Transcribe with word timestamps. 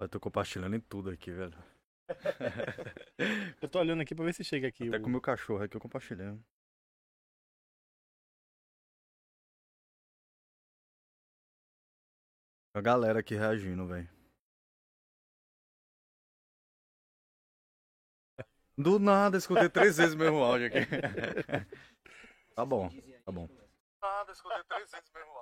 Eu 0.00 0.08
tô 0.08 0.18
compartilhando 0.18 0.74
em 0.76 0.80
tudo 0.80 1.10
aqui, 1.10 1.30
velho. 1.30 1.56
Eu 3.62 3.68
tô 3.68 3.78
olhando 3.78 4.02
aqui 4.02 4.14
pra 4.14 4.24
ver 4.24 4.34
se 4.34 4.42
chega 4.42 4.66
aqui. 4.68 4.88
Até 4.88 4.96
o- 4.98 5.00
com 5.02 5.06
o 5.08 5.10
meu 5.10 5.20
cachorro 5.20 5.62
aqui 5.62 5.76
eu 5.76 5.80
compartilhei. 5.80 6.36
A 12.74 12.80
galera 12.80 13.20
aqui 13.20 13.34
reagindo, 13.34 13.86
velho. 13.86 14.08
Do 18.76 18.98
nada, 18.98 19.36
escutei 19.36 19.68
três 19.68 19.98
vezes 19.98 20.14
o 20.14 20.18
mesmo 20.18 20.38
áudio 20.42 20.68
aqui. 20.68 20.78
tá 22.54 22.64
bom, 22.64 22.88
tá 23.24 23.32
bom. 23.32 23.46
Do 23.46 23.54
nada, 24.00 24.32
escutei 24.32 24.64
três 24.64 24.90
vezes 24.90 25.10
o 25.10 25.18
mesmo 25.18 25.30
áudio 25.32 25.39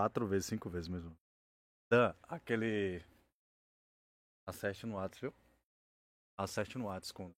Quatro 0.00 0.26
vezes, 0.26 0.46
cinco 0.46 0.70
vezes 0.70 0.88
mesmo. 0.88 1.14
Dan, 1.90 2.14
aquele. 2.22 3.04
Acerte 4.46 4.86
no 4.86 4.94
Whats, 4.94 5.20
viu? 5.20 5.34
Acerte 6.38 6.78
no 6.78 6.86
Whats 6.86 7.12
com. 7.12 7.34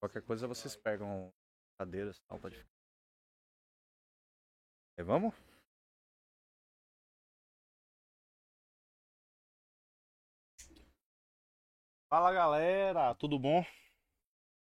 Qualquer 0.00 0.22
coisa 0.22 0.48
vocês 0.48 0.74
pegam 0.74 1.32
cadeiras 1.78 2.16
e 2.16 2.22
tal, 2.26 2.40
pode 2.40 2.56
ficar. 2.56 2.68
E 4.98 5.02
vamos? 5.04 5.32
Fala 12.08 12.32
galera, 12.32 13.14
tudo 13.14 13.38
bom? 13.38 13.64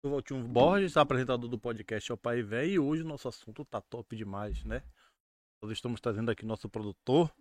Eu 0.05 0.11
Valtinho 0.11 0.47
Borges, 0.47 0.97
apresentador 0.97 1.49
do 1.49 1.57
podcast 1.57 2.11
É 2.11 2.13
o 2.13 2.17
Pai 2.17 2.43
Véio, 2.43 2.71
e 2.71 2.77
hoje 2.77 3.01
o 3.01 3.07
nosso 3.07 3.27
assunto 3.27 3.65
tá 3.65 3.81
top 3.81 4.15
demais, 4.15 4.63
né? 4.63 4.83
Nós 5.59 5.71
estamos 5.71 5.99
trazendo 5.99 6.29
aqui 6.29 6.45
nosso 6.45 6.69
produtor, 6.69 7.33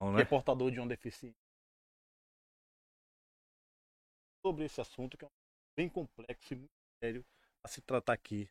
Vamos, 0.00 0.14
que 0.14 0.22
é 0.22 0.24
né? 0.24 0.30
portador 0.30 0.70
de 0.70 0.80
uma 0.80 0.88
deficiência. 0.88 1.36
Sobre 4.46 4.64
esse 4.64 4.80
assunto, 4.80 5.18
que 5.18 5.26
é 5.26 5.28
um 5.28 5.30
bem 5.76 5.90
complexo 5.90 6.54
e 6.54 6.56
muito 6.56 6.70
sério 7.04 7.22
a 7.62 7.68
se 7.68 7.82
tratar 7.82 8.14
aqui. 8.14 8.48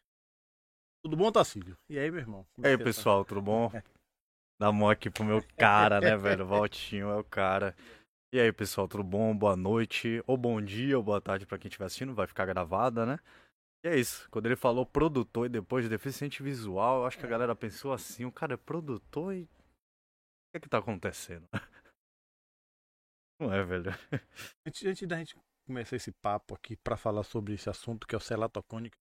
Tudo 1.01 1.17
bom, 1.17 1.31
Tacílio? 1.31 1.75
E 1.89 1.97
aí, 1.97 2.11
meu 2.11 2.19
irmão? 2.19 2.45
Como 2.53 2.67
E 2.67 2.69
é 2.69 2.73
aí, 2.73 2.77
tá? 2.77 2.83
pessoal, 2.83 3.25
tudo 3.25 3.41
bom? 3.41 3.71
Dá 4.61 4.71
mão 4.71 4.91
aqui 4.91 5.09
pro 5.09 5.23
meu 5.23 5.43
cara, 5.57 5.99
né, 5.99 6.15
velho? 6.15 6.45
Valtinho 6.45 7.09
é 7.09 7.15
o 7.15 7.23
cara. 7.23 7.75
E 8.35 8.39
aí, 8.41 8.51
pessoal, 8.51 8.85
tudo 8.85 9.01
bom? 9.01 9.33
Boa 9.33 9.55
noite, 9.55 10.21
ou 10.27 10.35
bom 10.35 10.61
dia, 10.61 10.97
ou 10.97 11.01
boa 11.01 11.21
tarde 11.21 11.45
pra 11.45 11.57
quem 11.57 11.69
estiver 11.69 11.85
assistindo, 11.85 12.13
vai 12.13 12.27
ficar 12.27 12.45
gravada, 12.45 13.05
né? 13.05 13.17
E 13.81 13.87
é 13.87 13.97
isso, 13.97 14.29
quando 14.29 14.47
ele 14.47 14.57
falou 14.57 14.85
produtor 14.85 15.45
e 15.45 15.49
depois 15.49 15.87
deficiente 15.87 16.43
visual, 16.43 16.99
eu 16.99 17.05
acho 17.05 17.17
que 17.17 17.25
a 17.25 17.29
galera 17.29 17.55
pensou 17.55 17.93
assim, 17.93 18.25
o 18.25 18.31
cara 18.33 18.55
é 18.55 18.57
produtor 18.57 19.33
e... 19.33 19.43
O 19.43 19.47
que 19.47 20.57
é 20.57 20.59
que 20.59 20.67
tá 20.67 20.79
acontecendo? 20.79 21.47
Não 23.39 23.53
é, 23.53 23.63
velho? 23.63 23.91
Antes, 24.67 24.85
antes 24.85 25.07
da 25.07 25.17
gente 25.17 25.37
começar 25.65 25.95
esse 25.95 26.11
papo 26.11 26.55
aqui 26.55 26.75
para 26.75 26.97
falar 26.97 27.23
sobre 27.23 27.53
esse 27.53 27.69
assunto 27.69 28.05
que 28.05 28.15
é 28.15 28.17
o 28.17 28.21
celatocônico, 28.21 28.97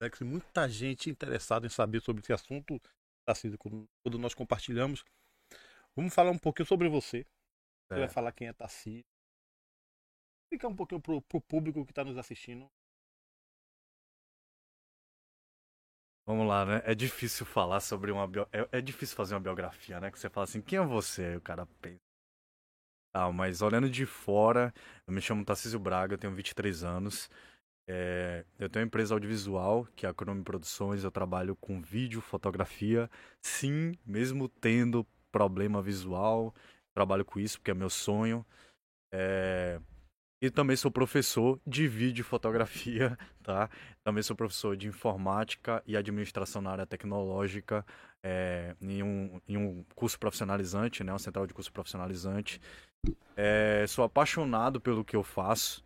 é 0.00 0.08
que 0.08 0.24
muita 0.24 0.66
gente 0.70 1.10
interessada 1.10 1.66
em 1.66 1.68
saber 1.68 2.00
sobre 2.00 2.22
esse 2.22 2.32
assunto, 2.32 2.80
quando 3.58 3.84
quando 4.02 4.18
nós 4.18 4.32
compartilhamos. 4.32 5.04
Vamos 5.94 6.14
falar 6.14 6.30
um 6.30 6.38
pouquinho 6.38 6.66
sobre 6.66 6.88
você. 6.88 7.26
Você 7.88 7.94
É. 7.94 8.00
vai 8.00 8.08
falar 8.08 8.32
quem 8.32 8.48
é 8.48 8.52
Tarcísio. 8.52 9.04
Explicar 10.44 10.68
um 10.68 10.76
pouquinho 10.76 11.02
pro, 11.02 11.20
pro 11.20 11.38
público 11.42 11.84
que 11.84 11.92
está 11.92 12.02
nos 12.02 12.16
assistindo. 12.16 12.66
Vamos 16.26 16.46
lá, 16.46 16.64
né? 16.66 16.82
É 16.84 16.94
difícil 16.94 17.44
falar 17.46 17.80
sobre 17.80 18.10
uma 18.10 18.26
bio... 18.26 18.46
é, 18.52 18.78
é 18.78 18.80
difícil 18.80 19.16
fazer 19.16 19.34
uma 19.34 19.40
biografia, 19.40 20.00
né? 20.00 20.10
Que 20.10 20.18
você 20.18 20.28
fala 20.30 20.44
assim, 20.44 20.60
quem 20.62 20.78
é 20.78 20.82
você? 20.84 21.22
Aí 21.24 21.36
o 21.36 21.40
cara 21.40 21.66
pensa. 21.80 22.00
Ah, 23.12 23.30
mas 23.32 23.62
olhando 23.62 23.88
de 23.88 24.04
fora, 24.06 24.74
eu 25.06 25.12
me 25.12 25.20
chamo 25.20 25.44
Tarcísio 25.44 25.78
Braga, 25.78 26.14
eu 26.14 26.18
tenho 26.18 26.34
23 26.34 26.82
anos. 26.82 27.30
É, 27.88 28.44
eu 28.58 28.68
tenho 28.70 28.84
uma 28.84 28.88
empresa 28.88 29.14
audiovisual, 29.14 29.86
que 29.96 30.06
é 30.06 30.08
a 30.08 30.14
Chrome 30.14 30.42
Produções, 30.44 31.04
eu 31.04 31.10
trabalho 31.12 31.56
com 31.56 31.80
vídeo, 31.82 32.20
fotografia. 32.20 33.10
Sim, 33.42 33.92
mesmo 34.06 34.48
tendo 34.48 35.06
problema 35.32 35.82
visual, 35.82 36.54
trabalho 36.94 37.24
com 37.24 37.38
isso 37.40 37.58
porque 37.58 37.70
é 37.70 37.74
meu 37.74 37.90
sonho. 37.90 38.44
É, 39.12 39.80
E 40.42 40.50
também 40.50 40.76
sou 40.76 40.90
professor 40.90 41.60
de 41.66 41.88
vídeo 41.88 42.22
e 42.22 42.24
fotografia, 42.24 43.16
tá? 43.42 43.70
Também 44.04 44.22
sou 44.22 44.36
professor 44.36 44.76
de 44.76 44.88
informática 44.88 45.82
e 45.86 45.96
administração 45.96 46.60
na 46.62 46.70
área 46.70 46.86
tecnológica 46.86 47.84
é, 48.22 48.76
em, 48.80 49.02
um, 49.02 49.40
em 49.48 49.56
um 49.56 49.84
curso 49.94 50.18
profissionalizante, 50.18 51.02
né? 51.04 51.12
Uma 51.12 51.18
central 51.18 51.46
de 51.46 51.54
curso 51.54 51.72
profissionalizante. 51.72 52.60
É, 53.36 53.86
sou 53.86 54.04
apaixonado 54.04 54.80
pelo 54.80 55.04
que 55.04 55.16
eu 55.16 55.22
faço. 55.22 55.82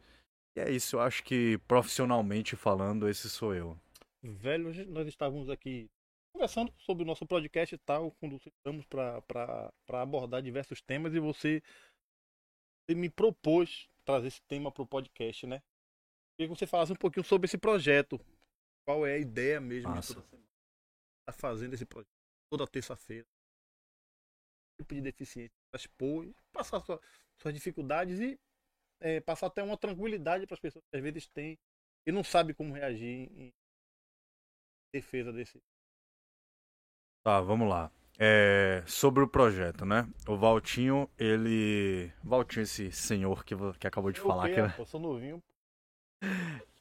E 0.56 0.60
é 0.60 0.70
isso, 0.70 0.96
eu 0.96 1.00
acho 1.00 1.22
que 1.22 1.58
profissionalmente 1.68 2.56
falando, 2.56 3.08
esse 3.08 3.28
sou 3.30 3.54
eu. 3.54 3.78
Velho, 4.22 4.72
nós 4.90 5.06
estávamos 5.06 5.48
aqui 5.48 5.88
conversando 6.32 6.72
sobre 6.78 7.02
o 7.02 7.06
nosso 7.06 7.26
podcast 7.26 7.74
e 7.74 7.78
tal, 7.78 8.12
quando 8.12 8.36
estamos 8.36 8.86
para 8.86 9.72
abordar 9.88 10.42
diversos 10.42 10.80
temas 10.80 11.14
e 11.14 11.20
você, 11.20 11.62
me 12.90 13.10
propôs 13.10 13.88
trazer 14.04 14.28
esse 14.28 14.42
tema 14.42 14.72
para 14.72 14.82
o 14.82 14.86
podcast, 14.86 15.46
né? 15.46 15.62
Queria 16.36 16.52
que 16.52 16.58
você 16.58 16.66
falasse 16.66 16.92
um 16.92 16.96
pouquinho 16.96 17.24
sobre 17.24 17.46
esse 17.46 17.58
projeto. 17.58 18.18
Qual 18.86 19.06
é 19.06 19.14
a 19.14 19.18
ideia 19.18 19.60
mesmo 19.60 19.90
Massa. 19.90 20.14
de 20.14 20.20
toda 20.20 20.28
semana? 20.28 20.48
Tá 21.26 21.32
fazendo 21.32 21.74
esse 21.74 21.84
projeto 21.84 22.08
toda 22.50 22.66
terça-feira. 22.66 23.26
Tipo 24.80 24.94
de 24.94 25.00
deficiência, 25.02 25.52
expor, 25.74 26.32
passar 26.52 26.80
sua- 26.80 27.00
suas 27.42 27.52
dificuldades 27.52 28.20
e 28.20 28.38
é, 29.00 29.20
passar 29.20 29.48
até 29.48 29.62
uma 29.62 29.76
tranquilidade 29.76 30.46
para 30.46 30.54
as 30.54 30.60
pessoas 30.60 30.84
que 30.90 30.96
às 30.96 31.02
vezes 31.02 31.26
têm 31.28 31.58
e 32.06 32.12
não 32.12 32.24
sabem 32.24 32.54
como 32.54 32.72
reagir 32.72 33.30
em 33.32 33.52
defesa 34.94 35.32
desse. 35.32 35.60
Tá, 37.24 37.40
vamos 37.40 37.68
lá. 37.68 37.90
É, 38.18 38.82
sobre 38.86 39.22
o 39.22 39.28
projeto, 39.28 39.84
né? 39.84 40.06
O 40.26 40.36
Valtinho, 40.36 41.08
ele. 41.18 42.10
Valtinho, 42.22 42.62
esse 42.64 42.90
senhor 42.90 43.44
que, 43.44 43.54
que 43.78 43.86
acabou 43.86 44.10
de 44.10 44.18
falar 44.20 44.42
Ok, 44.44 44.52
aqui, 44.52 44.60
né? 44.62 44.66
rapaz, 44.68 44.88
sou 44.88 45.00
novinho. 45.00 45.42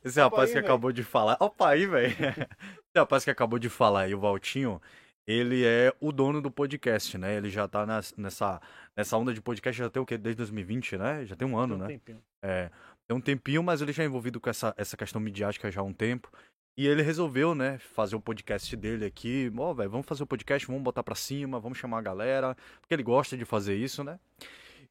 Esse 0.03 0.19
Opa 0.19 0.29
rapaz 0.35 0.49
aí, 0.49 0.55
que 0.55 0.61
velho. 0.61 0.65
acabou 0.65 0.91
de 0.91 1.03
falar. 1.03 1.37
Opa 1.39 1.69
aí, 1.69 1.85
velho. 1.85 2.15
Esse 2.17 2.95
rapaz 2.97 3.23
que 3.23 3.29
acabou 3.29 3.59
de 3.59 3.69
falar 3.69 4.01
aí, 4.01 4.15
o 4.15 4.19
Valtinho, 4.19 4.81
ele 5.27 5.63
é 5.63 5.93
o 5.99 6.11
dono 6.11 6.41
do 6.41 6.49
podcast, 6.49 7.17
né? 7.19 7.35
Ele 7.35 7.49
já 7.51 7.67
tá 7.67 7.85
nas- 7.85 8.15
nessa, 8.17 8.59
nessa 8.95 9.15
onda 9.17 9.31
de 9.33 9.41
podcast 9.41 9.77
já 9.77 9.89
tem 9.91 10.01
o 10.01 10.05
quê? 10.05 10.17
Desde 10.17 10.37
2020, 10.37 10.97
né? 10.97 11.23
Já 11.25 11.35
tem 11.35 11.47
um 11.47 11.57
ano, 11.57 11.75
Tem 11.75 11.83
um 11.83 11.87
né? 11.87 11.93
tempinho. 11.93 12.23
É, 12.41 12.71
tem 13.07 13.15
um 13.15 13.21
tempinho, 13.21 13.61
mas 13.61 13.79
ele 13.81 13.91
já 13.91 14.01
é 14.01 14.05
envolvido 14.07 14.39
com 14.39 14.49
essa, 14.49 14.73
essa 14.75 14.97
questão 14.97 15.21
midiática 15.21 15.69
já 15.69 15.81
há 15.81 15.83
um 15.83 15.93
tempo. 15.93 16.31
E 16.77 16.85
ele 16.85 17.01
resolveu, 17.01 17.55
né, 17.55 17.79
fazer 17.79 18.15
o 18.15 18.21
podcast 18.21 18.75
dele 18.75 19.05
aqui. 19.05 19.51
Ó, 19.57 19.73
velho, 19.73 19.89
vamos 19.89 20.05
fazer 20.05 20.21
o 20.23 20.27
podcast, 20.27 20.67
vamos 20.67 20.83
botar 20.83 21.01
pra 21.03 21.15
cima, 21.15 21.59
vamos 21.59 21.77
chamar 21.79 21.97
a 21.99 22.01
galera. 22.03 22.55
Porque 22.79 22.93
ele 22.93 23.01
gosta 23.03 23.35
de 23.35 23.45
fazer 23.45 23.75
isso, 23.75 24.03
né? 24.03 24.19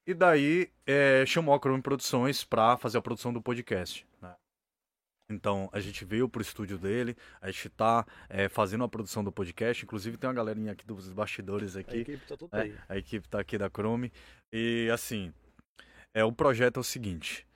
E 0.04 0.12
daí 0.12 0.68
é, 0.84 1.24
chamou 1.26 1.54
a 1.54 1.58
Chrome 1.58 1.80
Produções 1.82 2.42
pra 2.44 2.76
fazer 2.76 2.98
a 2.98 3.02
produção 3.02 3.32
do 3.32 3.40
podcast. 3.40 4.04
né? 4.20 4.34
Então 5.30 5.68
a 5.72 5.78
gente 5.80 6.04
veio 6.04 6.28
pro 6.28 6.42
estúdio 6.42 6.78
dele, 6.78 7.16
a 7.40 7.50
gente 7.50 7.68
tá 7.70 8.06
é, 8.28 8.48
fazendo 8.48 8.82
a 8.84 8.88
produção 8.88 9.22
do 9.22 9.30
podcast. 9.32 9.84
Inclusive 9.84 10.16
tem 10.16 10.28
uma 10.28 10.34
galerinha 10.34 10.72
aqui 10.72 10.84
dos 10.86 11.08
bastidores 11.12 11.76
A 11.76 11.80
aqui. 11.80 11.98
equipe 11.98 12.26
tá 12.26 12.36
toda 12.36 12.56
É, 12.58 12.62
aí. 12.62 12.74
a 12.88 12.96
equipe 12.98 13.28
tá 13.28 13.40
aqui 13.40 13.56
da 13.58 13.68
Chrome. 13.68 14.12
E 14.52 14.88
assim, 14.92 15.32
é, 16.14 16.24
o 16.24 16.32
projeto 16.32 16.78
é 16.78 16.80
o 16.80 16.84
seguinte. 16.84 17.46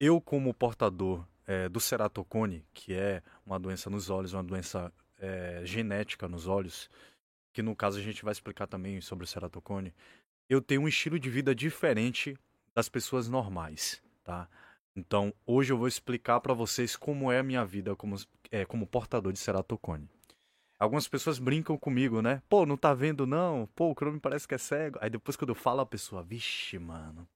Eu, 0.00 0.20
como 0.20 0.52
portador 0.54 1.26
é, 1.48 1.66
do 1.66 1.80
ceratocone, 1.80 2.62
que 2.74 2.92
é 2.92 3.22
uma 3.46 3.58
doença 3.58 3.88
nos 3.88 4.10
olhos, 4.10 4.34
uma 4.34 4.44
doença 4.44 4.92
é, 5.16 5.62
genética 5.64 6.28
nos 6.28 6.46
olhos, 6.46 6.90
que 7.54 7.62
no 7.62 7.74
caso 7.74 7.98
a 7.98 8.02
gente 8.02 8.22
vai 8.22 8.32
explicar 8.32 8.66
também 8.66 9.00
sobre 9.00 9.24
o 9.24 9.26
ceratocone, 9.26 9.94
eu 10.46 10.60
tenho 10.60 10.82
um 10.82 10.88
estilo 10.88 11.18
de 11.18 11.30
vida 11.30 11.54
diferente 11.54 12.36
das 12.74 12.88
pessoas 12.90 13.28
normais, 13.28 14.02
tá? 14.22 14.46
Então, 14.94 15.32
hoje 15.46 15.72
eu 15.72 15.78
vou 15.78 15.88
explicar 15.88 16.38
para 16.40 16.52
vocês 16.52 16.96
como 16.96 17.32
é 17.32 17.38
a 17.38 17.42
minha 17.42 17.64
vida 17.64 17.96
como, 17.96 18.16
é, 18.50 18.66
como 18.66 18.86
portador 18.86 19.32
de 19.32 19.38
ceratocone. 19.38 20.08
Algumas 20.78 21.08
pessoas 21.08 21.38
brincam 21.38 21.78
comigo, 21.78 22.20
né? 22.20 22.42
Pô, 22.48 22.66
não 22.66 22.76
tá 22.76 22.92
vendo 22.92 23.26
não? 23.26 23.66
Pô, 23.74 23.90
o 23.90 23.94
Chrome 23.94 24.20
parece 24.20 24.46
que 24.46 24.54
é 24.54 24.58
cego. 24.58 24.98
Aí 25.00 25.08
depois 25.08 25.36
quando 25.36 25.50
eu 25.50 25.54
falo 25.54 25.80
a 25.80 25.86
pessoa, 25.86 26.22
vixe, 26.22 26.78
mano. 26.78 27.26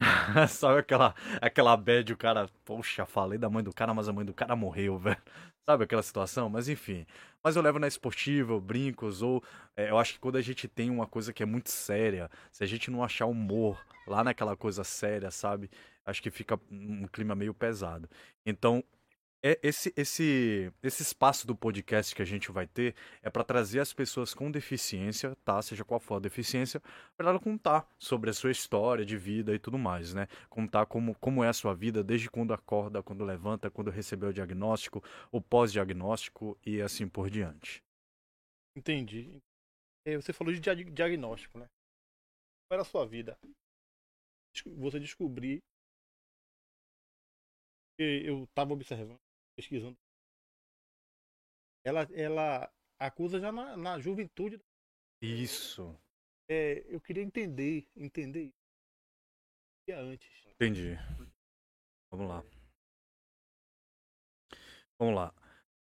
Sabe 0.48 0.80
aquela, 0.80 1.14
aquela 1.40 1.76
bad, 1.76 2.12
o 2.12 2.16
cara, 2.16 2.48
poxa, 2.64 3.06
falei 3.06 3.38
da 3.38 3.48
mãe 3.48 3.62
do 3.62 3.72
cara, 3.72 3.94
mas 3.94 4.08
a 4.08 4.12
mãe 4.12 4.24
do 4.24 4.34
cara 4.34 4.54
morreu, 4.54 4.98
velho. 4.98 5.16
Sabe 5.64 5.84
aquela 5.84 6.02
situação? 6.02 6.48
Mas 6.48 6.68
enfim. 6.68 7.06
Mas 7.42 7.56
eu 7.56 7.62
levo 7.62 7.78
na 7.78 7.88
esportiva, 7.88 8.52
eu 8.52 8.60
brinco, 8.60 9.10
zoo. 9.10 9.42
É, 9.76 9.90
eu 9.90 9.98
acho 9.98 10.14
que 10.14 10.20
quando 10.20 10.36
a 10.36 10.42
gente 10.42 10.68
tem 10.68 10.90
uma 10.90 11.06
coisa 11.06 11.32
que 11.32 11.42
é 11.42 11.46
muito 11.46 11.70
séria, 11.70 12.30
se 12.52 12.62
a 12.62 12.66
gente 12.66 12.90
não 12.90 13.02
achar 13.02 13.26
humor 13.26 13.84
lá 14.06 14.22
naquela 14.22 14.56
coisa 14.56 14.84
séria, 14.84 15.30
sabe? 15.30 15.70
Acho 16.04 16.22
que 16.22 16.30
fica 16.30 16.60
um 16.70 17.06
clima 17.08 17.34
meio 17.34 17.52
pesado. 17.52 18.08
Então, 18.44 18.84
é 19.42 19.58
esse, 19.62 19.92
esse, 19.96 20.72
esse 20.82 21.02
espaço 21.02 21.46
do 21.46 21.54
podcast 21.54 22.14
que 22.14 22.22
a 22.22 22.24
gente 22.24 22.50
vai 22.50 22.66
ter 22.66 22.94
é 23.22 23.30
para 23.30 23.44
trazer 23.44 23.80
as 23.80 23.92
pessoas 23.92 24.34
com 24.34 24.50
deficiência, 24.50 25.36
tá? 25.44 25.60
Seja 25.62 25.84
qual 25.84 26.00
for 26.00 26.16
a 26.16 26.20
deficiência, 26.20 26.80
para 27.16 27.30
ela 27.30 27.38
contar 27.38 27.88
sobre 27.98 28.30
a 28.30 28.32
sua 28.32 28.50
história 28.50 29.04
de 29.04 29.16
vida 29.16 29.54
e 29.54 29.58
tudo 29.58 29.78
mais, 29.78 30.14
né? 30.14 30.26
Contar 30.48 30.86
como, 30.86 31.14
como 31.16 31.44
é 31.44 31.48
a 31.48 31.52
sua 31.52 31.74
vida 31.74 32.02
desde 32.02 32.30
quando 32.30 32.52
acorda, 32.52 33.02
quando 33.02 33.24
levanta, 33.24 33.70
quando 33.70 33.90
recebeu 33.90 34.30
o 34.30 34.34
diagnóstico, 34.34 35.02
o 35.30 35.40
pós-diagnóstico 35.40 36.58
e 36.64 36.80
assim 36.80 37.08
por 37.08 37.30
diante. 37.30 37.82
Entendi. 38.76 39.38
Você 40.06 40.32
falou 40.32 40.52
de 40.52 40.60
diagnóstico, 40.60 41.58
né? 41.58 41.66
Qual 42.68 42.76
era 42.76 42.82
a 42.82 42.84
sua 42.84 43.06
vida? 43.06 43.38
Você 44.78 44.98
descobrir 44.98 45.60
eu 47.98 48.44
estava 48.44 48.74
observando 48.74 49.25
pesquisando. 49.56 49.96
Ela, 51.84 52.02
ela 52.12 52.72
acusa 52.98 53.40
já 53.40 53.50
na, 53.50 53.76
na 53.76 53.98
juventude. 53.98 54.60
Isso. 55.22 55.98
É, 56.48 56.84
eu 56.92 57.00
queria 57.00 57.22
entender, 57.22 57.88
entender 57.96 58.44
isso 59.88 59.98
antes. 59.98 60.46
Entendi. 60.48 60.96
Vamos 62.10 62.28
lá. 62.28 62.42
Vamos 64.98 65.14
lá. 65.14 65.34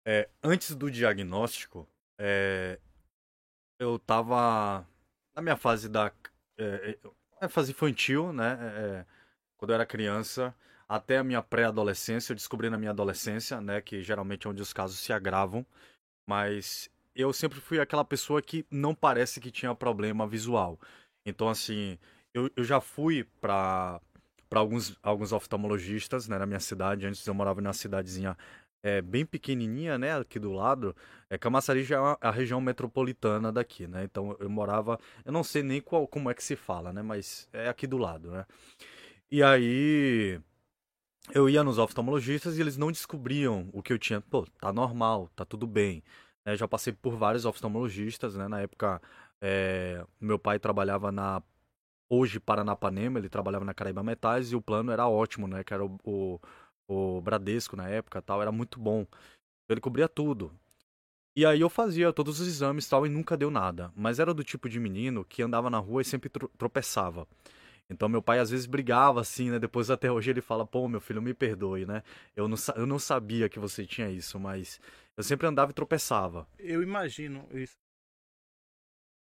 É, 0.07 0.29
antes 0.43 0.75
do 0.75 0.91
diagnóstico, 0.91 1.87
é, 2.19 2.79
eu 3.79 3.97
tava 3.99 4.87
na 5.35 5.41
minha 5.41 5.57
fase 5.57 5.89
da 5.89 6.13
é, 6.57 6.97
é 7.41 7.49
fase 7.49 7.71
infantil, 7.71 8.31
né? 8.31 8.53
É, 8.53 8.99
é, 8.99 9.05
quando 9.57 9.71
eu 9.71 9.75
era 9.75 9.85
criança, 9.85 10.55
até 10.87 11.17
a 11.17 11.23
minha 11.23 11.41
pré-adolescência. 11.41 12.31
Eu 12.31 12.35
descobri 12.35 12.69
na 12.69 12.77
minha 12.77 12.91
adolescência, 12.91 13.59
né, 13.61 13.81
que 13.81 14.01
geralmente 14.01 14.47
é 14.47 14.49
onde 14.49 14.61
os 14.61 14.73
casos 14.73 14.99
se 14.99 15.11
agravam, 15.13 15.65
mas 16.27 16.89
eu 17.15 17.31
sempre 17.31 17.59
fui 17.59 17.79
aquela 17.79 18.03
pessoa 18.03 18.41
que 18.41 18.65
não 18.69 18.93
parece 18.93 19.39
que 19.39 19.51
tinha 19.51 19.73
problema 19.73 20.27
visual. 20.27 20.79
Então, 21.25 21.49
assim, 21.49 21.97
eu, 22.33 22.51
eu 22.55 22.63
já 22.63 22.81
fui 22.81 23.23
para 23.41 24.01
alguns, 24.53 24.97
alguns 25.01 25.31
oftalmologistas 25.31 26.27
né, 26.27 26.37
na 26.37 26.45
minha 26.45 26.59
cidade. 26.59 27.05
Antes 27.05 27.25
eu 27.25 27.33
morava 27.33 27.61
numa 27.61 27.73
cidadezinha 27.73 28.37
é, 28.83 29.01
bem 29.01 29.25
pequenininha, 29.25 29.97
né, 29.97 30.19
aqui 30.19 30.37
do 30.37 30.51
lado. 30.51 30.95
É, 31.29 31.37
Camaçari 31.37 31.83
já 31.83 31.97
é 32.21 32.27
a 32.27 32.31
região 32.31 32.61
metropolitana 32.61 33.51
daqui, 33.51 33.87
né? 33.87 34.03
Então 34.03 34.35
eu 34.39 34.49
morava, 34.49 34.99
eu 35.25 35.31
não 35.31 35.43
sei 35.43 35.63
nem 35.63 35.81
qual, 35.81 36.07
como 36.07 36.29
é 36.29 36.33
que 36.35 36.43
se 36.43 36.55
fala, 36.55 36.93
né, 36.93 37.01
mas 37.01 37.49
é 37.51 37.67
aqui 37.67 37.87
do 37.87 37.97
lado, 37.97 38.29
né? 38.29 38.45
E 39.31 39.41
aí 39.41 40.39
eu 41.33 41.49
ia 41.49 41.63
nos 41.63 41.77
oftalmologistas 41.77 42.57
e 42.57 42.61
eles 42.61 42.77
não 42.77 42.91
descobriam 42.91 43.69
o 43.73 43.81
que 43.81 43.93
eu 43.93 43.99
tinha. 43.99 44.21
Pô, 44.21 44.45
tá 44.59 44.71
normal, 44.71 45.29
tá 45.35 45.45
tudo 45.45 45.65
bem. 45.65 46.03
É, 46.45 46.55
já 46.55 46.67
passei 46.67 46.93
por 46.93 47.15
vários 47.17 47.45
oftalmologistas, 47.45 48.35
né? 48.35 48.47
Na 48.47 48.61
época, 48.61 49.01
é, 49.41 50.05
meu 50.19 50.37
pai 50.37 50.59
trabalhava 50.59 51.11
na 51.11 51.41
hoje 52.09 52.39
Paranapanema, 52.39 53.19
ele 53.19 53.29
trabalhava 53.29 53.65
na 53.65 53.73
Caraíba 53.73 54.03
Metais 54.03 54.51
e 54.51 54.55
o 54.55 54.61
plano 54.61 54.91
era 54.91 55.07
ótimo, 55.07 55.47
né? 55.47 55.63
Que 55.63 55.73
era 55.73 55.83
o, 55.83 55.97
o, 56.03 56.39
o 56.87 57.21
Bradesco 57.21 57.75
na 57.75 57.89
época 57.89 58.21
tal, 58.21 58.41
era 58.41 58.51
muito 58.51 58.79
bom. 58.79 59.05
Ele 59.69 59.81
cobria 59.81 60.07
tudo. 60.07 60.51
E 61.35 61.45
aí 61.45 61.59
eu 61.59 61.69
fazia 61.69 62.13
todos 62.13 62.39
os 62.39 62.47
exames 62.47 62.87
tal 62.87 63.05
e 63.05 63.09
nunca 63.09 63.35
deu 63.35 63.51
nada. 63.51 63.91
Mas 63.95 64.19
era 64.19 64.33
do 64.33 64.43
tipo 64.43 64.69
de 64.69 64.79
menino 64.79 65.25
que 65.25 65.41
andava 65.41 65.69
na 65.69 65.79
rua 65.79 66.01
e 66.01 66.05
sempre 66.05 66.29
tropeçava. 66.57 67.27
Então 67.89 68.09
meu 68.09 68.21
pai 68.21 68.39
às 68.39 68.49
vezes 68.49 68.65
brigava 68.65 69.21
assim, 69.21 69.51
né? 69.51 69.59
Depois 69.59 69.89
até 69.89 70.11
hoje 70.11 70.31
ele 70.31 70.41
fala, 70.41 70.65
pô, 70.65 70.87
meu 70.87 70.99
filho, 70.99 71.21
me 71.21 71.33
perdoe, 71.33 71.85
né? 71.85 72.03
Eu 72.35 72.47
não, 72.47 72.57
eu 72.75 72.85
não 72.85 72.97
sabia 72.97 73.47
que 73.47 73.59
você 73.59 73.85
tinha 73.85 74.09
isso, 74.09 74.39
mas 74.39 74.79
eu 75.15 75.23
sempre 75.23 75.47
andava 75.47 75.71
e 75.71 75.73
tropeçava. 75.73 76.47
Eu 76.57 76.81
imagino 76.81 77.47
isso. 77.51 77.77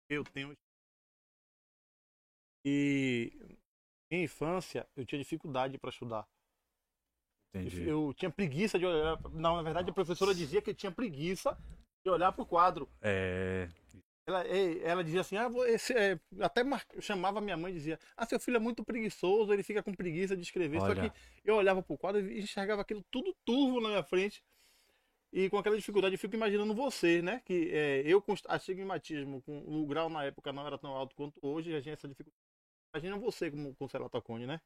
Eu 0.09 0.23
tenho. 0.23 0.53
E 2.65 3.31
em 4.11 4.23
infância 4.23 4.87
eu 4.95 5.05
tinha 5.05 5.19
dificuldade 5.19 5.77
para 5.77 5.89
estudar. 5.89 6.27
Entendi. 7.53 7.87
Eu 7.87 8.13
tinha 8.13 8.29
preguiça 8.29 8.77
de 8.77 8.85
olhar. 8.85 9.19
Não, 9.31 9.55
na 9.55 9.61
verdade 9.61 9.89
a 9.89 9.93
professora 9.93 10.35
dizia 10.35 10.61
que 10.61 10.71
eu 10.71 10.75
tinha 10.75 10.91
preguiça 10.91 11.57
de 12.03 12.11
olhar 12.11 12.31
pro 12.31 12.45
quadro. 12.45 12.89
É. 13.01 13.69
Ela, 14.29 14.43
ela 14.47 15.03
dizia 15.03 15.21
assim, 15.21 15.37
ah, 15.37 15.49
esse, 15.65 15.91
é, 15.91 16.19
até 16.39 16.63
mar... 16.63 16.85
chamava 16.99 17.41
minha 17.41 17.57
mãe 17.57 17.71
e 17.71 17.75
dizia, 17.75 17.99
ah, 18.15 18.27
seu 18.27 18.39
filho 18.39 18.57
é 18.57 18.59
muito 18.59 18.83
preguiçoso, 18.83 19.51
ele 19.51 19.63
fica 19.63 19.81
com 19.81 19.91
preguiça 19.91 20.35
de 20.35 20.43
escrever. 20.43 20.79
Olha. 20.79 20.95
Só 20.95 21.01
que 21.01 21.11
eu 21.43 21.55
olhava 21.55 21.81
pro 21.81 21.97
quadro 21.97 22.21
e 22.21 22.39
enxergava 22.39 22.83
aquilo 22.83 23.03
tudo 23.09 23.35
turvo 23.43 23.81
na 23.81 23.89
minha 23.89 24.03
frente. 24.03 24.43
E 25.33 25.49
com 25.49 25.57
aquela 25.57 25.75
dificuldade, 25.75 26.13
eu 26.13 26.19
fico 26.19 26.35
imaginando 26.35 26.75
você, 26.75 27.23
né? 27.23 27.41
Que 27.43 27.71
é, 27.71 28.01
eu 28.05 28.21
com 28.21 28.35
astigmatismo, 28.47 29.41
com 29.41 29.57
o 29.59 29.85
grau 29.87 30.09
na 30.09 30.23
época 30.23 30.53
não 30.53 30.65
era 30.65 30.77
tão 30.77 30.91
alto 30.91 31.15
quanto 31.15 31.39
hoje, 31.41 31.71
já 31.71 31.81
tinha 31.81 31.93
essa 31.93 32.07
dificuldade. 32.07 32.37
Imagina 32.93 33.17
você 33.17 33.49
como 33.49 33.73
com 33.75 33.87
ceratocone, 33.87 34.45
né? 34.45 34.61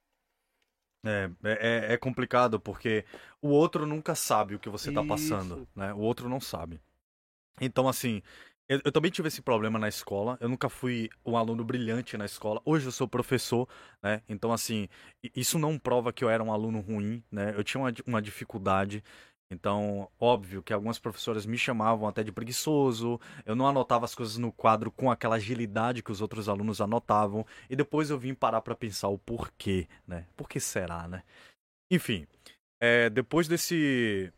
É, 1.06 1.30
é, 1.44 1.94
é, 1.94 1.98
complicado 1.98 2.60
porque 2.60 3.06
o 3.42 3.50
outro 3.50 3.86
nunca 3.86 4.16
sabe 4.16 4.56
o 4.56 4.60
que 4.60 4.70
você 4.70 4.90
está 4.90 5.04
passando, 5.04 5.68
né? 5.76 5.94
O 5.94 6.00
outro 6.00 6.28
não 6.28 6.40
sabe. 6.40 6.82
Então, 7.60 7.88
assim, 7.88 8.22
eu, 8.68 8.82
eu, 8.86 8.92
também 8.92 9.12
tive 9.12 9.28
esse 9.28 9.42
problema 9.42 9.78
na 9.78 9.88
escola. 9.88 10.38
Eu 10.40 10.50
nunca 10.50 10.70
fui 10.70 11.10
um 11.26 11.38
aluno 11.38 11.64
brilhante 11.64 12.18
na 12.18 12.26
escola. 12.26 12.62
Hoje 12.66 12.86
eu 12.86 12.92
sou 12.92 13.08
professor, 13.08 13.68
né? 14.02 14.22
Então, 14.28 14.54
assim, 14.54 14.88
isso 15.36 15.60
não 15.60 15.78
prova 15.78 16.14
que 16.14 16.24
eu 16.24 16.30
era 16.30 16.44
um 16.44 16.52
aluno 16.52 16.80
ruim, 16.80 17.24
né? 17.32 17.54
Eu 17.56 17.64
tinha 17.64 17.82
uma, 17.82 17.94
uma 18.08 18.22
dificuldade. 18.22 19.04
Então, 19.52 20.10
óbvio 20.20 20.64
que 20.64 20.74
algumas 20.74 20.98
professoras 20.98 21.46
me 21.46 21.58
chamavam 21.58 22.08
até 22.08 22.24
de 22.24 22.32
preguiçoso, 22.32 23.20
eu 23.46 23.56
não 23.56 23.68
anotava 23.68 24.06
as 24.06 24.16
coisas 24.16 24.38
no 24.38 24.52
quadro 24.52 24.90
com 24.92 25.12
aquela 25.12 25.36
agilidade 25.36 26.02
que 26.02 26.12
os 26.12 26.22
outros 26.22 26.50
alunos 26.50 26.82
anotavam, 26.82 27.46
e 27.70 27.76
depois 27.76 28.10
eu 28.10 28.18
vim 28.18 28.34
parar 28.34 28.62
para 28.62 28.76
pensar 28.76 29.10
o 29.10 29.18
porquê, 29.20 29.88
né? 30.08 30.26
Por 30.36 30.50
que 30.50 30.60
será, 30.60 31.08
né? 31.08 31.24
Enfim, 31.92 32.26
é, 32.82 33.10
depois 33.10 33.48
desse. 33.48 34.32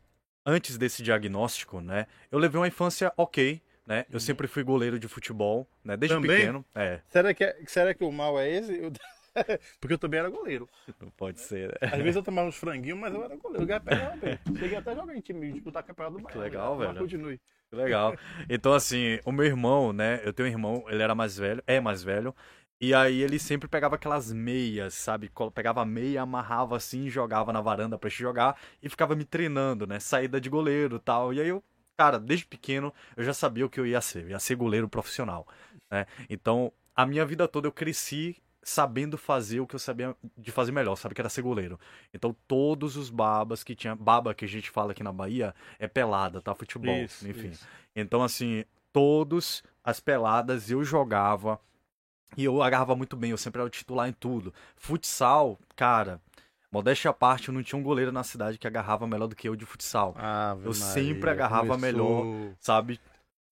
Antes 0.47 0.77
desse 0.77 1.01
diagnóstico, 1.01 1.81
né? 1.81 2.05
Eu 2.29 2.37
levei 2.37 2.59
uma 2.59 2.67
infância 2.67 3.11
ok, 3.17 3.61
né? 3.85 4.05
Eu 4.09 4.19
sempre 4.19 4.47
fui 4.47 4.63
goleiro 4.63 4.99
de 4.99 5.07
futebol, 5.07 5.67
né? 5.83 5.95
Desde 5.95 6.15
também? 6.15 6.37
pequeno. 6.37 6.65
É. 6.73 7.01
Será 7.09 7.33
que, 7.33 7.43
é, 7.43 7.57
será 7.67 7.93
que 7.93 8.03
o 8.03 8.11
mal 8.11 8.39
é 8.39 8.49
esse? 8.49 8.75
Eu... 8.75 8.91
Porque 9.79 9.93
eu 9.93 9.97
também 9.97 10.19
era 10.19 10.29
goleiro. 10.29 10.67
Não 10.99 11.09
pode 11.09 11.41
ser, 11.41 11.67
né? 11.69 11.89
Às 11.91 11.99
vezes 11.99 12.15
eu 12.15 12.23
tomava 12.23 12.47
uns 12.47 12.55
franguinhos, 12.55 12.97
mas 12.97 13.13
eu 13.13 13.23
era 13.23 13.35
goleiro. 13.35 13.71
Eu 13.71 13.81
pegava 13.81 14.15
bem. 14.15 14.39
Cheguei 14.57 14.77
até 14.77 14.91
a 14.91 14.95
jogar 14.95 15.15
em 15.15 15.21
time, 15.21 15.51
disputar 15.51 15.83
campeonato 15.83 16.17
do 16.17 16.23
Bahia. 16.23 16.33
Que 16.33 16.43
legal, 16.43 16.77
velho. 16.77 16.95
continue. 16.95 17.39
Que 17.69 17.75
legal. 17.75 18.15
Então, 18.49 18.73
assim, 18.73 19.19
o 19.25 19.31
meu 19.31 19.45
irmão, 19.45 19.91
né? 19.91 20.21
Eu 20.23 20.31
tenho 20.31 20.47
um 20.47 20.51
irmão, 20.51 20.85
ele 20.87 21.03
era 21.03 21.13
mais 21.13 21.37
velho, 21.37 21.61
é 21.67 21.79
mais 21.79 22.01
velho. 22.03 22.33
E 22.79 22.93
aí 22.93 23.21
ele 23.21 23.39
sempre 23.39 23.67
pegava 23.69 23.95
aquelas 23.95 24.31
meias, 24.31 24.93
sabe? 24.93 25.31
Pegava 25.53 25.81
a 25.81 25.85
meia, 25.85 26.21
amarrava 26.21 26.75
assim, 26.75 27.09
jogava 27.09 27.53
na 27.53 27.61
varanda 27.61 27.97
pra 27.97 28.09
gente 28.09 28.19
jogar 28.19 28.57
e 28.81 28.89
ficava 28.89 29.15
me 29.15 29.25
treinando, 29.25 29.87
né? 29.87 29.99
Saída 29.99 30.39
de 30.41 30.49
goleiro 30.49 30.99
tal. 30.99 31.33
E 31.33 31.39
aí 31.39 31.47
eu 31.47 31.63
cara, 31.97 32.19
desde 32.19 32.45
pequeno 32.45 32.93
eu 33.15 33.23
já 33.23 33.33
sabia 33.33 33.65
o 33.65 33.69
que 33.69 33.79
eu 33.79 33.85
ia 33.85 34.01
ser, 34.01 34.23
eu 34.23 34.29
ia 34.29 34.39
ser 34.39 34.55
goleiro 34.55 34.87
profissional, 34.87 35.47
né? 35.91 36.05
Então, 36.29 36.71
a 36.95 37.05
minha 37.05 37.25
vida 37.25 37.47
toda 37.47 37.67
eu 37.67 37.71
cresci 37.71 38.37
sabendo 38.65 39.15
fazer 39.15 39.59
o 39.59 39.67
que 39.67 39.75
eu 39.75 39.79
sabia 39.79 40.15
de 40.35 40.51
fazer 40.51 40.71
melhor, 40.71 40.95
sabe 40.95 41.13
que 41.13 41.21
era 41.21 41.29
ser 41.29 41.43
goleiro. 41.43 41.79
Então, 42.11 42.35
todos 42.47 42.97
os 42.97 43.11
babas 43.11 43.63
que 43.63 43.75
tinha, 43.75 43.95
baba 43.95 44.33
que 44.33 44.43
a 44.43 44.47
gente 44.47 44.71
fala 44.71 44.91
aqui 44.91 45.03
na 45.03 45.13
Bahia 45.13 45.53
é 45.77 45.87
pelada, 45.87 46.41
tá? 46.41 46.55
Futebol, 46.55 46.95
isso, 46.95 47.27
enfim. 47.27 47.49
Isso. 47.49 47.67
Então, 47.95 48.23
assim, 48.23 48.65
todos 48.91 49.63
as 49.83 49.99
peladas 49.99 50.71
eu 50.71 50.83
jogava 50.83 51.59
e 52.35 52.43
eu 52.43 52.63
agarrava 52.63 52.95
muito 52.95 53.15
bem, 53.15 53.29
eu 53.29 53.37
sempre 53.37 53.61
era 53.61 53.67
o 53.67 53.69
titular 53.69 54.09
em 54.09 54.13
tudo. 54.13 54.51
Futsal, 54.75 55.59
cara, 55.75 56.19
Modéstia 56.75 57.09
à 57.09 57.13
parte, 57.13 57.47
eu 57.47 57.53
não 57.53 57.63
tinha 57.63 57.79
um 57.79 57.83
goleiro 57.83 58.11
na 58.11 58.21
cidade 58.21 58.57
que 58.57 58.67
agarrava 58.67 59.07
melhor 59.07 59.27
do 59.27 59.35
que 59.35 59.47
eu 59.47 59.55
de 59.55 59.65
futsal. 59.65 60.13
Ah, 60.17 60.57
eu 60.57 60.71
Maria, 60.71 60.73
sempre 60.73 61.29
agarrava 61.29 61.69
começou... 61.69 62.25
melhor, 62.25 62.53
sabe? 62.59 62.99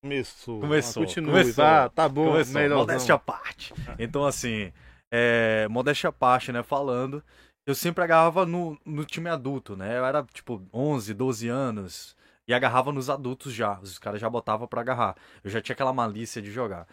Começou. 0.03 0.59
Começou. 0.59 1.03
Continua. 1.05 1.31
Começou. 1.31 1.63
Ah, 1.63 1.87
tá 1.87 2.09
bom. 2.09 2.31
Começou. 2.31 2.53
Melhor 2.53 2.79
modéstia 2.79 3.15
à 3.15 3.17
parte. 3.17 3.73
Então, 3.97 4.25
assim, 4.25 4.73
é, 5.09 5.69
modéstia 5.69 6.09
à 6.09 6.11
parte, 6.11 6.51
né? 6.51 6.63
Falando, 6.63 7.23
eu 7.65 7.73
sempre 7.73 8.03
agarrava 8.03 8.45
no, 8.45 8.77
no 8.85 9.05
time 9.05 9.29
adulto, 9.29 9.77
né? 9.77 9.97
Eu 9.97 10.05
era, 10.05 10.21
tipo, 10.33 10.61
11, 10.73 11.13
12 11.13 11.47
anos 11.47 12.17
e 12.45 12.53
agarrava 12.53 12.91
nos 12.91 13.09
adultos 13.09 13.53
já. 13.53 13.79
Os 13.79 13.97
caras 13.97 14.19
já 14.19 14.29
botavam 14.29 14.67
para 14.67 14.81
agarrar. 14.81 15.15
Eu 15.41 15.49
já 15.49 15.61
tinha 15.61 15.73
aquela 15.73 15.93
malícia 15.93 16.41
de 16.41 16.51
jogar. 16.51 16.85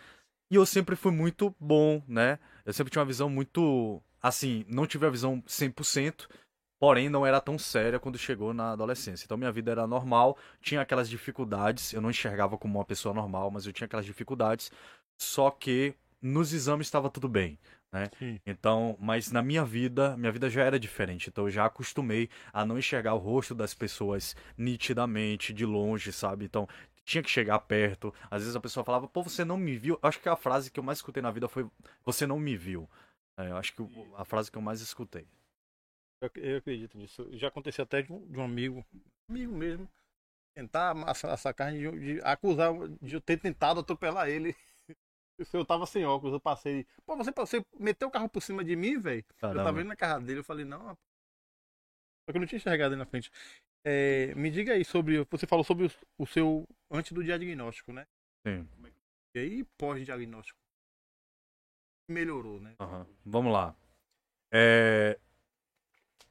E 0.51 0.57
eu 0.57 0.67
sempre 0.67 0.97
fui 0.97 1.13
muito 1.13 1.55
bom, 1.61 2.03
né? 2.09 2.39
Eu 2.65 2.73
sempre 2.73 2.91
tinha 2.91 3.01
uma 3.01 3.07
visão 3.07 3.31
muito 3.31 4.03
assim, 4.21 4.65
não 4.69 4.87
tive 4.87 5.07
a 5.07 5.11
visão 5.11 5.43
100%, 5.47 6.29
porém 6.79 7.09
não 7.09 7.27
era 7.27 7.41
tão 7.41 7.59
séria 7.59 7.99
quando 7.99 8.19
chegou 8.19 8.53
na 8.53 8.73
adolescência. 8.73 9.25
Então 9.25 9.37
minha 9.37 9.53
vida 9.53 9.71
era 9.71 9.87
normal, 9.87 10.37
tinha 10.61 10.81
aquelas 10.81 11.09
dificuldades, 11.09 11.93
eu 11.93 12.01
não 12.01 12.11
enxergava 12.11 12.59
como 12.59 12.79
uma 12.79 12.85
pessoa 12.85 13.15
normal, 13.15 13.51
mas 13.51 13.67
eu 13.67 13.73
tinha 13.73 13.87
aquelas 13.87 14.05
dificuldades, 14.05 14.71
só 15.17 15.51
que 15.51 15.95
nos 16.21 16.53
exames 16.53 16.87
estava 16.87 17.09
tudo 17.09 17.29
bem, 17.29 17.59
né? 17.93 18.11
Sim. 18.19 18.41
Então, 18.47 18.97
mas 19.01 19.31
na 19.33 19.43
minha 19.43 19.65
vida, 19.65 20.17
minha 20.17 20.33
vida 20.33 20.51
já 20.51 20.63
era 20.63 20.79
diferente. 20.79 21.29
Então 21.29 21.45
eu 21.45 21.51
já 21.51 21.65
acostumei 21.65 22.29
a 22.53 22.65
não 22.65 22.79
enxergar 22.79 23.15
o 23.15 23.19
rosto 23.19 23.55
das 23.55 23.75
pessoas 23.75 24.37
nitidamente, 24.57 25.53
de 25.53 25.65
longe, 25.65 26.13
sabe? 26.13 26.45
Então 26.45 26.69
tinha 27.05 27.23
que 27.23 27.31
chegar 27.31 27.59
perto. 27.61 28.15
Às 28.31 28.43
vezes 28.43 28.57
a 28.57 28.61
pessoa 28.61 28.85
falava, 28.85 29.09
pô, 29.09 29.23
você 29.23 29.45
não 29.45 29.57
me 29.57 29.77
viu. 29.77 29.99
Acho 30.03 30.21
que 30.21 30.29
a 30.29 30.37
frase 30.37 30.71
que 30.71 30.79
eu 30.79 30.85
mais 30.85 30.99
escutei 30.99 31.23
na 31.23 31.31
vida 31.31 31.49
foi, 31.49 31.69
você 32.05 32.27
não 32.27 32.39
me 32.39 32.57
viu. 32.57 32.89
É, 33.37 33.51
eu 33.51 33.57
acho 33.57 33.75
que 33.75 33.83
a 34.17 34.25
frase 34.25 34.51
que 34.51 34.59
eu 34.59 34.63
mais 34.63 34.81
escutei. 34.81 35.27
Eu, 36.21 36.31
eu 36.37 36.59
acredito 36.59 36.99
nisso. 36.99 37.29
Já 37.33 37.49
aconteceu 37.49 37.83
até 37.83 38.03
de 38.03 38.13
um, 38.13 38.27
de 38.27 38.39
um 38.39 38.45
amigo, 38.45 38.85
amigo 39.29 39.55
mesmo, 39.55 39.89
tentar 40.55 40.91
amassar 40.91 41.33
essa 41.33 41.53
carne, 41.55 41.79
de, 41.79 42.15
de 42.15 42.21
acusar 42.23 42.73
de 43.01 43.15
eu 43.15 43.21
ter 43.21 43.39
tentado 43.39 43.81
atropelar 43.81 44.29
ele. 44.29 44.55
Eu 45.55 45.65
tava 45.65 45.87
sem 45.87 46.05
óculos, 46.05 46.35
eu 46.35 46.41
passei. 46.41 46.87
Pô, 47.07 47.17
você, 47.17 47.33
você 47.33 47.65
meteu 47.79 48.09
o 48.09 48.11
carro 48.11 48.29
por 48.29 48.43
cima 48.43 48.63
de 48.63 48.77
mim, 48.77 48.99
velho? 48.99 49.25
Eu 49.43 49.55
tava 49.65 49.81
indo 49.81 49.89
na 49.89 49.97
casa 49.97 50.23
dele, 50.23 50.41
eu 50.41 50.45
falei, 50.45 50.67
não, 50.67 50.81
rapaz. 50.81 50.99
Só 52.27 52.33
que 52.33 52.37
eu 52.37 52.41
não 52.41 52.47
tinha 52.47 52.59
enxergado 52.59 52.93
ele 52.93 52.99
na 52.99 53.07
frente. 53.07 53.31
É, 53.85 54.35
me 54.35 54.51
diga 54.51 54.73
aí 54.73 54.85
sobre. 54.85 55.25
Você 55.31 55.47
falou 55.47 55.65
sobre 55.65 55.87
o, 55.87 55.91
o 56.19 56.27
seu. 56.27 56.67
Antes 56.91 57.13
do 57.13 57.25
diagnóstico, 57.25 57.93
né? 57.93 58.07
Sim. 58.47 58.67
E 59.35 59.39
aí 59.39 59.65
pós-diagnóstico. 59.79 60.59
Melhorou, 62.09 62.61
né? 62.61 62.75
Aham. 62.81 63.07
Vamos 63.25 63.53
lá. 63.53 63.75
É, 64.53 65.19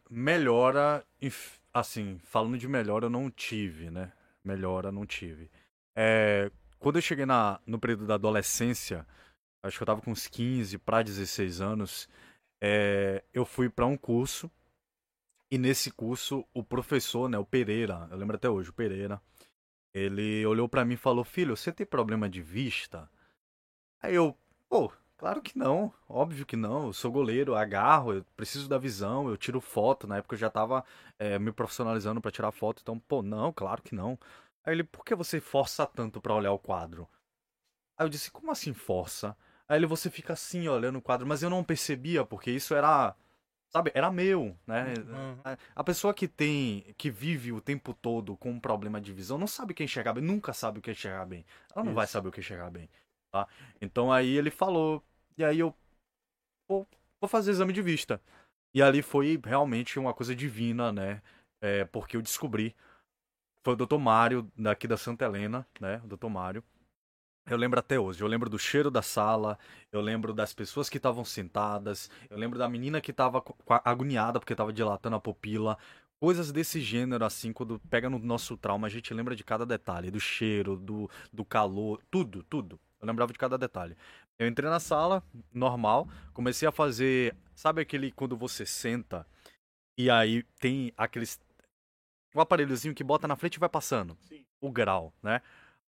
Melhora, 0.10 1.06
assim, 1.72 2.18
falando 2.24 2.58
de 2.58 2.68
melhora, 2.68 3.06
eu 3.06 3.10
não 3.12 3.30
tive, 3.30 3.92
né? 3.92 4.12
Melhora, 4.44 4.92
não 4.92 5.06
tive. 5.06 5.52
É, 5.96 6.50
Quando 6.80 6.96
eu 6.96 7.02
cheguei 7.02 7.28
na... 7.28 7.60
no 7.66 7.78
período 7.80 8.08
da 8.08 8.16
adolescência, 8.16 9.06
acho 9.62 9.78
que 9.78 9.84
eu 9.84 9.86
tava 9.86 10.02
com 10.02 10.10
uns 10.12 10.28
15 10.28 10.80
para 10.80 11.04
16 11.04 11.62
anos, 11.62 12.10
é, 12.60 13.24
eu 13.32 13.46
fui 13.46 13.70
para 13.70 13.86
um 13.86 13.96
curso, 13.96 14.50
e 15.52 15.58
nesse 15.58 15.92
curso, 15.92 16.46
o 16.54 16.64
professor, 16.64 17.30
né, 17.30 17.38
o 17.38 17.46
Pereira, 17.46 18.08
eu 18.12 18.18
lembro 18.18 18.36
até 18.36 18.50
hoje, 18.50 18.70
o 18.70 18.74
Pereira, 18.74 19.22
ele 19.94 20.46
olhou 20.46 20.70
para 20.70 20.86
mim 20.86 20.94
e 20.94 20.98
falou: 20.98 21.24
Filho, 21.24 21.58
você 21.58 21.72
tem 21.72 21.86
problema 21.86 22.30
de 22.30 22.42
vista? 22.42 23.10
Aí 24.02 24.16
eu, 24.16 24.38
pô, 24.70 24.92
claro 25.18 25.42
que 25.42 25.58
não, 25.58 25.94
óbvio 26.08 26.46
que 26.46 26.56
não. 26.56 26.88
Eu 26.88 26.94
sou 26.94 27.12
goleiro, 27.12 27.54
eu 27.54 27.56
agarro, 27.56 28.14
eu 28.14 28.26
preciso 28.36 28.70
da 28.70 28.78
visão, 28.78 29.30
eu 29.30 29.38
tiro 29.38 29.60
foto. 29.62 30.08
Na 30.08 30.18
época 30.18 30.36
eu 30.36 30.40
já 30.40 30.50
tava 30.50 30.84
é, 31.18 31.40
me 31.40 31.52
profissionalizando 31.52 32.22
pra 32.22 32.32
tirar 32.32 32.52
foto, 32.52 32.82
então, 32.82 33.00
pô, 33.00 33.22
não, 33.22 33.52
claro 33.52 33.82
que 33.82 33.96
não. 33.96 34.18
Aí 34.64 34.74
ele, 34.74 34.84
por 34.84 35.04
que 35.04 35.16
você 35.16 35.40
força 35.42 35.86
tanto 35.86 36.22
pra 36.22 36.36
olhar 36.36 36.52
o 36.52 36.60
quadro? 36.60 37.08
Aí 37.98 38.06
eu 38.06 38.10
disse, 38.10 38.32
como 38.32 38.52
assim 38.52 38.74
força? 38.74 39.36
Aí 39.68 39.78
ele, 39.78 39.86
você 39.86 40.10
fica 40.10 40.34
assim 40.34 40.68
olhando 40.68 40.98
o 41.00 41.02
quadro, 41.02 41.28
mas 41.28 41.44
eu 41.44 41.50
não 41.50 41.64
percebia, 41.64 42.26
porque 42.26 42.52
isso 42.52 42.74
era, 42.74 43.16
sabe, 43.70 43.92
era 43.94 44.12
meu, 44.12 44.56
né? 44.68 44.94
Uhum. 44.98 45.38
A- 45.76 45.84
pessoa 45.84 46.14
que 46.14 46.28
tem, 46.28 46.94
que 46.98 47.10
vive 47.10 47.52
o 47.52 47.62
tempo 47.62 47.94
todo 47.94 48.36
com 48.38 48.52
um 48.52 48.60
problema 48.60 49.00
de 49.02 49.14
visão, 49.14 49.38
não 49.38 49.48
sabe 49.48 49.72
o 49.72 49.76
que 49.76 49.84
é 49.84 49.86
enxergar 49.86 50.14
bem, 50.14 50.24
nunca 50.24 50.54
sabe 50.54 50.80
o 50.80 50.82
que 50.82 50.90
é 50.90 50.94
enxergar 50.94 51.26
bem. 51.26 51.46
Ela 51.76 51.86
não 51.86 51.94
vai 51.94 52.06
Isso. 52.06 52.14
saber 52.14 52.30
o 52.30 52.32
que 52.32 52.40
é 52.40 52.44
enxergar 52.44 52.70
bem, 52.72 52.90
tá? 53.32 53.48
Então 53.82 54.12
aí 54.12 54.36
ele 54.38 54.52
falou, 54.52 55.04
e 55.38 55.44
aí 55.44 55.60
eu 55.60 55.76
vou, 56.68 56.88
vou 57.20 57.30
fazer 57.30 57.52
exame 57.52 57.74
de 57.74 57.82
vista. 57.82 58.22
E 58.74 58.82
ali 58.82 59.02
foi 59.02 59.40
realmente 59.44 59.98
uma 60.00 60.14
coisa 60.14 60.36
divina, 60.36 60.92
né? 60.92 61.22
É, 61.62 61.86
porque 61.86 62.18
eu 62.18 62.22
descobri, 62.22 62.76
foi 63.64 63.74
o 63.74 63.78
Dr. 63.78 64.00
Mário, 64.00 64.52
daqui 64.58 64.88
da 64.88 64.98
Santa 64.98 65.26
Helena, 65.26 65.68
né? 65.80 66.02
O 66.04 66.08
Dr. 66.08 66.30
Mário. 66.30 66.64
Eu 67.50 67.58
lembro 67.58 67.80
até 67.80 68.00
hoje, 68.00 68.22
eu 68.22 68.28
lembro 68.28 68.50
do 68.50 68.60
cheiro 68.60 68.92
da 68.92 69.02
sala, 69.02 69.58
eu 69.92 70.00
lembro 70.02 70.34
das 70.34 70.54
pessoas 70.54 70.88
que 70.88 70.98
estavam 70.98 71.26
sentadas, 71.26 72.10
eu 72.30 72.38
lembro 72.38 72.60
da 72.60 72.70
menina 72.70 73.02
que 73.02 73.10
estava 73.10 73.44
agoniada 73.84 74.40
porque 74.40 74.54
estava 74.54 74.72
dilatando 74.72 75.16
a 75.16 75.20
pupila. 75.20 75.76
Coisas 76.20 76.52
desse 76.52 76.80
gênero, 76.80 77.26
assim, 77.26 77.52
quando 77.52 77.80
pega 77.90 78.10
no 78.10 78.20
nosso 78.20 78.56
trauma, 78.56 78.86
a 78.86 78.90
gente 78.90 79.14
lembra 79.14 79.36
de 79.36 79.44
cada 79.44 79.66
detalhe, 79.66 80.12
do 80.12 80.20
cheiro, 80.20 80.78
do, 80.78 81.10
do 81.34 81.44
calor, 81.44 82.02
tudo, 82.12 82.44
tudo. 82.44 82.80
Eu 83.02 83.08
lembrava 83.08 83.32
de 83.34 83.40
cada 83.40 83.58
detalhe. 83.58 83.96
Eu 84.38 84.48
entrei 84.48 84.70
na 84.70 84.80
sala, 84.80 85.24
normal, 85.52 86.08
comecei 86.34 86.68
a 86.68 86.72
fazer. 86.72 87.36
Sabe 87.56 87.82
aquele 87.82 88.12
quando 88.12 88.38
você 88.38 88.66
senta 88.66 89.26
e 89.98 90.10
aí 90.10 90.44
tem 90.60 90.94
aqueles. 90.96 91.40
O 92.36 92.40
aparelhozinho 92.40 92.94
que 92.94 93.04
bota 93.04 93.28
na 93.28 93.36
frente 93.36 93.56
e 93.56 93.60
vai 93.60 93.70
passando. 93.70 94.16
Sim. 94.22 94.46
O 94.62 94.72
grau, 94.72 95.14
né? 95.24 95.42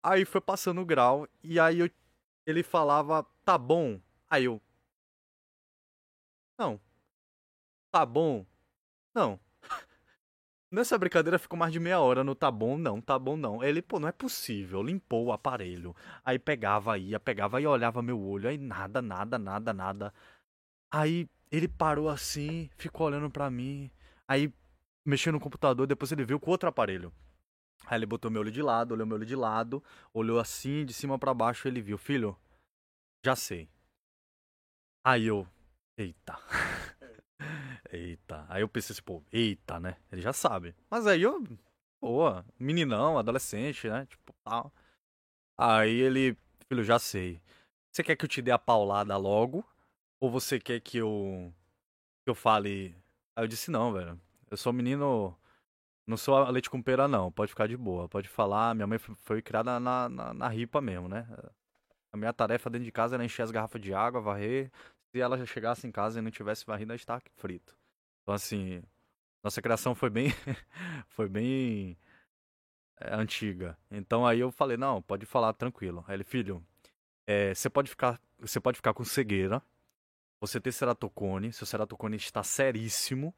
Aí 0.03 0.25
foi 0.25 0.41
passando 0.41 0.81
o 0.81 0.87
grau 0.87 1.27
e 1.43 1.59
aí 1.61 1.81
eu- 1.81 1.91
ele 2.47 2.63
falava, 2.63 3.25
tá 3.45 3.59
bom. 3.59 4.01
Aí 4.31 4.45
eu. 4.45 4.61
Não. 6.59 6.81
Tá 7.91 8.05
bom. 8.07 8.47
Não. 9.15 9.41
Nessa 10.71 10.99
brincadeira 10.99 11.39
ficou 11.39 11.59
mais 11.59 11.73
de 11.73 11.81
meia 11.81 12.01
hora 12.01 12.25
no 12.25 12.35
tá 12.35 12.51
bom, 12.51 12.79
não, 12.79 13.01
tá 13.01 13.19
bom, 13.19 13.37
não. 13.37 13.63
Ele, 13.65 13.83
pô, 13.83 13.99
não 14.01 14.09
é 14.09 14.13
possível. 14.13 14.83
Limpou 14.83 15.27
o 15.27 15.33
aparelho. 15.33 15.97
Aí 16.25 16.39
pegava, 16.39 16.99
ia, 16.99 17.21
pegava 17.21 17.61
e 17.61 17.67
olhava 17.67 18.03
meu 18.03 18.21
olho. 18.21 18.49
Aí 18.49 18.59
nada, 18.59 19.03
nada, 19.03 19.39
nada, 19.39 19.73
nada. 19.73 20.15
Aí 20.93 21.29
ele 21.53 21.69
parou 21.69 22.09
assim, 22.09 22.71
ficou 22.77 23.07
olhando 23.09 23.31
pra 23.31 23.51
mim. 23.51 23.91
Aí 24.29 24.53
mexeu 25.07 25.33
no 25.33 25.41
computador, 25.41 25.87
depois 25.87 26.13
ele 26.13 26.25
veio 26.25 26.41
com 26.41 26.51
outro 26.51 26.69
aparelho. 26.69 27.13
Aí 27.87 27.99
ele 27.99 28.07
botou 28.07 28.31
meu 28.31 28.41
olho 28.41 28.51
de 28.51 28.63
lado, 28.63 28.93
olhou 28.93 29.07
meu 29.07 29.17
olho 29.17 29.27
de 29.27 29.37
lado, 29.37 29.83
olhou 30.13 30.39
assim, 30.39 30.85
de 30.85 30.93
cima 30.93 31.19
pra 31.19 31.33
baixo, 31.33 31.67
ele 31.69 31.81
viu, 31.81 31.97
filho, 31.97 32.37
já 33.25 33.35
sei. 33.35 33.69
Aí 35.05 35.27
eu, 35.27 35.47
eita. 35.97 36.39
eita. 37.93 38.45
Aí 38.49 38.63
eu 38.63 38.69
pensei 38.69 38.93
assim, 38.93 39.03
pô, 39.03 39.23
eita, 39.33 39.81
né? 39.81 39.97
Ele 40.13 40.21
já 40.21 40.33
sabe. 40.33 40.75
Mas 40.91 41.07
aí 41.07 41.23
eu, 41.23 41.43
pô, 42.01 42.27
meninão, 42.59 43.19
adolescente, 43.19 43.89
né? 43.89 44.07
Tipo, 44.07 44.35
tal. 44.45 44.73
Aí 45.57 45.95
ele, 46.01 46.37
filho, 46.69 46.85
já 46.85 46.99
sei. 46.99 47.41
Você 47.93 48.03
quer 48.05 48.17
que 48.17 48.25
eu 48.25 48.29
te 48.29 48.43
dê 48.43 48.51
a 48.51 48.59
paulada 48.59 49.17
logo? 49.17 49.65
Ou 50.21 50.31
você 50.31 50.59
quer 50.61 50.81
que 50.81 50.99
eu 50.99 51.53
que 52.25 52.31
eu 52.31 52.35
fale? 52.35 52.95
Aí 53.35 53.45
eu 53.45 53.49
disse 53.49 53.71
não, 53.71 53.93
velho. 53.93 54.21
Eu 54.51 54.57
sou 54.57 54.73
menino, 54.73 55.37
não 56.09 56.17
sou 56.17 56.37
a 56.37 56.51
leite 56.51 56.71
com 56.71 56.83
pera 56.83 57.07
não. 57.07 57.31
Pode 57.31 57.51
ficar 57.51 57.69
de 57.69 57.77
boa, 57.77 58.09
pode 58.09 58.29
falar. 58.29 58.75
Minha 58.75 58.87
mãe 58.87 58.99
foi- 58.99 59.43
criada 59.43 59.79
na, 59.79 60.09
na, 60.09 60.35
na 60.35 60.49
ripa 60.49 60.81
mesmo, 60.81 61.09
né? 61.09 61.27
A 62.13 62.17
minha 62.17 62.33
tarefa 62.33 62.71
dentro 62.71 62.87
de 62.87 62.93
casa 62.93 63.17
era 63.17 63.25
encher 63.25 63.43
as 63.43 63.51
garrafas 63.51 63.81
de 63.81 63.93
água, 63.93 64.21
varrer. 64.21 64.73
Se 65.13 65.21
ela 65.21 65.37
já 65.37 65.45
chegasse 65.47 65.87
em 65.87 65.93
casa 65.93 66.19
e 66.19 66.23
não 66.23 66.31
tivesse 66.31 66.65
varrido, 66.67 66.93
ela 66.93 66.97
estava 66.97 67.23
frito. 67.37 67.77
Então 68.23 68.35
assim, 68.35 68.83
nossa 69.45 69.61
criação 69.61 69.95
foi 69.95 70.11
bem, 70.11 70.29
foi 71.09 71.29
bem 71.29 71.97
é, 73.01 73.15
antiga. 73.15 73.77
Então 73.91 74.27
aí 74.27 74.41
eu 74.41 74.51
falei 74.51 74.77
não, 74.79 75.03
pode 75.03 75.27
falar 75.27 75.53
tranquilo. 75.53 76.05
Aí 76.09 76.17
ele, 76.17 76.25
filho, 76.25 76.65
é, 77.27 77.55
você 77.55 77.69
pode 77.69 77.91
ficar, 77.91 78.21
você 78.39 78.59
pode 78.59 78.77
ficar 78.77 78.95
com 78.95 79.05
cegueira. 79.05 79.63
Você 80.41 80.61
ter 80.61 80.73
ceratocone, 80.73 81.53
seu 81.53 81.67
ceratocone 81.67 82.17
está 82.17 82.43
seríssimo. 82.43 83.35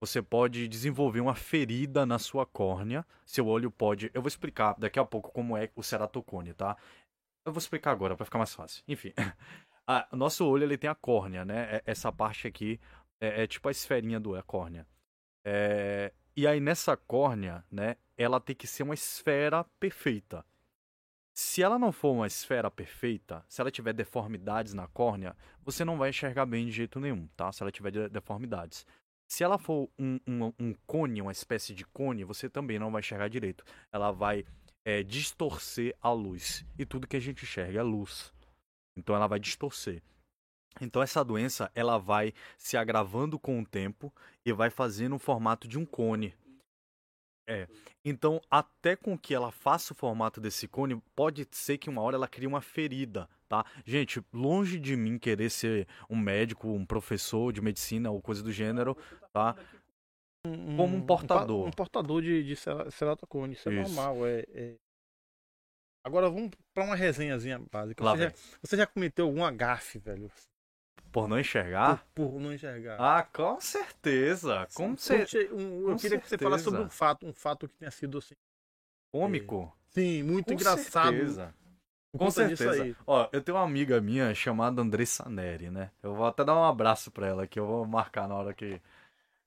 Você 0.00 0.20
pode 0.20 0.68
desenvolver 0.68 1.20
uma 1.20 1.34
ferida 1.34 2.04
na 2.04 2.18
sua 2.18 2.44
córnea. 2.44 3.04
Seu 3.24 3.46
olho 3.46 3.70
pode. 3.70 4.10
Eu 4.12 4.20
vou 4.22 4.28
explicar 4.28 4.74
daqui 4.78 4.98
a 4.98 5.04
pouco 5.04 5.30
como 5.32 5.56
é 5.56 5.70
o 5.74 5.82
ceratocone, 5.82 6.52
tá? 6.52 6.76
Eu 7.44 7.52
vou 7.52 7.58
explicar 7.58 7.92
agora 7.92 8.14
para 8.16 8.24
ficar 8.26 8.38
mais 8.38 8.54
fácil. 8.54 8.82
Enfim, 8.86 9.12
nosso 10.12 10.46
olho 10.46 10.64
ele 10.64 10.76
tem 10.76 10.90
a 10.90 10.94
córnea, 10.94 11.44
né? 11.44 11.76
É- 11.76 11.82
Essa 11.86 12.12
parte 12.12 12.46
aqui 12.46 12.78
é, 13.20 13.44
é 13.44 13.46
tipo 13.46 13.68
a 13.68 13.70
esferinha 13.70 14.20
do 14.20 14.34
a 14.36 14.42
córnea. 14.42 14.86
É, 15.44 16.12
E 16.36 16.46
aí 16.46 16.60
nessa 16.60 16.96
córnea, 16.96 17.64
né? 17.70 17.96
Ela 18.18 18.40
tem 18.40 18.54
que 18.56 18.66
ser 18.66 18.82
uma 18.82 18.94
esfera 18.94 19.64
perfeita. 19.80 20.44
Se 21.34 21.62
ela 21.62 21.78
não 21.78 21.92
for 21.92 22.12
uma 22.12 22.26
esfera 22.26 22.70
perfeita, 22.70 23.44
se 23.48 23.60
ela 23.60 23.70
tiver 23.70 23.92
deformidades 23.92 24.72
na 24.72 24.86
córnea, 24.88 25.36
você 25.62 25.84
não 25.84 25.98
vai 25.98 26.08
enxergar 26.10 26.46
bem 26.46 26.64
de 26.66 26.72
jeito 26.72 26.98
nenhum, 26.98 27.26
tá? 27.36 27.52
Se 27.52 27.62
ela 27.62 27.70
tiver 27.70 27.90
de- 27.90 28.08
deformidades. 28.08 28.86
Se 29.28 29.42
ela 29.42 29.58
for 29.58 29.88
um, 29.98 30.20
um, 30.26 30.52
um 30.58 30.74
cone, 30.86 31.20
uma 31.20 31.32
espécie 31.32 31.74
de 31.74 31.84
cone, 31.84 32.24
você 32.24 32.48
também 32.48 32.78
não 32.78 32.90
vai 32.90 33.00
enxergar 33.00 33.28
direito. 33.28 33.64
Ela 33.92 34.10
vai 34.12 34.44
é, 34.84 35.02
distorcer 35.02 35.96
a 36.00 36.12
luz. 36.12 36.64
E 36.78 36.86
tudo 36.86 37.08
que 37.08 37.16
a 37.16 37.20
gente 37.20 37.42
enxerga 37.42 37.80
é 37.80 37.82
luz. 37.82 38.32
Então 38.96 39.14
ela 39.14 39.26
vai 39.26 39.40
distorcer. 39.40 40.02
Então 40.80 41.02
essa 41.02 41.24
doença 41.24 41.70
ela 41.74 41.98
vai 41.98 42.32
se 42.56 42.76
agravando 42.76 43.38
com 43.38 43.60
o 43.60 43.66
tempo 43.66 44.12
e 44.44 44.52
vai 44.52 44.70
fazendo 44.70 45.16
o 45.16 45.18
formato 45.18 45.66
de 45.66 45.78
um 45.78 45.84
cone. 45.84 46.34
É. 47.48 47.68
Então, 48.04 48.40
até 48.50 48.96
com 48.96 49.16
que 49.16 49.32
ela 49.34 49.52
faça 49.52 49.92
o 49.92 49.96
formato 49.96 50.40
desse 50.40 50.66
cone, 50.66 51.00
pode 51.14 51.46
ser 51.52 51.78
que 51.78 51.88
uma 51.88 52.02
hora 52.02 52.16
ela 52.16 52.26
crie 52.26 52.46
uma 52.46 52.60
ferida, 52.60 53.28
tá? 53.48 53.64
Gente, 53.84 54.20
longe 54.32 54.78
de 54.80 54.96
mim 54.96 55.16
querer 55.18 55.48
ser 55.50 55.86
um 56.10 56.16
médico, 56.16 56.68
um 56.68 56.84
professor 56.84 57.52
de 57.52 57.60
medicina 57.60 58.10
ou 58.10 58.20
coisa 58.20 58.42
do 58.42 58.50
gênero, 58.52 58.96
tá? 59.32 59.54
Como 60.44 60.96
um 60.96 61.04
portador. 61.06 61.66
Um, 61.66 61.70
portador 61.70 62.22
de, 62.22 62.42
de 62.44 62.56
cera- 62.56 62.90
ceratocone. 62.90 63.54
Isso 63.54 63.68
é 63.68 63.74
Isso. 63.74 63.94
normal. 63.94 64.26
É, 64.26 64.44
é- 64.54 64.74
Agora 66.04 66.30
vamos 66.30 66.50
pra 66.72 66.84
uma 66.84 66.94
resenhazinha 66.94 67.58
básica. 67.70 68.04
Lá 68.04 68.12
Você 68.12 68.22
já, 68.22 68.28
vem. 68.28 68.36
você 68.62 68.76
já 68.76 68.86
cometeu 68.86 69.26
alguma 69.26 69.50
gafe, 69.50 69.98
velho? 69.98 70.30
Por 71.12 71.28
não 71.28 71.38
enxergar? 71.40 72.04
Por, 72.14 72.30
por 72.32 72.40
não 72.40 72.52
enxergar. 72.52 72.96
Ah, 73.00 73.22
com 73.22 73.60
certeza. 73.60 74.66
Com 74.74 74.96
certeza. 74.96 75.48
Conte 75.48 75.54
um- 75.62 75.88
eu 75.88 75.94
com 75.94 75.96
queria 75.96 76.20
que 76.20 76.28
você 76.28 76.36
falasse 76.38 76.64
sobre 76.64 76.80
um 76.80 76.82
certeza. 76.84 76.98
fato, 76.98 77.26
um 77.26 77.32
fato 77.32 77.68
que 77.68 77.74
tenha 77.76 77.90
sido 77.90 78.18
assim. 78.18 78.34
Cômico. 79.12 79.74
Sim, 79.90 80.22
muito 80.22 80.46
Com 80.46 80.52
engraçado. 80.54 81.10
certeza. 81.12 81.54
Com 82.16 82.30
certeza. 82.30 82.96
Ó, 83.06 83.28
eu 83.32 83.42
tenho 83.42 83.56
uma 83.58 83.64
amiga 83.64 84.00
minha 84.00 84.34
chamada 84.34 84.80
Andressa 84.82 85.28
Neri, 85.28 85.70
né? 85.70 85.90
Eu 86.02 86.14
vou 86.14 86.26
até 86.26 86.44
dar 86.44 86.54
um 86.54 86.64
abraço 86.64 87.10
pra 87.10 87.26
ela, 87.26 87.46
que 87.46 87.58
eu 87.58 87.66
vou 87.66 87.86
marcar 87.86 88.28
na 88.28 88.34
hora 88.34 88.54
que. 88.54 88.80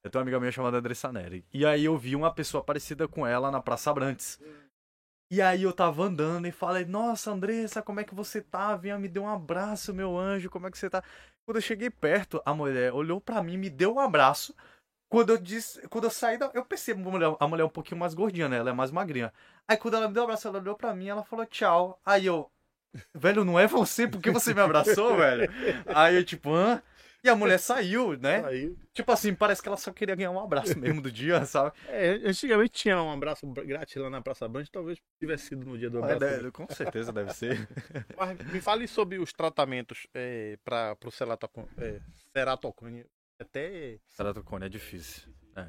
Eu 0.03 0.09
tenho 0.09 0.19
uma 0.19 0.23
amiga 0.23 0.39
minha 0.39 0.51
chamada 0.51 0.77
Andressa 0.77 1.11
Neri. 1.11 1.45
E 1.53 1.65
aí 1.65 1.85
eu 1.85 1.97
vi 1.97 2.15
uma 2.15 2.33
pessoa 2.33 2.63
parecida 2.63 3.07
com 3.07 3.25
ela 3.27 3.51
na 3.51 3.61
Praça 3.61 3.89
Abrantes. 3.91 4.39
E 5.31 5.41
aí 5.41 5.61
eu 5.63 5.73
tava 5.73 6.03
andando 6.03 6.47
e 6.47 6.51
falei, 6.51 6.85
nossa, 6.85 7.31
Andressa, 7.31 7.81
como 7.83 7.99
é 7.99 8.03
que 8.03 8.15
você 8.15 8.41
tá? 8.41 8.75
Vinha, 8.75 8.97
me 8.97 9.07
deu 9.07 9.23
um 9.23 9.29
abraço, 9.29 9.93
meu 9.93 10.17
anjo, 10.17 10.49
como 10.49 10.67
é 10.67 10.71
que 10.71 10.77
você 10.77 10.89
tá? 10.89 11.03
Quando 11.49 11.55
eu 11.55 11.63
cheguei 11.63 11.89
perto, 11.89 12.39
a 12.45 12.53
mulher 12.53 12.93
olhou 12.93 13.19
pra 13.19 13.41
mim, 13.41 13.57
me 13.57 13.71
deu 13.71 13.95
um 13.95 13.99
abraço. 13.99 14.53
Quando 15.09 15.31
eu 15.31 15.37
disse, 15.39 15.81
quando 15.87 16.03
eu 16.03 16.11
saí 16.11 16.37
da, 16.37 16.51
eu 16.53 16.63
percebo 16.63 17.09
a 17.09 17.11
mulher, 17.11 17.35
a 17.39 17.47
mulher 17.47 17.63
é 17.63 17.65
um 17.65 17.69
pouquinho 17.69 17.99
mais 17.99 18.13
gordinha, 18.13 18.47
né? 18.47 18.57
Ela 18.57 18.69
é 18.69 18.73
mais 18.73 18.91
magrinha. 18.91 19.33
Aí 19.67 19.75
quando 19.75 19.95
ela 19.95 20.07
me 20.07 20.13
deu 20.13 20.21
um 20.21 20.25
abraço, 20.25 20.47
ela 20.47 20.59
olhou 20.59 20.75
pra 20.75 20.93
mim, 20.93 21.07
ela 21.07 21.23
falou 21.23 21.47
tchau. 21.47 21.99
Aí 22.05 22.27
eu, 22.27 22.51
velho, 23.15 23.43
não 23.43 23.57
é 23.57 23.65
você, 23.65 24.07
por 24.07 24.21
que 24.21 24.29
você 24.29 24.53
me 24.53 24.61
abraçou, 24.61 25.17
velho? 25.17 25.51
Aí 25.87 26.17
eu 26.17 26.23
tipo, 26.23 26.53
hã? 26.53 26.83
E 27.23 27.29
a 27.29 27.35
mulher 27.35 27.59
saiu, 27.59 28.17
né? 28.17 28.45
Aí. 28.45 28.75
Tipo 28.93 29.11
assim, 29.11 29.33
parece 29.35 29.61
que 29.61 29.67
ela 29.67 29.77
só 29.77 29.91
queria 29.91 30.15
ganhar 30.15 30.31
um 30.31 30.39
abraço 30.39 30.73
mesmo 30.79 31.01
do 31.01 31.11
dia, 31.11 31.43
sabe? 31.45 31.75
É, 31.87 32.11
antigamente 32.25 32.71
tinha 32.71 33.01
um 33.01 33.11
abraço 33.11 33.45
grátis 33.47 33.95
lá 33.97 34.09
na 34.09 34.21
Praça 34.21 34.47
Branca, 34.47 34.69
talvez 34.71 34.97
tivesse 35.19 35.47
sido 35.47 35.65
no 35.65 35.77
dia 35.77 35.89
do 35.89 35.99
É, 35.99 36.13
abraço. 36.13 36.19
deve- 36.19 36.51
com 36.51 36.65
certeza 36.69 37.11
deve 37.11 37.33
ser. 37.33 37.67
Mas 38.17 38.37
me 38.53 38.61
fale 38.61 38.87
sobre 38.87 39.17
os 39.19 39.33
tratamentos 39.33 40.07
é, 40.13 40.57
para 40.63 40.95
o 41.05 41.11
ceratocone. 41.11 41.67
É, 41.77 41.99
ceratocone. 42.33 43.05
Até. 43.39 43.99
Ceratocone 44.07 44.65
é 44.65 44.69
difícil. 44.69 45.23
É. 45.55 45.67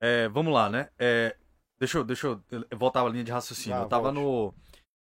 É, 0.00 0.28
vamos 0.28 0.52
lá, 0.52 0.68
né? 0.70 0.88
É, 0.98 1.36
deixa, 1.78 1.98
eu, 1.98 2.04
deixa 2.04 2.26
eu 2.26 2.42
voltar 2.78 3.02
à 3.04 3.08
linha 3.08 3.24
de 3.24 3.32
raciocínio. 3.32 3.76
Vá, 3.78 3.84
eu 3.84 3.88
tava 3.88 4.12
volte. 4.12 4.18
no. 4.18 4.54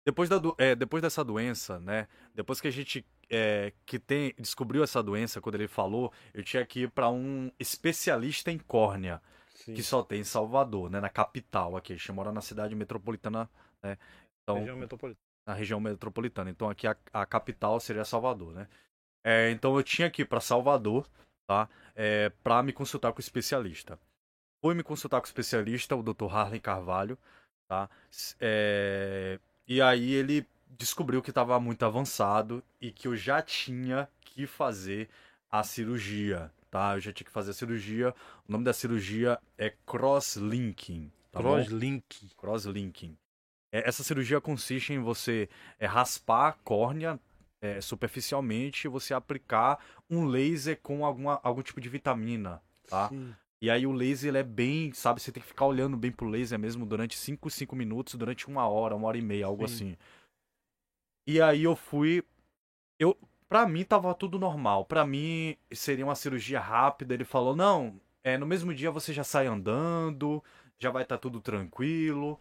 Depois, 0.04 0.28
da, 0.28 0.38
do- 0.38 0.54
é, 0.58 0.74
depois 0.74 1.02
dessa 1.02 1.22
doença, 1.24 1.78
né? 1.80 2.08
Depois 2.34 2.60
que 2.60 2.68
a 2.68 2.70
gente 2.70 3.04
é, 3.28 3.72
que 3.86 3.98
tem, 3.98 4.34
descobriu 4.38 4.82
essa 4.82 5.02
doença, 5.02 5.40
quando 5.40 5.54
ele 5.56 5.68
falou, 5.68 6.12
eu 6.34 6.42
tinha 6.42 6.64
que 6.66 6.80
ir 6.82 6.90
pra 6.90 7.10
um 7.10 7.50
especialista 7.58 8.50
em 8.50 8.58
córnea, 8.58 9.22
Sim. 9.54 9.74
que 9.74 9.82
só 9.82 10.02
tem 10.02 10.20
em 10.20 10.24
Salvador, 10.24 10.90
né? 10.90 11.00
Na 11.00 11.08
capital 11.10 11.76
aqui. 11.76 11.92
A 11.92 11.96
gente 11.96 12.12
mora 12.12 12.32
na 12.32 12.40
cidade 12.40 12.74
metropolitana, 12.74 13.48
né? 13.82 13.98
Então, 14.42 14.56
região 14.58 14.76
metropolitana. 14.76 15.24
na 15.46 15.54
região 15.54 15.80
metropolitana. 15.80 16.50
Então 16.50 16.68
aqui 16.70 16.86
a, 16.86 16.96
a 17.12 17.26
capital 17.26 17.78
seria 17.78 18.04
Salvador, 18.04 18.52
né? 18.52 18.68
É, 19.22 19.50
então 19.50 19.76
eu 19.76 19.82
tinha 19.82 20.10
que 20.10 20.22
ir 20.22 20.24
para 20.24 20.40
Salvador, 20.40 21.06
tá? 21.46 21.68
É, 21.94 22.30
para 22.42 22.62
me 22.62 22.72
consultar 22.72 23.12
com 23.12 23.18
o 23.18 23.20
especialista. 23.20 23.98
Fui 24.64 24.74
me 24.74 24.82
consultar 24.82 25.20
com 25.20 25.26
o 25.26 25.28
especialista, 25.28 25.94
o 25.94 26.02
Dr. 26.02 26.34
Harley 26.34 26.60
Carvalho, 26.60 27.18
tá? 27.68 27.88
É, 28.40 29.38
e 29.70 29.80
aí 29.80 30.14
ele 30.14 30.44
descobriu 30.76 31.22
que 31.22 31.30
estava 31.30 31.60
muito 31.60 31.84
avançado 31.84 32.60
e 32.80 32.90
que 32.90 33.06
eu 33.06 33.16
já 33.16 33.40
tinha 33.40 34.08
que 34.20 34.44
fazer 34.44 35.08
a 35.48 35.62
cirurgia, 35.62 36.50
tá? 36.68 36.96
Eu 36.96 37.00
já 37.00 37.12
tinha 37.12 37.24
que 37.24 37.30
fazer 37.30 37.52
a 37.52 37.54
cirurgia. 37.54 38.12
O 38.48 38.50
nome 38.50 38.64
da 38.64 38.72
cirurgia 38.72 39.38
é 39.56 39.72
crosslinking, 39.86 41.12
tá 41.30 41.40
bom? 41.40 41.54
Crosslink. 41.54 42.30
Crosslinking. 42.36 43.16
É, 43.70 43.88
Essa 43.88 44.02
cirurgia 44.02 44.40
consiste 44.40 44.92
em 44.92 44.98
você 44.98 45.48
é, 45.78 45.86
raspar 45.86 46.48
a 46.48 46.52
córnea 46.52 47.20
é, 47.60 47.80
superficialmente 47.80 48.88
e 48.88 48.90
você 48.90 49.14
aplicar 49.14 49.78
um 50.10 50.24
laser 50.24 50.80
com 50.82 51.06
alguma, 51.06 51.38
algum 51.44 51.62
tipo 51.62 51.80
de 51.80 51.88
vitamina, 51.88 52.60
tá? 52.88 53.08
Sim. 53.08 53.36
E 53.62 53.70
aí 53.70 53.86
o 53.86 53.92
laser 53.92 54.28
ele 54.28 54.38
é 54.38 54.42
bem, 54.42 54.92
sabe, 54.92 55.20
você 55.20 55.30
tem 55.30 55.42
que 55.42 55.48
ficar 55.48 55.66
olhando 55.66 55.96
bem 55.96 56.10
pro 56.10 56.28
laser 56.28 56.58
mesmo 56.58 56.86
durante 56.86 57.16
5, 57.16 57.50
5 57.50 57.76
minutos, 57.76 58.14
durante 58.14 58.48
uma 58.48 58.66
hora, 58.66 58.96
uma 58.96 59.06
hora 59.06 59.18
e 59.18 59.22
meia, 59.22 59.46
algo 59.46 59.68
Sim. 59.68 59.74
assim. 59.74 59.96
E 61.26 61.40
aí 61.40 61.62
eu 61.62 61.76
fui. 61.76 62.24
Eu, 62.98 63.16
pra 63.48 63.66
mim 63.66 63.84
tava 63.84 64.14
tudo 64.14 64.38
normal. 64.38 64.86
Pra 64.86 65.06
mim 65.06 65.56
seria 65.72 66.04
uma 66.04 66.14
cirurgia 66.14 66.58
rápida. 66.58 67.12
Ele 67.12 67.24
falou: 67.24 67.54
não, 67.54 68.00
é, 68.24 68.38
no 68.38 68.46
mesmo 68.46 68.74
dia 68.74 68.90
você 68.90 69.12
já 69.12 69.22
sai 69.22 69.46
andando, 69.46 70.42
já 70.78 70.90
vai 70.90 71.02
estar 71.02 71.18
tudo 71.18 71.40
tranquilo. 71.40 72.40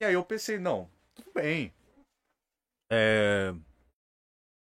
E 0.00 0.04
aí 0.04 0.14
eu 0.14 0.24
pensei: 0.24 0.58
não, 0.58 0.88
tudo 1.14 1.32
bem. 1.34 1.74
É, 2.92 3.52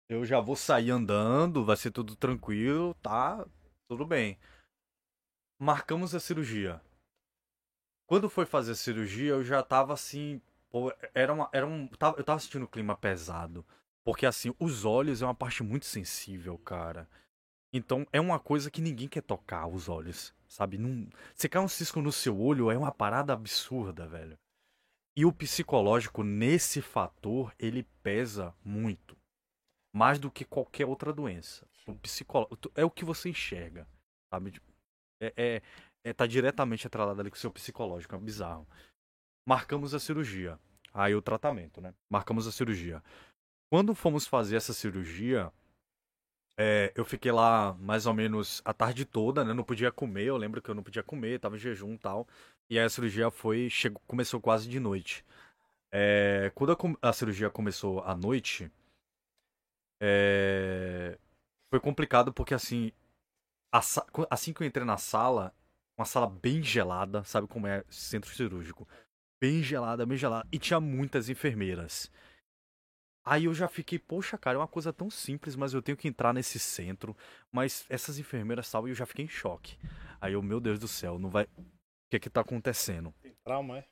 eu 0.09 0.25
já 0.25 0.41
vou 0.41 0.55
sair 0.55 0.91
andando, 0.91 1.65
vai 1.65 1.77
ser 1.77 1.91
tudo 1.91 2.15
tranquilo, 2.15 2.95
tá? 3.03 3.45
Tudo 3.89 4.07
bem. 4.07 4.39
Marcamos 5.59 6.15
a 6.15 6.21
cirurgia. 6.21 6.83
Quando 8.07 8.29
foi 8.29 8.45
fazer 8.45 8.73
a 8.73 8.77
cirurgia, 8.77 9.31
eu 9.31 9.43
já 9.43 9.63
tava 9.63 9.95
assim. 9.95 10.41
Era 11.15 11.33
uma, 11.33 11.49
era 11.51 11.67
um, 11.67 11.89
eu 12.19 12.25
tava 12.25 12.39
sentindo 12.39 12.67
o 12.67 12.69
clima 12.69 12.95
pesado. 12.95 13.65
Porque 14.05 14.27
assim, 14.27 14.55
os 14.61 14.85
olhos 14.85 15.23
é 15.23 15.25
uma 15.25 15.35
parte 15.35 15.63
muito 15.63 15.87
sensível, 15.87 16.59
cara. 16.59 17.09
Então 17.73 18.07
é 18.13 18.21
uma 18.21 18.39
coisa 18.39 18.71
que 18.71 18.83
ninguém 18.83 19.09
quer 19.09 19.23
tocar, 19.23 19.67
os 19.67 19.89
olhos. 19.89 20.35
Sabe? 20.47 20.77
Não, 20.77 21.09
você 21.35 21.49
cai 21.49 21.63
um 21.63 21.69
cisco 21.69 22.03
no 22.03 22.13
seu 22.13 22.39
olho, 22.39 22.71
é 22.71 22.77
uma 22.77 22.93
parada 22.93 23.33
absurda, 23.33 24.07
velho. 24.07 24.39
E 25.17 25.25
o 25.25 25.33
psicológico, 25.33 26.23
nesse 26.23 26.83
fator, 26.83 27.55
ele 27.59 27.83
pesa 28.03 28.55
muito. 28.63 29.17
Mais 29.91 30.19
do 30.19 30.31
que 30.31 30.45
qualquer 30.45 30.85
outra 30.85 31.15
doença. 31.15 31.67
O 31.87 31.95
psicológico 31.95 32.71
é 32.75 32.85
o 32.85 32.91
que 32.91 33.07
você 33.07 33.31
enxerga, 33.31 33.89
sabe? 34.31 34.61
É, 35.21 35.33
é, 35.37 35.63
é, 36.05 36.13
tá 36.13 36.27
diretamente 36.27 36.87
atrelado 36.87 37.21
ali 37.21 37.31
com 37.31 37.37
o 37.37 37.39
seu 37.39 37.51
psicológico, 37.51 38.15
é 38.15 38.19
bizarro. 38.19 38.67
Marcamos 39.47 39.95
a 39.95 40.01
cirurgia. 40.01 40.59
Aí 40.93 41.15
o 41.15 41.23
tratamento, 41.23 41.81
né? 41.81 41.95
Marcamos 42.11 42.47
a 42.47 42.53
cirurgia. 42.53 43.03
Quando 43.71 43.95
fomos 43.95 44.27
fazer 44.27 44.57
essa 44.57 44.73
cirurgia, 44.73 45.53
é, 46.59 46.93
eu 46.95 47.05
fiquei 47.05 47.31
lá 47.31 47.75
mais 47.75 48.07
ou 48.07 48.15
menos 48.15 48.63
a 48.65 48.73
tarde 48.73 49.05
toda, 49.05 49.45
né? 49.45 49.53
Não 49.53 49.65
podia 49.65 49.93
comer, 49.93 50.25
eu 50.25 50.37
lembro 50.37 50.63
que 50.63 50.71
eu 50.71 50.75
não 50.75 50.83
podia 50.83 51.03
comer, 51.03 51.39
tava 51.39 51.57
em 51.57 51.59
jejum 51.59 51.95
e 51.95 51.99
tal. 51.99 52.27
E 52.71 52.79
aí 52.79 52.85
a 52.85 52.89
cirurgia 52.89 53.31
foi, 53.31 53.69
chegou, 53.69 54.01
começou 54.07 54.41
quase 54.41 54.69
de 54.69 54.81
noite. 54.81 55.25
É, 55.93 56.51
quando 56.55 56.73
a, 57.03 57.09
a 57.09 57.13
cirurgia 57.13 57.51
começou 57.51 58.01
à 58.01 58.15
noite, 58.15 58.71
é, 60.01 61.19
foi 61.71 61.81
complicado 61.81 62.33
porque 62.33 62.55
assim, 62.55 62.93
assim 63.73 64.53
que 64.53 64.63
eu 64.63 64.67
entrei 64.67 64.85
na 64.85 64.97
sala, 64.97 65.55
uma 65.99 66.05
sala 66.05 66.29
bem 66.29 66.63
gelada, 66.63 67.25
sabe 67.25 67.47
como 67.47 67.67
é 67.67 67.85
centro 67.89 68.31
cirúrgico? 68.35 68.87
Bem 69.41 69.63
gelada, 69.63 70.07
bem 70.07 70.17
gelada. 70.17 70.47
E 70.51 70.59
tinha 70.59 70.81
muitas 70.81 71.29
enfermeiras. 71.29 72.11
Aí 73.25 73.47
eu 73.47 73.55
já 73.55 73.67
fiquei, 73.67 73.99
poxa, 73.99 74.39
cara, 74.39 74.57
é 74.57 74.61
uma 74.61 74.69
coisa 74.69 74.93
tão 74.93 75.11
simples, 75.11 75.57
mas 75.57 75.75
eu 75.75 75.83
tenho 75.83 75.97
que 75.97 76.07
entrar 76.07 76.33
nesse 76.33 76.59
centro. 76.59 77.17
Mas 77.51 77.85
essas 77.89 78.19
enfermeiras 78.19 78.71
tal, 78.71 78.87
e 78.87 78.93
eu 78.93 78.95
já 78.95 79.05
fiquei 79.05 79.25
em 79.25 79.29
choque. 79.29 79.77
Aí 80.21 80.35
eu, 80.35 80.43
meu 80.43 80.61
Deus 80.61 80.79
do 80.79 80.87
céu, 80.87 81.19
não 81.19 81.29
vai. 81.29 81.45
O 81.45 82.09
que 82.09 82.17
é 82.17 82.21
que 82.21 82.31
tá 82.31 82.41
acontecendo? 82.41 83.13
Trauma, 83.45 83.79
é? 83.79 83.85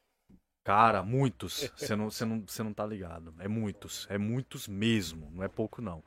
Cara, 0.65 1.03
muitos. 1.03 1.71
Você 1.77 1.97
não, 1.97 2.11
você 2.11 2.25
não, 2.25 2.41
você 2.47 2.63
não 2.63 2.73
tá 2.73 2.87
ligado. 2.87 3.35
É 3.39 3.49
muitos. 3.49 4.07
É 4.09 4.17
muitos 4.17 4.69
mesmo. 4.69 5.31
Não 5.33 5.43
é 5.43 5.49
pouco, 5.49 5.83
não. 5.83 6.03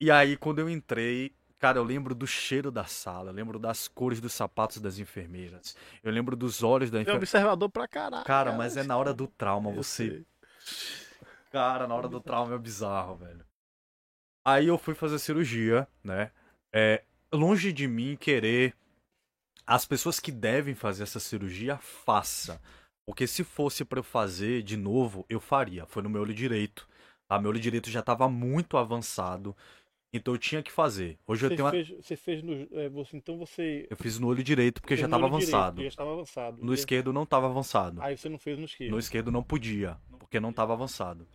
E 0.00 0.10
aí, 0.10 0.36
quando 0.36 0.58
eu 0.58 0.68
entrei, 0.68 1.32
cara, 1.62 1.78
eu 1.78 1.84
lembro 1.84 2.12
do 2.12 2.26
cheiro 2.26 2.72
da 2.72 2.84
sala. 2.84 3.30
Eu 3.30 3.34
lembro 3.34 3.56
das 3.56 3.86
cores 3.86 4.20
dos 4.20 4.32
sapatos 4.32 4.78
das 4.78 4.98
enfermeiras. 4.98 5.76
Eu 6.02 6.10
lembro 6.10 6.34
dos 6.34 6.60
olhos 6.64 6.90
da 6.90 6.98
É 6.98 7.02
enfermeira. 7.02 7.22
observador 7.22 7.70
pra 7.70 7.86
caralho. 7.86 8.24
Cara, 8.24 8.50
mas 8.52 8.76
é 8.76 8.82
na 8.82 8.96
hora 8.96 9.14
do 9.14 9.28
trauma. 9.28 9.70
Eu 9.70 9.76
Você. 9.76 10.08
sei. 10.08 10.26
Cara, 11.52 11.86
na 11.86 11.94
hora 11.94 12.08
do 12.08 12.20
trauma 12.20 12.52
é 12.54 12.58
bizarro, 12.58 13.14
velho. 13.14 13.46
Aí 14.44 14.66
eu 14.66 14.76
fui 14.76 14.92
fazer 14.94 15.20
cirurgia, 15.20 15.86
né? 16.02 16.32
É, 16.74 17.04
longe 17.32 17.72
de 17.72 17.86
mim 17.86 18.16
querer. 18.16 18.74
As 19.64 19.86
pessoas 19.86 20.18
que 20.18 20.32
devem 20.32 20.74
fazer 20.74 21.04
essa 21.04 21.20
cirurgia, 21.20 21.78
faça. 21.78 22.60
Porque 23.06 23.28
se 23.28 23.44
fosse 23.44 23.84
pra 23.84 24.00
eu 24.00 24.02
fazer 24.02 24.62
de 24.64 24.76
novo, 24.76 25.24
eu 25.28 25.38
faria. 25.38 25.86
Foi 25.86 26.02
no 26.02 26.10
meu 26.10 26.22
olho 26.22 26.34
direito. 26.34 26.88
Tá? 27.28 27.38
Meu 27.38 27.50
olho 27.50 27.60
direito 27.60 27.88
já 27.88 28.02
tava 28.02 28.28
muito 28.28 28.76
avançado. 28.76 29.56
Então 30.12 30.34
eu 30.34 30.38
tinha 30.38 30.62
que 30.62 30.70
fazer. 30.70 31.18
Hoje 31.26 31.46
eu 31.46 31.48
Você 31.48 31.56
tenho 31.56 31.64
uma... 31.66 31.70
fez, 31.70 31.88
você 31.88 32.16
fez 32.16 32.42
no. 32.42 32.68
é, 32.78 32.88
você, 32.90 33.16
então 33.16 33.38
você. 33.38 33.86
Eu 33.88 33.96
fiz 33.96 34.18
no 34.18 34.26
olho 34.28 34.42
direito 34.44 34.80
porque 34.82 34.94
já 34.94 35.02
fez 35.02 35.10
no 35.10 35.16
tava 35.16 35.24
olho 35.24 35.32
direito, 35.38 35.54
avançado. 35.54 35.74
porque 35.76 35.84
já 35.84 35.88
estava 35.88 36.12
avançado. 36.12 36.64
No 36.64 36.72
E- 36.72 36.74
esquerdo 36.74 37.12
não 37.12 37.24
tava 37.24 37.46
avançado. 37.46 38.02
Aí 38.02 38.16
você 38.16 38.28
não 38.28 38.38
fez 38.38 38.58
no 38.58 38.64
esquerdo. 38.66 38.90
No 38.90 38.98
esquerdo 38.98 39.32
não 39.32 39.42
podia, 39.42 39.96
porque 40.18 40.38
não 40.38 40.50
estava 40.50 40.74
avançado. 40.74 41.26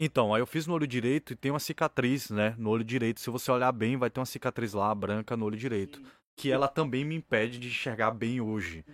Então, 0.00 0.32
aí 0.32 0.40
eu 0.40 0.46
fiz 0.46 0.66
no 0.66 0.74
olho 0.74 0.86
direito 0.86 1.32
e 1.32 1.36
tem 1.36 1.50
uma 1.50 1.58
cicatriz, 1.58 2.30
né? 2.30 2.54
No 2.58 2.70
olho 2.70 2.84
direito. 2.84 3.20
Se 3.20 3.30
você 3.30 3.50
olhar 3.50 3.72
bem, 3.72 3.96
vai 3.96 4.08
ter 4.10 4.20
uma 4.20 4.26
cicatriz 4.26 4.72
lá, 4.72 4.94
branca, 4.94 5.36
no 5.36 5.44
olho 5.44 5.56
direito. 5.56 6.00
Que 6.36 6.52
ela 6.52 6.68
também 6.68 7.04
me 7.04 7.16
impede 7.16 7.58
de 7.58 7.66
enxergar 7.68 8.12
bem 8.12 8.40
hoje. 8.40 8.84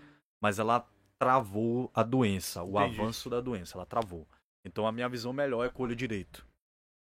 Mas 0.42 0.58
ela 0.58 0.86
travou 1.18 1.90
a 1.94 2.02
doença, 2.02 2.62
o 2.62 2.78
Entendi. 2.80 3.00
avanço 3.00 3.28
da 3.30 3.40
doença, 3.40 3.76
ela 3.76 3.86
travou. 3.86 4.26
Então 4.64 4.86
a 4.86 4.92
minha 4.92 5.08
visão 5.08 5.32
melhor 5.32 5.64
é 5.66 5.68
com 5.70 5.82
o 5.82 5.86
olho 5.86 5.94
direito. 5.96 6.46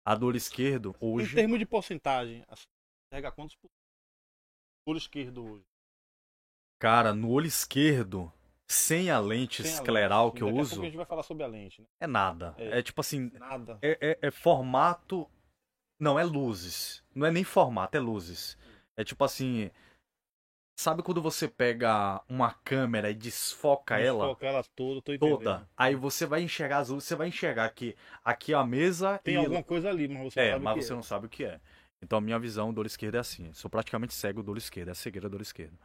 A 0.06 0.16
do 0.16 0.26
olho 0.28 0.38
esquerdo, 0.38 0.96
Em 1.02 1.06
hoje. 1.06 1.36
termos 1.36 1.60
de 1.60 1.66
porcentagem, 1.66 2.44
assim, 2.48 2.66
enxerga 3.14 3.32
quantos 3.32 3.56
por 3.56 3.68
cento? 3.70 3.80
Olho 4.88 4.98
esquerdo 4.98 5.44
hoje. 5.46 5.64
Cara, 6.80 7.14
no 7.14 7.30
olho 7.30 7.46
esquerdo, 7.46 8.32
sem 8.68 9.12
a 9.12 9.20
lente 9.20 9.62
Sem 9.62 9.72
a 9.72 9.76
escleral 9.76 10.26
lente. 10.28 10.38
que 10.38 10.44
eu 10.44 10.48
Daqui 10.48 10.60
a 10.60 10.62
uso, 10.62 10.70
pouco 10.72 10.82
a 10.84 10.86
gente 10.88 10.98
vai 10.98 11.06
falar 11.06 11.24
sobre 11.24 11.44
a 11.44 11.48
lente, 11.48 11.82
né? 11.82 11.88
é 12.00 12.08
nada. 12.08 12.56
É. 12.58 12.80
É, 12.80 12.82
tipo 12.82 13.00
assim, 13.02 13.30
Nada. 13.36 13.78
é, 13.82 13.98
é- 14.02 14.20
é 14.28 14.32
formato. 14.32 15.30
Não, 16.00 16.18
é 16.18 16.24
luzes. 16.24 17.04
Não 17.14 17.28
é 17.28 17.32
nem 17.32 17.44
formato, 17.44 17.96
é 17.96 18.00
luzes. 18.00 18.58
É 18.98 19.04
tipo 19.04 19.24
assim. 19.24 19.70
Sabe 20.82 21.04
quando 21.04 21.22
você 21.22 21.48
pega 21.48 22.20
uma 22.28 22.56
câmera 22.64 23.12
e 23.12 23.14
desfoca 23.14 24.00
ela? 24.00 24.24
Desfoca 24.26 24.48
ela 24.48 24.64
toda, 24.76 25.00
tô 25.00 25.14
entendendo. 25.14 25.38
toda. 25.38 25.70
Aí 25.78 25.94
você 25.94 26.26
vai 26.26 26.42
enxergar 26.42 26.80
as 26.80 26.90
luzes, 26.90 27.08
você 27.08 27.16
vai 27.16 27.28
enxergar 27.28 27.70
que 27.70 27.96
aqui 28.26 28.52
é 28.52 28.56
a 28.56 28.66
mesa 28.66 29.20
Tem 29.20 29.36
e 29.36 29.38
alguma 29.38 29.62
coisa 29.62 29.90
ali, 29.90 30.08
mas 30.08 30.34
você 30.34 30.40
é, 30.40 30.50
sabe 30.54 30.60
o 30.60 30.64
mas 30.64 30.74
que 30.74 30.82
você 30.82 30.92
é. 30.92 30.96
não 30.96 31.04
sabe 31.04 31.26
o 31.28 31.30
que 31.30 31.44
é. 31.46 31.60
Então 32.02 32.18
a 32.18 32.22
minha 32.22 32.40
visão 32.40 32.74
do 32.74 32.80
olho 32.80 32.88
esquerdo 32.88 33.14
é 33.14 33.20
assim. 33.20 33.46
Eu 33.46 33.54
sou 33.54 33.70
praticamente 33.70 34.16
cego 34.16 34.42
do 34.42 34.50
olho 34.50 34.58
esquerdo, 34.58 34.88
é 34.88 34.92
a 34.92 34.96
cegueira 34.96 35.30
do 35.30 35.36
olho 35.36 35.44
esquerdo. 35.44 35.78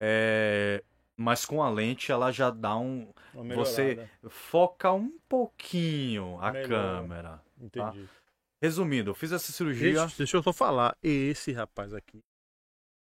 É, 0.00 0.82
mas 1.14 1.44
com 1.44 1.62
a 1.62 1.68
lente 1.68 2.10
ela 2.10 2.32
já 2.32 2.48
dá 2.48 2.74
um 2.74 3.12
Uma 3.34 3.54
você- 3.54 4.08
foca 4.30 4.90
um 4.92 5.12
pouquinho 5.28 6.38
a 6.40 6.50
Melhor. 6.52 6.68
câmera. 7.02 7.42
Entendi. 7.60 8.08
Resumindo, 8.62 9.10
eu 9.10 9.14
fiz 9.14 9.30
essa 9.30 9.52
cirurgia. 9.52 9.92
Deixa, 9.92 10.16
deixa 10.16 10.36
eu 10.38 10.42
só 10.42 10.54
falar. 10.54 10.96
Esse 11.02 11.52
rapaz 11.52 11.92
aqui, 11.92 12.18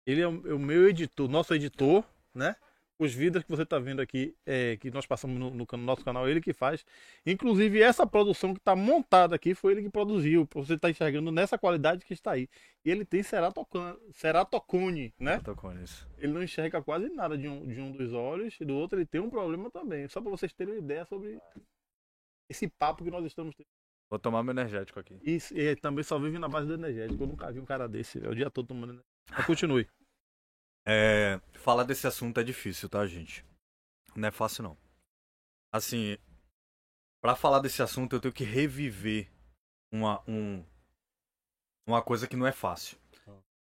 ele 0.07 0.21
é 0.21 0.29
o, 0.29 0.51
é 0.51 0.55
o 0.55 0.59
meu 0.59 0.89
editor, 0.89 1.29
nosso 1.29 1.55
editor, 1.55 2.05
né? 2.35 2.57
Os 2.99 3.15
vídeos 3.15 3.43
que 3.43 3.51
você 3.51 3.65
tá 3.65 3.79
vendo 3.79 4.01
aqui, 4.01 4.37
é, 4.45 4.77
que 4.77 4.91
nós 4.91 5.07
passamos 5.07 5.39
no, 5.39 5.51
no 5.51 5.67
nosso 5.79 6.05
canal, 6.05 6.29
ele 6.29 6.39
que 6.39 6.53
faz. 6.53 6.85
Inclusive, 7.25 7.81
essa 7.81 8.07
produção 8.07 8.53
que 8.53 8.61
tá 8.61 8.77
montada 8.77 9.35
aqui 9.35 9.55
foi 9.55 9.73
ele 9.73 9.83
que 9.85 9.89
produziu. 9.89 10.47
Você 10.53 10.79
tá 10.79 10.91
enxergando 10.91 11.33
nessa 11.33 11.57
qualidade 11.57 12.05
que 12.05 12.13
está 12.13 12.33
aí. 12.33 12.47
E 12.85 12.91
ele 12.91 13.07
tem 13.07 13.23
ceratocone, 13.23 13.97
ceratocone 14.13 15.15
né? 15.19 15.41
Com 15.57 15.73
isso. 15.83 16.07
Ele 16.19 16.35
não 16.35 16.43
enxerga 16.43 16.83
quase 16.83 17.09
nada 17.09 17.39
de 17.39 17.49
um, 17.49 17.67
de 17.67 17.81
um 17.81 17.91
dos 17.91 18.13
olhos 18.13 18.55
e 18.61 18.67
do 18.67 18.77
outro 18.77 18.99
ele 18.99 19.07
tem 19.07 19.19
um 19.19 19.31
problema 19.31 19.71
também. 19.71 20.07
Só 20.07 20.21
para 20.21 20.31
vocês 20.31 20.53
terem 20.53 20.75
uma 20.75 20.81
ideia 20.81 21.07
sobre 21.07 21.41
esse 22.51 22.69
papo 22.69 23.03
que 23.03 23.11
nós 23.11 23.25
estamos 23.25 23.55
tendo. 23.55 23.69
Vou 24.11 24.19
tomar 24.19 24.43
meu 24.43 24.51
energético 24.51 25.01
aqui. 25.01 25.19
E, 25.23 25.39
e 25.55 25.61
ele 25.61 25.77
também 25.77 26.05
só 26.05 26.19
vive 26.19 26.39
na 26.39 26.49
base 26.49 26.67
do 26.67 26.75
energético. 26.75 27.23
Eu 27.23 27.29
nunca 27.29 27.51
vi 27.51 27.61
um 27.61 27.65
cara 27.65 27.89
desse. 27.89 28.23
É 28.23 28.29
o 28.29 28.35
dia 28.35 28.51
todo 28.51 28.67
tomando 28.67 28.91
energético. 28.91 29.10
Mas 29.29 29.47
continue. 29.47 29.89
É, 30.87 31.41
falar 31.55 31.85
desse 31.85 32.07
assunto 32.07 32.41
é 32.41 32.45
difícil, 32.45 32.89
tá, 32.89 33.07
gente? 33.07 33.45
Não 34.15 34.29
é 34.29 34.31
fácil, 34.31 34.63
não. 34.63 34.77
Assim, 35.73 36.17
pra 37.23 37.37
falar 37.37 37.61
desse 37.61 37.83
assunto 37.83 38.17
eu 38.17 38.21
tenho 38.21 38.35
que 38.35 38.45
reviver 38.45 39.31
uma, 39.93 40.23
um, 40.27 40.65
uma 41.87 42.03
coisa 42.03 42.27
que 42.27 42.37
não 42.37 42.47
é 42.47 42.53
fácil. 42.53 42.99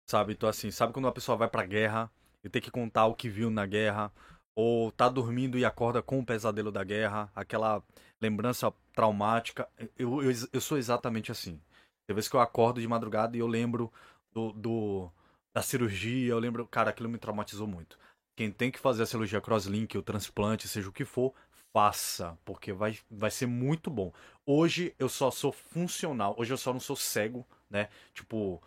Sabe? 0.09 0.33
Então, 0.33 0.49
assim, 0.49 0.71
sabe 0.71 0.93
quando 0.93 1.05
uma 1.05 1.13
pessoa 1.13 1.37
vai 1.37 1.49
pra 1.49 1.67
guerra 1.67 2.11
e 2.43 2.49
tem 2.49 2.63
que 2.63 2.71
contar 2.71 3.07
o 3.07 3.15
que 3.15 3.29
viu 3.29 3.51
na 3.51 3.67
guerra? 3.67 4.11
Ou 4.55 4.91
tá 4.91 5.09
dormindo 5.09 5.59
e 5.59 5.65
acorda 5.65 6.03
com 6.03 6.19
o 6.19 6.25
pesadelo 6.25 6.73
da 6.73 6.83
guerra? 6.83 7.31
Aquela 7.35 7.83
lembrança 8.21 8.73
traumática? 8.95 9.69
Eu, 9.97 10.23
eu, 10.23 10.31
eu 10.51 10.61
sou 10.61 10.79
exatamente 10.79 11.31
assim. 11.31 11.61
Tem 12.07 12.15
vezes 12.15 12.31
que 12.31 12.35
eu 12.35 12.41
acordo 12.41 12.81
de 12.81 12.89
madrugada 12.89 13.37
e 13.37 13.41
eu 13.41 13.47
lembro 13.47 13.93
do, 14.33 14.53
do 14.53 15.13
da 15.55 15.63
cirurgia, 15.63 16.31
eu 16.31 16.39
lembro, 16.39 16.67
cara, 16.67 16.91
aquilo 16.91 17.09
me 17.09 17.19
traumatizou 17.19 17.67
muito. 17.67 17.99
Quem 18.37 18.53
tem 18.53 18.71
que 18.71 18.79
fazer 18.79 19.03
a 19.03 19.07
cirurgia 19.07 19.41
crosslink, 19.41 19.97
o 19.99 20.03
transplante, 20.03 20.69
seja 20.69 20.89
o 20.89 20.93
que 20.93 21.05
for, 21.05 21.35
faça, 21.73 22.39
porque 22.45 22.73
vai, 22.73 22.99
vai 23.11 23.31
ser 23.31 23.47
muito 23.47 23.91
bom. 23.91 24.13
Hoje 24.47 24.95
eu 24.99 25.09
só 25.09 25.31
sou 25.31 25.53
funcional, 25.53 26.35
hoje 26.39 26.53
eu 26.53 26.59
só 26.59 26.73
não 26.73 26.81
sou 26.81 26.97
cego, 26.97 27.47
né? 27.69 27.89
Tipo, 28.15 28.63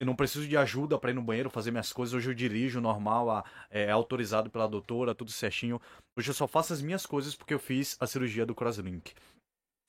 eu 0.00 0.06
não 0.06 0.14
preciso 0.14 0.46
de 0.46 0.56
ajuda 0.56 0.98
para 0.98 1.10
ir 1.10 1.14
no 1.14 1.22
banheiro 1.22 1.50
fazer 1.50 1.70
minhas 1.70 1.92
coisas. 1.92 2.14
Hoje 2.14 2.30
eu 2.30 2.34
dirijo 2.34 2.80
normal, 2.80 3.30
a- 3.30 3.44
é 3.70 3.90
autorizado 3.90 4.50
pela 4.50 4.68
doutora, 4.68 5.14
tudo 5.14 5.30
certinho. 5.30 5.80
Hoje 6.16 6.30
eu 6.30 6.34
só 6.34 6.46
faço 6.46 6.72
as 6.72 6.82
minhas 6.82 7.06
coisas 7.06 7.34
porque 7.34 7.54
eu 7.54 7.58
fiz 7.58 7.96
a 8.00 8.06
cirurgia 8.06 8.44
do 8.46 8.54
crosslink. 8.54 9.14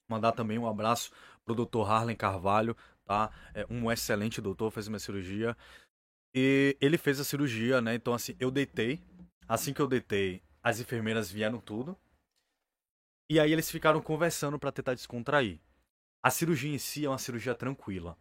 Mandar 0.09 0.31
também 0.31 0.57
um 0.57 0.67
abraço 0.67 1.11
pro 1.43 1.55
Dr. 1.55 1.89
Harlen 1.89 2.15
Carvalho, 2.15 2.77
tá? 3.05 3.31
É 3.53 3.65
um 3.69 3.91
excelente 3.91 4.41
doutor, 4.41 4.71
fez 4.71 4.87
minha 4.87 4.99
cirurgia. 4.99 5.55
E 6.33 6.75
ele 6.81 6.97
fez 6.97 7.19
a 7.19 7.23
cirurgia, 7.23 7.81
né? 7.81 7.95
Então, 7.95 8.13
assim, 8.13 8.35
eu 8.39 8.51
deitei. 8.51 9.01
Assim 9.47 9.73
que 9.73 9.81
eu 9.81 9.87
deitei, 9.87 10.41
as 10.61 10.79
enfermeiras 10.79 11.31
vieram 11.31 11.59
tudo. 11.59 11.97
E 13.29 13.39
aí 13.39 13.51
eles 13.51 13.71
ficaram 13.71 14.01
conversando 14.01 14.59
pra 14.59 14.71
tentar 14.71 14.93
descontrair. 14.93 15.59
A 16.21 16.29
cirurgia 16.29 16.73
em 16.73 16.77
si 16.77 17.05
é 17.05 17.09
uma 17.09 17.17
cirurgia 17.17 17.55
tranquila. 17.55 18.17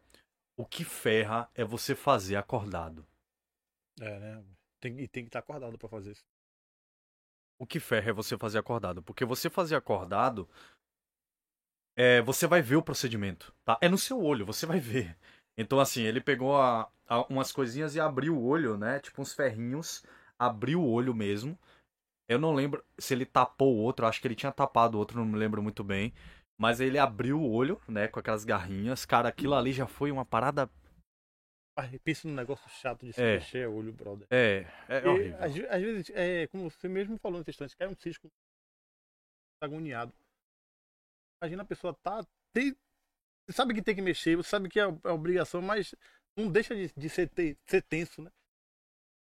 O 0.57 0.65
que 0.65 0.85
ferra 0.85 1.51
é 1.55 1.65
você 1.65 1.95
fazer 1.95 2.37
acordado. 2.37 3.07
É, 4.01 4.19
né? 4.19 4.45
Tem, 4.81 5.01
e 5.01 5.09
tem 5.09 5.25
que 5.25 5.29
estar 5.29 5.41
acordado 5.41 5.79
pra 5.79 5.89
fazer 5.89 6.13
isso. 6.13 6.25
O 7.59 7.67
que 7.67 7.81
ferra 7.81 8.11
é 8.11 8.13
você 8.13 8.37
fazer 8.37 8.59
acordado. 8.59 9.03
Porque 9.03 9.25
você 9.25 9.49
fazer 9.49 9.75
acordado, 9.75 10.49
é, 11.97 12.21
você 12.23 12.47
vai 12.47 12.61
ver 12.63 12.77
o 12.77 12.83
procedimento, 12.83 13.55
tá? 13.65 13.79
É 13.81 13.89
no 13.89 13.99
seu 13.99 14.21
olho, 14.23 14.45
você 14.47 14.67
vai 14.67 14.81
ver. 14.81 15.17
Então, 15.57 15.79
assim, 15.79 16.03
ele 16.03 16.21
pegou 16.21 16.57
a- 16.57 16.91
a- 17.07 17.23
umas 17.27 17.53
coisinhas 17.53 17.95
e 17.95 18.01
abriu 18.01 18.37
o 18.37 18.45
olho, 18.45 18.77
né? 18.77 18.99
Tipo 19.01 19.23
uns 19.23 19.33
ferrinhos. 19.33 20.03
Abriu 20.39 20.81
o 20.81 20.91
olho 20.91 21.15
mesmo. 21.15 21.57
Eu 22.29 22.39
não 22.39 22.53
lembro 22.55 22.85
se 22.99 23.15
ele 23.15 23.25
tapou 23.25 23.75
o 23.77 23.79
outro. 23.79 24.07
Acho 24.07 24.21
que 24.21 24.27
ele 24.27 24.35
tinha 24.35 24.51
tapado 24.51 24.97
o 24.97 24.99
outro, 24.99 25.19
não 25.19 25.25
me 25.27 25.39
lembro 25.39 25.63
muito 25.63 25.85
bem. 25.85 26.13
Mas 26.59 26.81
ele 26.81 26.99
abriu 26.99 27.41
o 27.41 27.51
olho, 27.53 27.81
né? 27.87 28.09
Com 28.09 28.19
aquelas 28.19 28.45
garrinhas. 28.45 29.05
Cara, 29.05 29.29
aquilo 29.29 29.55
ali 29.55 29.73
já 29.73 29.87
foi 29.87 30.11
uma 30.11 30.25
parada. 30.25 30.69
Pensa 32.05 32.29
num 32.29 32.35
negócio 32.35 32.69
chato 32.71 33.05
de 33.05 33.13
se 33.13 33.21
É. 33.21 33.35
mexer 33.35 33.69
o 33.69 33.75
olho, 33.75 33.93
brother. 33.93 34.27
É, 34.31 34.65
é 34.89 35.03
E, 35.05 35.09
horrível. 35.09 35.39
às, 35.39 35.75
às 35.77 35.83
vezes, 35.83 36.11
é, 36.15 36.47
como 36.49 36.71
você 36.71 36.89
mesmo 36.89 37.19
falou 37.19 37.39
nesse 37.39 37.51
instante, 37.51 37.77
cai 37.77 37.89
um 37.89 37.97
cisco 37.97 38.29
agoniado. 39.61 40.13
Imagina 41.43 41.63
a 41.63 41.67
pessoa 41.67 41.95
tá. 42.03 42.25
Tem, 42.53 42.75
você 43.47 43.53
sabe 43.57 43.75
que 43.75 43.83
tem 43.83 43.95
que 43.95 44.03
mexer, 44.03 44.37
você 44.37 44.49
sabe 44.49 44.69
que 44.69 44.81
é, 44.81 44.85
é 44.85 45.11
obrigação, 45.11 45.61
mas 45.61 45.95
não 46.37 46.51
deixa 46.51 46.75
de, 46.75 46.93
de 46.97 47.09
ser, 47.09 47.29
te- 47.29 47.57
ser 47.67 47.83
tenso, 47.83 48.23
né? 48.23 48.31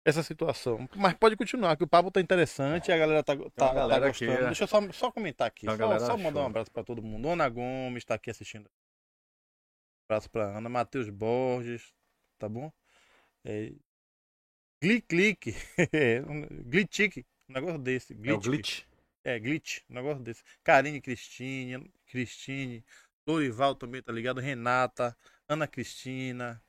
Essa 0.06 0.22
situação. 0.22 0.88
Mas 0.98 1.14
pode 1.14 1.38
continuar, 1.38 1.78
que 1.78 1.84
o 1.84 1.88
papo 1.88 2.12
tá 2.12 2.20
interessante, 2.20 2.92
a 2.92 2.98
galera 2.98 3.24
tá, 3.24 3.36
tá, 3.38 3.50
tá 3.52 3.74
galera 3.74 4.08
aqui, 4.10 4.26
gostando. 4.26 4.44
é. 4.44 4.48
Deixa 4.48 4.64
eu 4.66 4.68
só, 4.68 4.92
só 4.92 5.12
comentar 5.12 5.48
aqui. 5.48 5.66
Só, 5.66 5.78
só 6.00 6.18
mandar 6.18 6.42
um 6.42 6.46
abraço 6.46 6.72
pra 6.72 6.84
todo 6.84 7.02
mundo. 7.02 7.30
Ana 7.30 7.48
Gomes 7.48 8.04
tá 8.04 8.16
aqui 8.16 8.30
assistindo. 8.30 8.66
Um 8.68 10.06
abraço 10.10 10.30
pra 10.30 10.58
Ana. 10.58 10.68
Matheus 10.68 11.10
Borges, 11.10 11.94
tá 12.38 12.50
bom? 12.50 12.70
É, 13.46 13.72
Gli 14.84 15.02
clique. 15.02 15.54
Glitchique. 16.66 17.26
Um 17.48 17.54
negócio 17.54 17.78
desse. 17.80 18.14
É 18.14 18.34
o 18.34 18.40
glitch. 18.40 18.84
É, 19.24 19.40
glitch. 19.40 19.82
Um 19.90 19.96
negócio 19.96 20.24
desse. 20.24 20.44
Karine 20.64 21.02
Cristine. 21.02 21.92
Cristine. 22.08 22.84
Lorival 23.28 23.76
também, 23.76 24.02
tá 24.02 24.12
ligado? 24.12 24.42
Renata. 24.42 25.16
Ana 25.48 25.68
Cristina. 25.68 26.62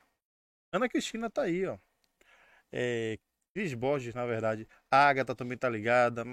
Ana 0.73 0.89
Cristina 0.89 1.31
tá 1.31 1.43
aí, 1.43 1.67
ó. 1.67 1.79
É, 2.73 3.19
Cris 3.55 3.75
Borges, 3.75 4.15
na 4.15 4.27
verdade. 4.27 4.67
Agatha 4.91 5.35
também 5.35 5.57
tá 5.57 5.69
ligada. 5.69 6.25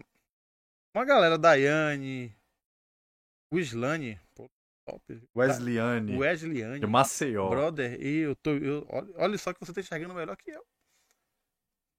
Uma 0.94 1.06
galera, 1.06 1.38
Daiane. 1.38 2.36
Wislane. 3.54 4.20
Pô, 4.36 4.50
top. 4.86 5.22
Wesleyane. 5.36 6.18
Wesleyane. 6.18 6.80
De 6.80 6.88
Maceió. 6.88 7.50
Brother, 7.50 8.02
e 8.02 8.20
eu 8.20 8.36
tô. 8.36 8.52
Eu, 8.52 8.86
olha, 8.90 9.14
olha 9.16 9.38
só 9.38 9.54
que 9.54 9.60
você 9.60 9.74
tá 9.74 9.82
enxergando 9.82 10.14
melhor 10.14 10.36
que 10.36 10.52
eu. 10.52 10.66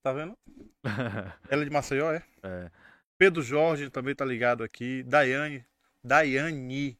Tá 0.03 0.11
vendo? 0.11 0.37
Ela 1.49 1.61
é 1.61 1.65
de 1.65 1.71
Maceió, 1.71 2.11
é? 2.11 2.23
é. 2.43 2.71
Pedro 3.17 3.41
Jorge 3.41 3.89
também 3.89 4.15
tá 4.15 4.25
ligado 4.25 4.63
aqui. 4.63 5.03
Daiane. 5.03 5.65
Daiane. 6.03 6.97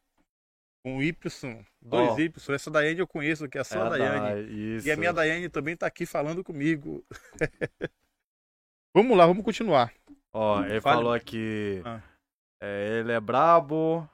Com 0.84 1.02
Y. 1.02 1.64
Dois 1.80 2.10
Ó. 2.10 2.18
Y. 2.18 2.54
Essa 2.54 2.70
Daiane 2.70 3.00
eu 3.00 3.06
conheço, 3.06 3.48
que 3.48 3.58
é 3.58 3.64
só 3.64 3.78
É 3.78 3.82
a 3.82 3.86
a 3.86 3.88
Daiane. 3.90 4.20
Dai- 4.20 4.42
Isso. 4.54 4.86
E 4.88 4.92
a 4.92 4.96
minha 4.96 5.12
Daiane 5.12 5.48
também 5.48 5.76
tá 5.76 5.86
aqui 5.86 6.04
falando 6.06 6.44
comigo. 6.44 7.04
vamos 8.94 9.16
lá, 9.16 9.26
vamos 9.26 9.44
continuar. 9.44 9.92
Ó, 10.32 10.62
ele 10.64 10.80
Fale. 10.80 10.96
falou 10.96 11.12
aqui. 11.12 11.80
Ah. 11.84 12.02
é, 12.60 12.98
ele 13.00 13.12
é 13.12 13.20
brabo. 13.20 14.08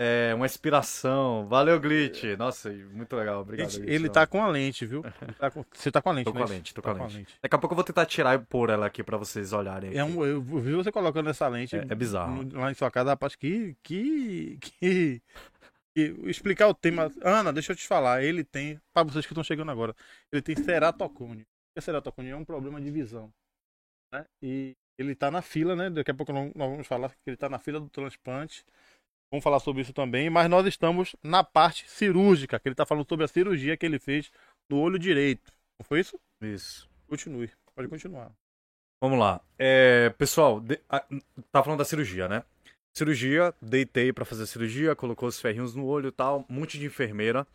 É 0.00 0.32
uma 0.32 0.46
inspiração. 0.46 1.44
Valeu, 1.48 1.80
Glitch. 1.80 2.22
Nossa, 2.38 2.70
muito 2.70 3.16
legal. 3.16 3.40
Obrigado. 3.40 3.68
Glitch. 3.68 3.88
ele 3.90 4.08
tá 4.08 4.26
com 4.28 4.40
a 4.40 4.46
lente, 4.46 4.86
viu? 4.86 5.02
Tá 5.38 5.50
com- 5.50 5.64
Você 5.72 5.90
tá 5.90 6.00
com 6.00 6.10
a 6.10 6.12
lente, 6.12 6.24
Tô 6.26 6.32
com 6.32 6.38
a 6.42 6.46
lente, 6.46 6.74
tô 6.74 6.80
com 6.82 6.94
Tá 6.94 7.02
a 7.04 7.06
lente. 7.08 7.36
Daqui 7.42 7.56
a 7.56 7.58
pouco 7.58 7.72
eu 7.72 7.76
vou 7.76 7.84
tentar 7.84 8.06
tirar 8.06 8.38
e 8.40 8.44
pôr 8.44 8.70
ela 8.70 8.86
aqui 8.86 9.02
pra 9.02 9.16
vocês 9.16 9.52
olharem. 9.52 9.96
É 9.96 10.04
um, 10.04 10.24
eu 10.24 10.40
vi 10.40 10.72
você 10.74 10.92
colocando 10.92 11.28
essa 11.28 11.48
lente 11.48 11.74
É- 11.76 11.84
é 11.88 11.94
bizarro. 11.96 12.44
no- 12.44 12.60
lá 12.60 12.70
em 12.70 12.74
sua 12.74 12.90
casa, 12.92 13.10
rapaz, 13.10 13.34
que, 13.34 13.76
que, 13.82 14.56
que, 14.60 15.20
que- 15.96 16.14
explicar 16.26 16.68
o 16.68 16.74
tema. 16.74 17.10
Ana, 17.20 17.52
deixa 17.52 17.72
eu 17.72 17.76
te 17.76 17.84
falar, 17.86 18.22
ele 18.22 18.44
tem, 18.44 18.80
para 18.94 19.02
vocês 19.02 19.26
que 19.26 19.32
estão 19.32 19.42
chegando 19.42 19.72
agora, 19.72 19.96
ele 20.30 20.40
tem 20.42 20.54
ceratocone. 20.54 21.42
O 21.42 21.44
que 21.74 21.78
é 21.78 21.80
ceratocone? 21.80 22.28
É 22.30 22.36
um 22.36 22.44
problema 22.44 22.80
de 22.80 22.88
visão, 22.88 23.32
né? 24.12 24.24
E 24.40 24.76
ele 24.96 25.16
tá 25.16 25.28
na 25.28 25.42
fila, 25.42 25.74
né? 25.74 25.90
Daqui 25.90 26.12
a 26.12 26.14
pouco 26.14 26.32
nós 26.32 26.52
vamos 26.54 26.86
falar 26.86 27.08
que 27.10 27.16
ele 27.26 27.36
tá 27.36 27.48
na 27.48 27.58
fila 27.58 27.80
do 27.80 27.88
transplante. 27.88 28.64
Vamos 29.30 29.44
falar 29.44 29.60
sobre 29.60 29.82
isso 29.82 29.92
também, 29.92 30.30
mas 30.30 30.48
nós 30.48 30.66
estamos 30.66 31.14
na 31.22 31.44
parte 31.44 31.88
cirúrgica, 31.88 32.58
que 32.58 32.68
ele 32.68 32.72
está 32.72 32.86
falando 32.86 33.06
sobre 33.08 33.24
a 33.24 33.28
cirurgia 33.28 33.76
que 33.76 33.84
ele 33.84 33.98
fez 33.98 34.30
no 34.70 34.78
olho 34.78 34.98
direito. 34.98 35.52
Não 35.78 35.84
foi 35.84 36.00
isso? 36.00 36.18
Isso. 36.40 36.88
Continue. 37.06 37.50
Pode 37.74 37.88
continuar. 37.88 38.32
Vamos 39.00 39.18
lá. 39.18 39.40
É, 39.58 40.10
pessoal, 40.10 40.60
de, 40.60 40.80
a, 40.88 41.00
tá 41.52 41.62
falando 41.62 41.78
da 41.78 41.84
cirurgia, 41.84 42.26
né? 42.26 42.42
Cirurgia, 42.96 43.54
deitei 43.60 44.12
para 44.12 44.24
fazer 44.24 44.42
a 44.42 44.46
cirurgia, 44.46 44.96
colocou 44.96 45.28
os 45.28 45.40
ferrinhos 45.40 45.74
no 45.74 45.86
olho 45.86 46.08
e 46.08 46.12
tal, 46.12 46.44
um 46.48 46.54
monte 46.54 46.78
de 46.78 46.86
enfermeira. 46.86 47.46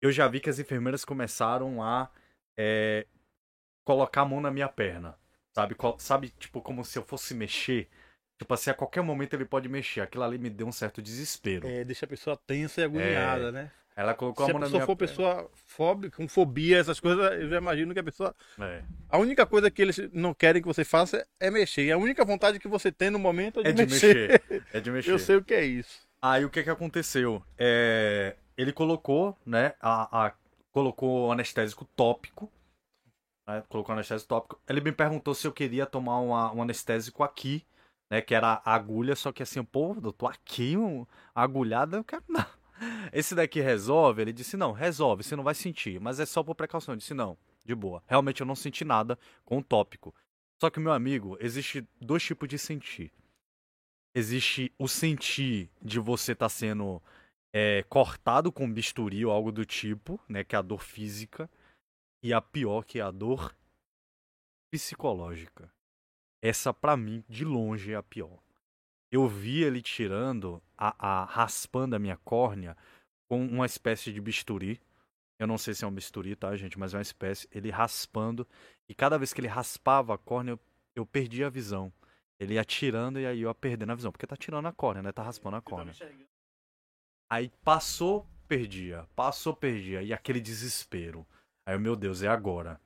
Eu 0.00 0.12
já 0.12 0.26
vi 0.28 0.40
que 0.40 0.48
as 0.48 0.58
enfermeiras 0.58 1.04
começaram 1.04 1.82
a 1.82 2.08
é, 2.58 3.06
colocar 3.84 4.22
a 4.22 4.24
mão 4.24 4.40
na 4.40 4.50
minha 4.50 4.68
perna. 4.68 5.18
Sabe? 5.54 5.74
Sabe, 5.98 6.28
tipo, 6.38 6.60
como 6.62 6.84
se 6.84 6.98
eu 6.98 7.02
fosse 7.02 7.34
mexer. 7.34 7.88
Tipo 8.38 8.52
assim, 8.54 8.70
a 8.70 8.74
qualquer 8.74 9.02
momento 9.02 9.34
ele 9.34 9.44
pode 9.44 9.68
mexer. 9.68 10.00
Aquilo 10.02 10.24
ali 10.24 10.36
me 10.38 10.50
deu 10.50 10.66
um 10.66 10.72
certo 10.72 11.00
desespero. 11.00 11.66
É, 11.66 11.84
deixa 11.84 12.04
a 12.04 12.08
pessoa 12.08 12.36
tensa 12.46 12.80
e 12.80 12.84
agoniada, 12.84 13.48
É. 13.48 13.52
né? 13.52 13.70
Ela 13.96 14.12
colocou 14.12 14.44
Se 14.44 14.50
a 14.50 14.52
a 14.52 14.54
mão 14.54 14.60
na 14.60 14.66
pessoa 14.66 14.78
minha 14.80 14.86
for 14.86 14.94
perna. 14.96 15.10
pessoa 15.10 15.50
fóbica, 15.54 16.16
com 16.18 16.28
fobia, 16.28 16.76
essas 16.76 17.00
coisas, 17.00 17.32
eu 17.40 17.48
já 17.48 17.56
imagino 17.56 17.94
que 17.94 18.00
a 18.00 18.04
pessoa. 18.04 18.34
É. 18.60 18.82
A 19.08 19.16
única 19.16 19.46
coisa 19.46 19.70
que 19.70 19.80
eles 19.80 19.96
não 20.12 20.34
querem 20.34 20.60
que 20.60 20.68
você 20.68 20.84
faça 20.84 21.26
é 21.40 21.50
mexer. 21.50 21.86
E 21.86 21.92
a 21.92 21.96
única 21.96 22.22
vontade 22.22 22.58
que 22.58 22.68
você 22.68 22.92
tem 22.92 23.08
no 23.08 23.18
momento 23.18 23.60
é 23.60 23.62
de, 23.62 23.68
É 23.70 23.72
de 23.86 23.92
mexer. 23.94 24.28
mexer. 24.28 24.66
É 24.74 24.80
de 24.80 24.90
mexer. 24.92 25.10
Eu 25.12 25.18
sei 25.18 25.36
o 25.36 25.42
que 25.42 25.54
é 25.54 25.64
isso. 25.64 26.06
Aí 26.20 26.44
o 26.44 26.50
que 26.50 26.62
que 26.62 26.68
aconteceu? 26.68 27.42
É, 27.56 28.36
ele 28.54 28.70
colocou, 28.70 29.34
né? 29.46 29.72
A, 29.80 30.26
a- 30.26 30.34
colocou 30.70 31.32
anestésico 31.32 31.86
tópico. 31.96 32.52
né, 33.48 33.62
colocou 33.70 33.94
anestésico 33.94 34.28
tópico. 34.28 34.60
Ele 34.68 34.82
me 34.82 34.92
perguntou 34.92 35.34
se 35.34 35.46
eu 35.46 35.52
queria 35.52 35.86
tomar 35.86 36.18
uma- 36.18 36.52
um 36.52 36.60
anestésico 36.60 37.22
aqui, 37.22 37.64
né? 38.10 38.20
Que 38.20 38.34
era 38.34 38.60
agulha, 38.64 39.16
só 39.16 39.32
que 39.32 39.42
assim, 39.42 39.62
pô, 39.64 39.94
doutor, 39.94 40.32
aqui, 40.32 40.76
um, 40.76 41.06
agulhada, 41.34 41.96
eu 41.96 42.04
quero 42.04 42.24
não. 42.28 42.46
Esse 43.12 43.34
daqui 43.34 43.60
resolve? 43.60 44.22
Ele 44.22 44.32
disse, 44.32 44.56
não, 44.56 44.72
resolve, 44.72 45.22
você 45.22 45.36
não 45.36 45.44
vai 45.44 45.54
sentir, 45.54 46.00
mas 46.00 46.20
é 46.20 46.26
só 46.26 46.42
por 46.42 46.54
precaução. 46.54 46.94
Eu 46.94 46.98
disse, 46.98 47.14
não, 47.14 47.36
de 47.64 47.74
boa. 47.74 48.02
Realmente 48.06 48.40
eu 48.40 48.46
não 48.46 48.54
senti 48.54 48.84
nada 48.84 49.18
com 49.44 49.58
o 49.58 49.64
tópico. 49.64 50.14
Só 50.60 50.70
que, 50.70 50.80
meu 50.80 50.92
amigo, 50.92 51.36
existe 51.40 51.86
dois 52.00 52.22
tipos 52.22 52.48
de 52.48 52.58
sentir. 52.58 53.12
Existe 54.14 54.72
o 54.78 54.88
sentir 54.88 55.70
de 55.82 55.98
você 55.98 56.32
estar 56.32 56.48
sendo 56.48 57.02
é, 57.52 57.82
cortado 57.82 58.50
com 58.50 58.72
bisturi 58.72 59.24
ou 59.26 59.32
algo 59.32 59.52
do 59.52 59.66
tipo, 59.66 60.18
né? 60.26 60.42
Que 60.42 60.56
é 60.56 60.58
a 60.58 60.62
dor 60.62 60.82
física. 60.82 61.50
E 62.22 62.32
a 62.32 62.40
pior, 62.40 62.84
que 62.84 62.98
é 62.98 63.02
a 63.02 63.10
dor 63.10 63.54
psicológica. 64.70 65.70
Essa, 66.42 66.72
pra 66.72 66.96
mim, 66.96 67.24
de 67.28 67.44
longe, 67.44 67.92
é 67.92 67.96
a 67.96 68.02
pior. 68.02 68.38
Eu 69.10 69.28
vi 69.28 69.62
ele 69.62 69.80
tirando, 69.80 70.62
a, 70.76 71.22
a 71.22 71.24
raspando 71.24 71.96
a 71.96 71.98
minha 71.98 72.16
córnea 72.18 72.76
com 73.28 73.44
uma 73.44 73.66
espécie 73.66 74.12
de 74.12 74.20
bisturi. 74.20 74.80
Eu 75.38 75.46
não 75.46 75.58
sei 75.58 75.74
se 75.74 75.84
é 75.84 75.86
um 75.86 75.92
bisturi, 75.92 76.34
tá, 76.34 76.54
gente? 76.56 76.78
Mas 76.78 76.94
é 76.94 76.96
uma 76.96 77.02
espécie. 77.02 77.48
Ele 77.50 77.70
raspando. 77.70 78.46
E 78.88 78.94
cada 78.94 79.18
vez 79.18 79.32
que 79.32 79.40
ele 79.40 79.48
raspava 79.48 80.14
a 80.14 80.18
córnea, 80.18 80.52
eu, 80.52 80.60
eu 80.94 81.06
perdia 81.06 81.46
a 81.46 81.50
visão. 81.50 81.92
Ele 82.38 82.54
ia 82.54 82.64
tirando 82.64 83.18
e 83.18 83.26
aí 83.26 83.40
eu 83.40 83.48
ia 83.48 83.54
perdendo 83.54 83.92
a 83.92 83.94
visão. 83.94 84.12
Porque 84.12 84.26
tá 84.26 84.36
tirando 84.36 84.66
a 84.66 84.72
córnea, 84.72 85.02
né? 85.02 85.12
Tá 85.12 85.22
raspando 85.22 85.56
a 85.56 85.62
córnea. 85.62 85.94
Aí 87.30 87.50
passou, 87.64 88.26
perdia. 88.48 89.06
Passou, 89.14 89.54
perdia. 89.54 90.02
E 90.02 90.12
aquele 90.12 90.40
desespero. 90.40 91.26
Aí 91.66 91.74
eu, 91.74 91.80
meu 91.80 91.96
Deus, 91.96 92.22
é 92.22 92.28
agora. 92.28 92.80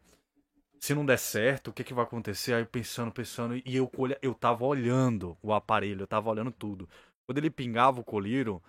Se 0.80 0.94
não 0.94 1.04
der 1.04 1.18
certo, 1.18 1.68
o 1.68 1.72
que, 1.72 1.84
que 1.84 1.92
vai 1.94 2.04
acontecer? 2.04 2.54
Aí 2.54 2.64
pensando, 2.64 3.12
pensando. 3.12 3.56
E 3.56 3.76
eu, 3.76 3.90
eu 4.22 4.34
tava 4.34 4.64
olhando 4.64 5.36
o 5.42 5.52
aparelho, 5.52 6.02
eu 6.02 6.06
tava 6.06 6.30
olhando 6.30 6.50
tudo. 6.50 6.88
Quando 7.26 7.38
ele 7.38 7.50
pingava 7.50 8.00
o 8.00 8.04
colírio, 8.04 8.62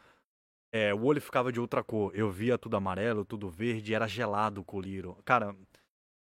é, 0.72 0.94
o 0.94 1.04
olho 1.06 1.22
ficava 1.22 1.52
de 1.52 1.60
outra 1.60 1.84
cor. 1.84 2.12
Eu 2.16 2.32
via 2.32 2.58
tudo 2.58 2.78
amarelo, 2.78 3.26
tudo 3.26 3.50
verde, 3.50 3.94
era 3.96 4.08
gelado 4.08 4.62
o 4.62 4.66
colírio. 4.66 5.18
Cara, 5.26 5.56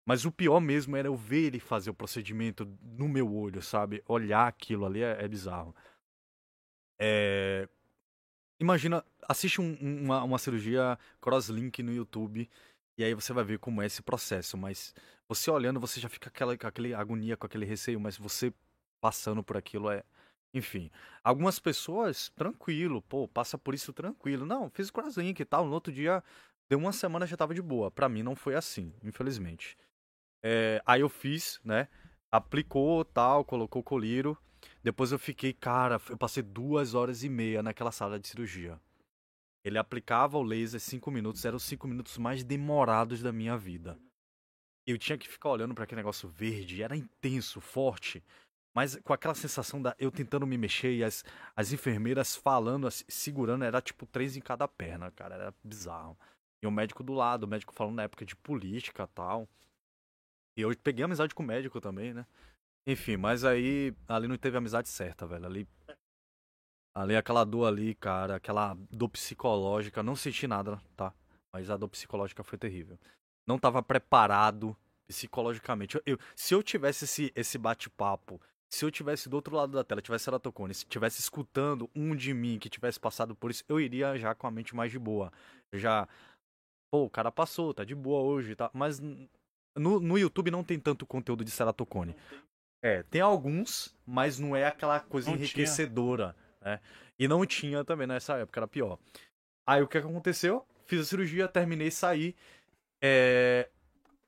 mas 0.05 0.25
o 0.25 0.31
pior 0.31 0.59
mesmo 0.61 0.97
era 0.97 1.07
eu 1.09 1.15
ver 1.15 1.47
ele 1.47 1.59
fazer 1.59 1.91
o 1.91 1.95
procedimento 1.95 2.65
no 2.81 3.09
meu 3.09 3.33
olho, 3.33 3.61
sabe? 3.61 4.03
Olhar 4.07 4.47
aquilo 4.47 4.85
ali 4.85 5.03
é, 5.03 5.23
é 5.23 5.27
bizarro. 5.27 5.75
É, 6.99 7.67
Imagina, 8.59 9.03
assiste 9.27 9.59
um- 9.61 9.75
uma, 9.81 10.23
uma 10.23 10.37
cirurgia 10.37 10.97
crosslink 11.21 11.83
no 11.83 11.93
YouTube 11.93 12.49
e 12.97 13.03
aí 13.03 13.13
você 13.13 13.33
vai 13.33 13.43
ver 13.43 13.59
como 13.59 13.81
é 13.81 13.85
esse 13.87 14.01
processo. 14.01 14.57
Mas 14.57 14.93
você 15.33 15.49
olhando, 15.49 15.79
você 15.79 15.99
já 15.99 16.09
fica 16.09 16.29
aquela, 16.29 16.57
com 16.57 16.67
aquele 16.67 16.93
agonia, 16.93 17.35
com 17.35 17.45
aquele 17.45 17.65
receio, 17.65 17.99
mas 17.99 18.17
você 18.17 18.53
passando 19.01 19.43
por 19.43 19.57
aquilo 19.57 19.89
é. 19.89 20.03
Enfim, 20.53 20.91
algumas 21.23 21.59
pessoas, 21.59 22.29
tranquilo, 22.35 23.01
pô, 23.01 23.27
passa 23.27 23.57
por 23.57 23.73
isso 23.73 23.91
tranquilo. 23.91 24.45
Não, 24.45 24.69
fiz 24.69 24.89
o 24.89 24.93
crosslink 24.93 25.41
e 25.41 25.45
tal, 25.45 25.65
no 25.65 25.73
outro 25.73 25.91
dia, 25.91 26.23
deu 26.69 26.77
uma 26.77 26.93
semana 26.93 27.25
já 27.25 27.35
tava 27.35 27.55
de 27.55 27.61
boa. 27.61 27.89
Pra 27.89 28.07
mim 28.07 28.21
não 28.21 28.35
foi 28.35 28.55
assim, 28.55 28.93
infelizmente. 29.03 29.75
É, 30.43 30.81
aí 30.85 31.01
eu 31.01 31.09
fiz, 31.09 31.59
né? 31.63 31.87
Aplicou 32.31 33.03
tal, 33.03 33.43
colocou 33.43 33.81
o 33.81 33.83
colírio. 33.83 34.37
Depois 34.83 35.11
eu 35.11 35.19
fiquei, 35.19 35.53
cara, 35.53 35.99
eu 36.09 36.17
passei 36.17 36.43
duas 36.43 36.93
horas 36.93 37.23
e 37.23 37.29
meia 37.29 37.63
naquela 37.63 37.91
sala 37.91 38.19
de 38.19 38.27
cirurgia. 38.27 38.79
Ele 39.63 39.77
aplicava 39.77 40.37
o 40.37 40.43
laser 40.43 40.79
cinco 40.79 41.09
minutos, 41.09 41.43
eram 41.45 41.57
os 41.57 41.63
cinco 41.63 41.87
minutos 41.87 42.17
mais 42.17 42.43
demorados 42.43 43.21
da 43.21 43.31
minha 43.31 43.57
vida. 43.57 43.97
Eu 44.85 44.97
tinha 44.97 45.17
que 45.17 45.27
ficar 45.27 45.49
olhando 45.49 45.73
para 45.73 45.85
aquele 45.85 45.99
negócio 45.99 46.27
verde, 46.27 46.83
era 46.83 46.95
intenso, 46.95 47.61
forte, 47.61 48.23
mas 48.75 48.95
com 48.97 49.13
aquela 49.13 49.35
sensação 49.35 49.81
da 49.81 49.95
eu 49.99 50.11
tentando 50.11 50.47
me 50.47 50.57
mexer 50.57 50.93
e 50.93 51.03
as, 51.03 51.23
as 51.55 51.71
enfermeiras 51.71 52.35
falando, 52.35 52.89
segurando, 52.91 53.63
era 53.63 53.81
tipo 53.81 54.05
três 54.05 54.35
em 54.35 54.41
cada 54.41 54.67
perna, 54.67 55.11
cara, 55.11 55.35
era 55.35 55.55
bizarro. 55.63 56.17
E 56.61 56.67
o 56.67 56.71
médico 56.71 57.03
do 57.03 57.13
lado, 57.13 57.43
o 57.43 57.47
médico 57.47 57.73
falando 57.73 57.95
na 57.95 58.03
época 58.03 58.25
de 58.25 58.35
política 58.35 59.07
tal. 59.07 59.47
E 60.57 60.61
eu 60.61 60.75
peguei 60.77 61.03
amizade 61.03 61.35
com 61.35 61.43
o 61.43 61.45
médico 61.45 61.79
também, 61.79 62.13
né? 62.13 62.25
Enfim, 62.87 63.15
mas 63.15 63.45
aí 63.45 63.95
ali 64.07 64.27
não 64.27 64.37
teve 64.37 64.57
amizade 64.57 64.89
certa, 64.89 65.25
velho. 65.25 65.45
Ali 65.45 65.67
ali 66.95 67.15
aquela 67.15 67.43
dor 67.43 67.65
ali, 67.65 67.95
cara, 67.95 68.35
aquela 68.35 68.75
dor 68.91 69.09
psicológica, 69.09 70.03
não 70.03 70.15
senti 70.15 70.47
nada, 70.47 70.81
tá? 70.95 71.13
Mas 71.51 71.69
a 71.69 71.77
dor 71.77 71.89
psicológica 71.89 72.43
foi 72.43 72.57
terrível. 72.57 72.99
Não 73.47 73.57
tava 73.59 73.81
preparado 73.83 74.75
psicologicamente. 75.07 75.95
Eu, 75.97 76.03
eu- 76.05 76.19
se 76.35 76.53
eu 76.53 76.63
tivesse 76.63 77.05
esse 77.05 77.31
esse 77.35 77.57
bate-papo, 77.57 78.41
se 78.71 78.83
eu 78.85 78.89
tivesse 78.91 79.29
do 79.29 79.35
outro 79.35 79.55
lado 79.55 79.71
da 79.73 79.83
tela, 79.83 80.01
tivesse 80.01 80.25
Ceratocone, 80.25 80.73
se 80.73 80.85
tivesse 80.85 81.19
escutando 81.19 81.89
um 81.95 82.15
de 82.15 82.33
mim 82.33 82.57
que 82.57 82.69
tivesse 82.69 82.99
passado 82.99 83.35
por 83.35 83.51
isso, 83.51 83.63
eu 83.67 83.79
iria 83.79 84.17
já 84.17 84.33
com 84.33 84.47
a 84.47 84.51
mente 84.51 84.75
mais 84.75 84.91
de 84.91 84.97
boa. 84.99 85.31
Eu 85.71 85.79
já 85.79 86.07
pô, 86.91 87.03
o 87.05 87.09
cara 87.09 87.31
passou, 87.31 87.73
tá 87.73 87.83
de 87.83 87.93
boa 87.95 88.21
hoje, 88.21 88.55
tá? 88.55 88.69
Mas 88.73 88.99
no, 88.99 89.99
no 89.99 90.17
YouTube 90.17 90.51
não 90.51 90.63
tem 90.63 90.79
tanto 90.79 91.05
conteúdo 91.05 91.43
de 91.43 91.51
ceratocone. 91.51 92.15
É, 92.83 93.01
tem 93.03 93.21
alguns, 93.21 93.95
mas 94.05 94.37
não 94.39 94.55
é 94.55 94.65
aquela 94.65 94.99
coisa 94.99 95.29
Não 95.29 95.37
tinha. 95.37 95.45
enriquecedora, 95.45 96.35
né? 96.61 96.79
E 97.17 97.27
não 97.27 97.45
tinha 97.45 97.83
também 97.83 98.05
nessa 98.07 98.37
época, 98.37 98.59
era 98.59 98.67
pior. 98.67 98.99
Aí 99.67 99.81
o 99.81 99.87
que 99.87 100.01
que 100.01 100.05
aconteceu? 100.07 100.65
Fiz 100.85 100.99
a 100.99 101.05
cirurgia, 101.05 101.47
terminei, 101.47 101.89
saí. 101.89 102.35
É, 103.05 103.69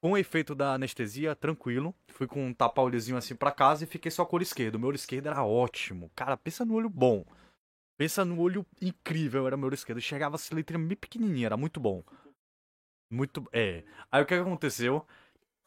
com 0.01 0.11
o 0.11 0.17
efeito 0.17 0.53
da 0.53 0.73
anestesia, 0.73 1.33
tranquilo. 1.33 1.95
Fui 2.09 2.27
com 2.27 2.45
um 2.45 2.53
tapa-olhozinho 2.53 3.17
assim 3.17 3.35
pra 3.35 3.51
casa 3.51 3.85
e 3.85 3.88
fiquei 3.88 4.11
só 4.11 4.25
com 4.25 4.35
o 4.35 4.38
olho 4.38 4.43
esquerdo. 4.43 4.75
O 4.75 4.79
meu 4.79 4.89
olho 4.89 4.95
esquerdo 4.95 5.27
era 5.27 5.43
ótimo. 5.45 6.11
Cara, 6.13 6.35
pensa 6.35 6.65
no 6.65 6.73
olho 6.73 6.89
bom. 6.89 7.25
Pensa 7.97 8.25
no 8.25 8.39
olho 8.39 8.65
incrível, 8.81 9.47
era 9.47 9.55
meu 9.55 9.67
olho 9.67 9.73
esquerdo. 9.73 10.01
Chegava 10.01 10.35
essa 10.35 10.53
letra 10.53 10.77
bem 10.77 10.97
pequenininha, 10.97 11.47
era 11.47 11.55
muito 11.55 11.79
bom. 11.79 12.03
Muito. 13.09 13.47
É. 13.53 13.83
Aí 14.11 14.21
o 14.21 14.25
que 14.25 14.33
aconteceu? 14.33 15.05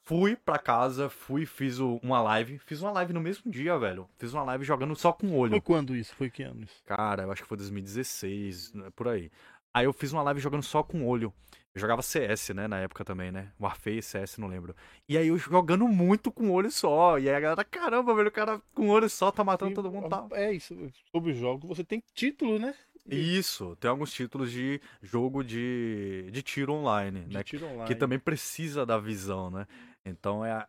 Fui 0.04 0.36
pra 0.36 0.58
casa, 0.58 1.08
fui, 1.08 1.44
fiz 1.44 1.78
uma 1.78 2.22
live. 2.22 2.58
Fiz 2.60 2.80
uma 2.80 2.90
live 2.92 3.12
no 3.12 3.20
mesmo 3.20 3.50
dia, 3.50 3.78
velho. 3.78 4.08
Fiz 4.18 4.32
uma 4.32 4.42
live 4.42 4.64
jogando 4.64 4.94
só 4.94 5.12
com 5.12 5.28
o 5.28 5.36
olho. 5.36 5.52
Foi 5.52 5.60
quando 5.60 5.96
isso? 5.96 6.14
Foi 6.14 6.30
que 6.30 6.42
ano 6.42 6.62
isso? 6.62 6.82
Cara, 6.84 7.24
eu 7.24 7.32
acho 7.32 7.42
que 7.42 7.48
foi 7.48 7.58
2016, 7.58 8.72
né, 8.72 8.90
por 8.94 9.08
aí. 9.08 9.30
Aí 9.78 9.84
eu 9.86 9.92
fiz 9.92 10.12
uma 10.12 10.22
live 10.22 10.40
jogando 10.40 10.62
só 10.62 10.82
com 10.82 11.06
olho. 11.06 11.32
Eu 11.74 11.80
jogava 11.80 12.02
CS, 12.02 12.50
né, 12.54 12.66
na 12.66 12.80
época 12.80 13.04
também, 13.04 13.30
né? 13.30 13.52
Warface, 13.60 14.02
CS, 14.02 14.38
não 14.38 14.48
lembro. 14.48 14.74
E 15.08 15.16
aí 15.16 15.28
eu 15.28 15.38
jogando 15.38 15.86
muito 15.86 16.32
com 16.32 16.50
olho 16.50 16.70
só. 16.70 17.18
E 17.18 17.28
aí 17.28 17.34
a 17.36 17.40
galera, 17.40 17.62
caramba, 17.64 18.14
velho, 18.14 18.28
o 18.28 18.32
cara 18.32 18.60
com 18.74 18.88
o 18.88 18.90
olho 18.90 19.08
só 19.08 19.30
tá 19.30 19.44
matando 19.44 19.74
todo 19.74 19.90
mundo. 19.92 20.08
Tá. 20.08 20.26
É 20.32 20.50
isso. 20.52 20.74
Sobre 21.12 21.32
o 21.32 21.34
jogo, 21.34 21.68
você 21.68 21.84
tem 21.84 22.02
título, 22.14 22.58
né? 22.58 22.74
Isso, 23.06 23.76
tem 23.76 23.88
alguns 23.90 24.12
títulos 24.12 24.50
de 24.50 24.80
jogo 25.02 25.42
de, 25.44 26.28
de 26.32 26.42
tiro 26.42 26.72
online, 26.72 27.20
De 27.26 27.34
né? 27.34 27.42
tiro 27.44 27.64
online. 27.66 27.86
Que 27.86 27.94
também 27.94 28.18
precisa 28.18 28.84
da 28.84 28.98
visão, 28.98 29.48
né? 29.50 29.66
Então 30.04 30.44
é, 30.44 30.52
a- 30.52 30.68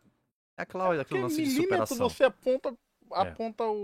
é 0.56 0.62
aquela, 0.62 0.86
Porque 0.86 1.00
aquele 1.00 1.22
lance 1.22 1.42
de 1.42 1.50
superação. 1.50 2.08
você 2.08 2.24
aponta, 2.24 2.68
É. 3.12 3.20
aponta 3.22 3.64
o, 3.64 3.74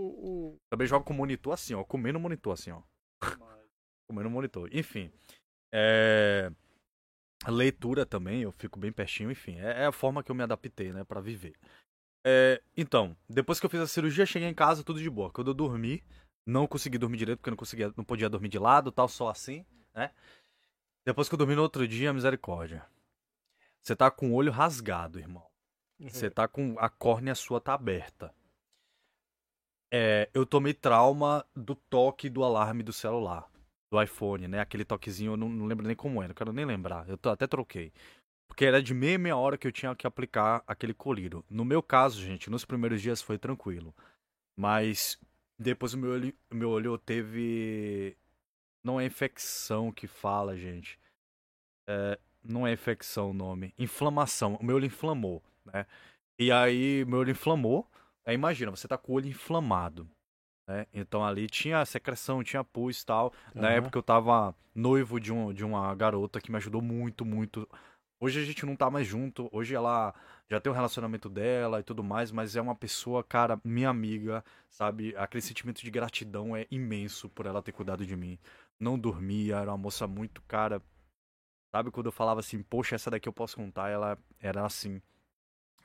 o- 0.55 0.57
Também 0.71 0.87
jogo 0.87 1.05
com 1.05 1.13
monitor 1.13 1.53
assim, 1.55 1.75
ó. 1.75 1.83
Comendo 1.83 2.21
monitor 2.21 2.53
assim, 2.53 2.71
ó. 2.71 2.81
Comendo 4.09 4.31
monitor. 4.31 4.69
Enfim. 4.73 5.11
É... 5.73 6.51
Leitura 7.49 8.07
também, 8.07 8.43
eu 8.43 8.53
fico 8.53 8.79
bem 8.79 8.93
pertinho, 8.93 9.31
enfim. 9.31 9.59
É, 9.61 9.83
é 9.83 9.87
a 9.87 9.93
forma 9.93 10.23
que 10.23 10.31
eu 10.31 10.35
me 10.35 10.43
adaptei, 10.43 10.93
né, 10.93 11.05
pra 11.05 11.21
viver. 11.21 11.55
É, 12.27 12.63
Então, 12.77 13.17
depois 13.29 13.61
que 13.61 13.67
eu 13.67 13.71
fiz 13.71 13.81
a 13.81 13.87
cirurgia, 13.87 14.27
cheguei 14.27 14.49
em 14.49 14.55
casa, 14.55 14.85
tudo 14.85 15.01
de 15.01 15.11
boa. 15.11 15.31
Quando 15.31 15.49
eu 15.51 15.55
dormi, 15.55 16.03
Não 16.47 16.67
consegui 16.67 16.99
dormir 16.99 17.19
direito 17.19 17.39
porque 17.39 17.51
não 17.51 17.57
conseguia, 17.57 17.93
não 17.97 18.05
podia 18.05 18.29
dormir 18.31 18.49
de 18.49 18.59
lado, 18.59 18.93
tal, 18.93 19.09
só 19.09 19.29
assim, 19.29 19.67
né? 19.95 20.13
Depois 21.05 21.29
que 21.29 21.35
eu 21.35 21.39
dormi 21.39 21.55
no 21.57 21.63
outro 21.63 21.87
dia, 21.89 22.13
misericórdia. 22.13 22.87
Você 23.83 23.97
tá 23.97 24.11
com 24.11 24.31
o 24.31 24.35
olho 24.35 24.53
rasgado, 24.53 25.19
irmão. 25.19 25.47
Uhum. 26.01 26.09
Você 26.09 26.31
tá 26.31 26.47
com 26.49 26.77
a 26.79 26.89
córnea 26.89 27.35
sua 27.35 27.61
tá 27.61 27.75
aberta. 27.75 28.35
É, 29.93 30.29
eu 30.35 30.45
tomei 30.45 30.75
trauma 30.75 31.45
do 31.55 31.75
toque 31.75 32.29
do 32.29 32.43
alarme 32.45 32.83
do 32.83 32.93
celular, 32.93 33.49
do 33.91 34.03
iPhone, 34.03 34.49
né? 34.49 34.61
Aquele 34.61 34.85
toquezinho, 34.85 35.33
eu 35.33 35.37
não, 35.37 35.49
não 35.49 35.67
lembro 35.67 35.87
nem 35.87 35.97
como 35.97 36.21
era, 36.21 36.29
não 36.29 36.35
quero 36.35 36.53
nem 36.53 36.65
lembrar. 36.65 37.07
Eu 37.09 37.19
até 37.31 37.47
troquei. 37.47 37.93
Porque 38.49 38.65
era 38.65 38.83
de 38.83 38.95
meia 38.95 39.19
meia 39.19 39.37
hora 39.37 39.59
que 39.59 39.67
eu 39.67 39.73
tinha 39.73 39.95
que 39.95 40.07
aplicar 40.07 40.63
aquele 40.67 40.95
colírio. 40.95 41.45
No 41.51 41.65
meu 41.65 41.83
caso, 41.83 42.21
gente, 42.21 42.49
nos 42.51 42.65
primeiros 42.65 43.03
dias 43.03 43.21
foi 43.21 43.39
tranquilo. 43.39 43.95
Mas 44.57 45.19
depois 45.59 45.95
o 45.95 45.99
meu 45.99 46.13
olho, 46.13 46.35
meu 46.51 46.71
olho 46.71 46.99
teve. 46.99 48.17
Não 48.85 49.01
é 49.01 49.05
infecção 49.05 49.93
que 49.93 50.07
fala, 50.07 50.57
gente. 50.57 50.99
É, 51.89 52.19
não 52.43 52.67
é 52.67 52.73
infecção 52.73 53.31
o 53.31 53.35
nome. 53.35 53.75
Inflamação. 53.79 54.55
O 54.57 54.65
meu 54.65 54.77
olho 54.77 54.87
inflamou, 54.87 55.43
né? 55.65 55.87
E 56.39 56.53
aí, 56.53 57.05
meu 57.07 57.21
olho 57.21 57.31
inflamou. 57.31 57.89
Aí 58.25 58.35
imagina, 58.35 58.71
você 58.71 58.87
tá 58.89 58.99
com 58.99 59.13
o 59.13 59.15
olho 59.17 59.29
inflamado. 59.29 60.09
Né? 60.67 60.87
Então 60.93 61.25
ali 61.25 61.47
tinha 61.47 61.85
secreção, 61.85 62.43
tinha 62.43 62.65
pus 62.65 63.01
e 63.01 63.07
tal. 63.07 63.33
Na 63.55 63.69
Aham. 63.69 63.77
época 63.77 63.99
eu 63.99 64.03
tava 64.03 64.55
noivo 64.75 65.21
de, 65.21 65.33
um, 65.33 65.53
de 65.53 65.65
uma 65.65 65.95
garota 65.95 66.41
que 66.41 66.51
me 66.51 66.57
ajudou 66.57 66.83
muito, 66.83 67.25
muito. 67.25 67.69
Hoje 68.19 68.41
a 68.41 68.45
gente 68.45 68.65
não 68.67 68.75
tá 68.75 68.91
mais 68.91 69.07
junto. 69.07 69.49
Hoje 69.53 69.75
ela 69.75 70.15
já 70.49 70.61
tem 70.61 70.71
o 70.71 70.75
relacionamento 70.75 71.29
dela 71.29 71.81
e 71.81 71.83
tudo 71.83 72.03
mais, 72.03 72.31
mas 72.33 72.57
é 72.57 72.61
uma 72.61 72.75
pessoa, 72.75 73.23
cara, 73.23 73.61
minha 73.65 73.89
amiga, 73.89 74.45
sabe? 74.69 75.15
Aquele 75.17 75.43
sentimento 75.43 75.83
de 75.83 75.91
gratidão 75.91 76.57
é 76.57 76.67
imenso 76.71 77.29
por 77.29 77.47
ela 77.47 77.63
ter 77.63 77.73
cuidado 77.73 78.07
de 78.07 78.17
mim. 78.17 78.39
Não 78.79 78.99
dormia, 78.99 79.57
era 79.57 79.71
uma 79.71 79.79
moça 79.79 80.07
muito 80.07 80.43
cara. 80.43 80.83
Sabe 81.75 81.91
quando 81.91 82.07
eu 82.07 82.13
falava 82.13 82.41
assim, 82.41 82.63
poxa, 82.63 82.95
essa 82.95 83.11
daqui 83.11 83.29
eu 83.29 83.33
posso 83.33 83.57
contar, 83.57 83.91
ela 83.91 84.19
era 84.41 84.65
assim. 84.65 85.01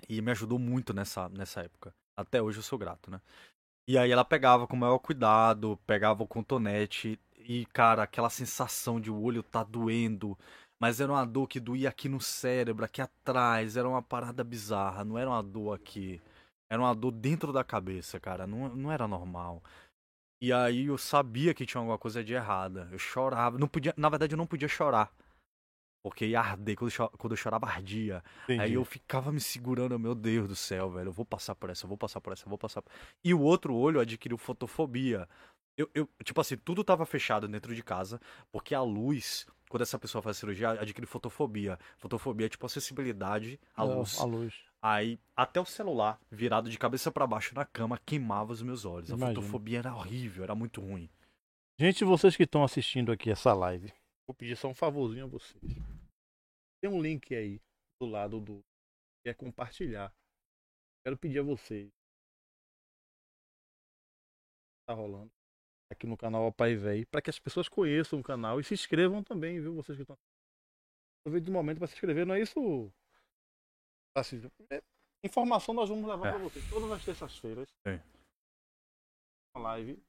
E 0.07 0.21
me 0.21 0.31
ajudou 0.31 0.57
muito 0.57 0.93
nessa, 0.93 1.27
nessa 1.29 1.61
época. 1.61 1.93
Até 2.15 2.41
hoje 2.41 2.59
eu 2.59 2.63
sou 2.63 2.77
grato, 2.79 3.11
né? 3.11 3.21
E 3.91 3.97
aí 3.97 4.10
ela 4.10 4.23
pegava 4.23 4.65
com 4.65 4.73
o 4.77 4.80
maior 4.80 4.99
cuidado, 4.99 5.77
pegava 5.86 6.23
o 6.23 6.27
cotonete 6.27 7.19
e, 7.39 7.65
cara, 7.73 8.04
aquela 8.04 8.30
sensação 8.30 9.01
de 9.01 9.12
o 9.12 9.21
olho 9.21 9.43
tá 9.43 9.65
doendo, 9.65 10.39
mas 10.80 11.01
era 11.01 11.12
uma 11.12 11.25
dor 11.25 11.45
que 11.45 11.60
doía 11.60 11.89
aqui 11.89 12.08
no 12.08 12.21
cérebro, 12.21 12.86
aqui 12.86 13.01
atrás, 13.01 13.75
era 13.75 13.89
uma 13.89 14.01
parada 14.01 14.45
bizarra, 14.45 15.04
não 15.04 15.17
era 15.17 15.30
uma 15.30 15.43
dor 15.43 15.75
aqui. 15.75 16.21
Era 16.71 16.82
uma 16.82 16.95
dor 16.95 17.12
dentro 17.12 17.51
da 17.51 17.65
cabeça, 17.65 18.17
cara, 18.17 18.47
não, 18.47 18.69
não 18.73 18.89
era 18.93 19.10
normal. 19.10 19.62
E 20.41 20.54
aí 20.54 20.86
eu 20.86 20.97
sabia 20.97 21.54
que 21.54 21.65
tinha 21.65 21.82
alguma 21.82 21.97
coisa 21.97 22.23
de 22.23 22.34
errada. 22.34 22.88
Eu 22.93 22.97
chorava, 22.97 23.58
não 23.58 23.67
podia, 23.67 23.93
na 23.97 24.08
verdade 24.08 24.36
eu 24.36 24.38
não 24.38 24.47
podia 24.47 24.69
chorar. 24.69 25.12
Porque 26.03 26.25
ia 26.25 26.39
arder, 26.39 26.75
quando 26.75 26.91
eu, 26.97 27.09
quando 27.09 27.33
eu 27.33 27.37
chorava 27.37 27.67
ardia. 27.67 28.23
Entendi. 28.45 28.59
Aí 28.59 28.73
eu 28.73 28.83
ficava 28.83 29.31
me 29.31 29.39
segurando, 29.39 29.99
meu 29.99 30.15
Deus 30.15 30.47
do 30.47 30.55
céu, 30.55 30.89
velho, 30.89 31.09
eu 31.09 31.13
vou 31.13 31.25
passar 31.25 31.53
por 31.53 31.69
essa, 31.69 31.85
eu 31.85 31.89
vou 31.89 31.97
passar 31.97 32.19
por 32.19 32.33
essa, 32.33 32.45
eu 32.45 32.49
vou 32.49 32.57
passar 32.57 32.81
por... 32.81 32.91
E 33.23 33.33
o 33.33 33.41
outro 33.41 33.75
olho 33.75 33.99
adquiriu 33.99 34.37
fotofobia. 34.37 35.29
Eu, 35.77 35.89
eu, 35.93 36.09
tipo 36.23 36.41
assim, 36.41 36.57
tudo 36.57 36.83
tava 36.83 37.05
fechado 37.05 37.47
dentro 37.47 37.73
de 37.73 37.83
casa, 37.83 38.19
porque 38.51 38.73
a 38.73 38.81
luz, 38.81 39.45
quando 39.69 39.83
essa 39.83 39.97
pessoa 39.97 40.21
faz 40.21 40.37
cirurgia, 40.37 40.71
adquire 40.71 41.05
fotofobia. 41.05 41.77
Fotofobia 41.97 42.47
é 42.47 42.49
tipo 42.49 42.65
a 42.65 42.69
sensibilidade 42.69 43.59
à 43.75 43.85
Não, 43.85 43.99
luz. 43.99 44.19
A 44.19 44.25
luz. 44.25 44.53
Aí, 44.81 45.19
até 45.35 45.61
o 45.61 45.65
celular, 45.65 46.19
virado 46.31 46.69
de 46.69 46.77
cabeça 46.77 47.11
pra 47.11 47.27
baixo 47.27 47.53
na 47.53 47.63
cama, 47.63 47.99
queimava 48.03 48.51
os 48.51 48.63
meus 48.63 48.85
olhos. 48.85 49.11
A 49.11 49.15
Imagino. 49.15 49.41
fotofobia 49.41 49.79
era 49.79 49.95
horrível, 49.95 50.43
era 50.43 50.55
muito 50.55 50.81
ruim. 50.81 51.07
Gente, 51.79 52.03
vocês 52.03 52.35
que 52.35 52.43
estão 52.43 52.63
assistindo 52.63 53.11
aqui 53.11 53.29
essa 53.31 53.53
live, 53.53 53.93
vou 54.27 54.36
pedir 54.36 54.55
só 54.57 54.67
um 54.67 54.75
favorzinho 54.75 55.25
a 55.25 55.27
vocês. 55.27 55.62
Tem 56.81 56.89
um 56.89 57.01
link 57.01 57.34
aí 57.36 57.60
do 58.01 58.07
lado 58.07 58.39
do 58.39 58.62
que 59.23 59.29
é 59.29 59.34
compartilhar. 59.34 60.13
Quero 61.05 61.17
pedir 61.17 61.39
a 61.39 61.43
vocês. 61.43 61.89
Tá 64.88 64.93
rolando 64.93 65.31
aqui 65.91 66.07
no 66.07 66.17
canal 66.17 66.51
Pai 66.53 66.75
Véi, 66.75 67.05
para 67.05 67.21
que 67.21 67.29
as 67.29 67.38
pessoas 67.39 67.67
conheçam 67.69 68.19
o 68.19 68.23
canal 68.23 68.60
e 68.60 68.63
se 68.63 68.73
inscrevam 68.73 69.23
também, 69.23 69.60
viu? 69.60 69.75
Vocês 69.75 69.97
que 69.97 70.03
estão 70.03 70.15
aproveite 71.21 71.45
do 71.45 71.51
momento 71.51 71.77
para 71.77 71.88
se 71.88 71.93
inscrever, 71.93 72.25
não 72.25 72.34
é 72.36 72.41
isso? 72.41 72.91
Assim, 74.15 74.38
é- 74.71 74.81
informação 75.23 75.73
nós 75.73 75.89
vamos 75.89 76.07
levar 76.07 76.27
É. 76.27 76.31
para 76.31 76.39
vocês 76.43 76.67
todas 76.69 76.91
as 76.91 77.05
terças-feiras. 77.05 77.67
Uma 79.55 79.73
live 79.73 80.01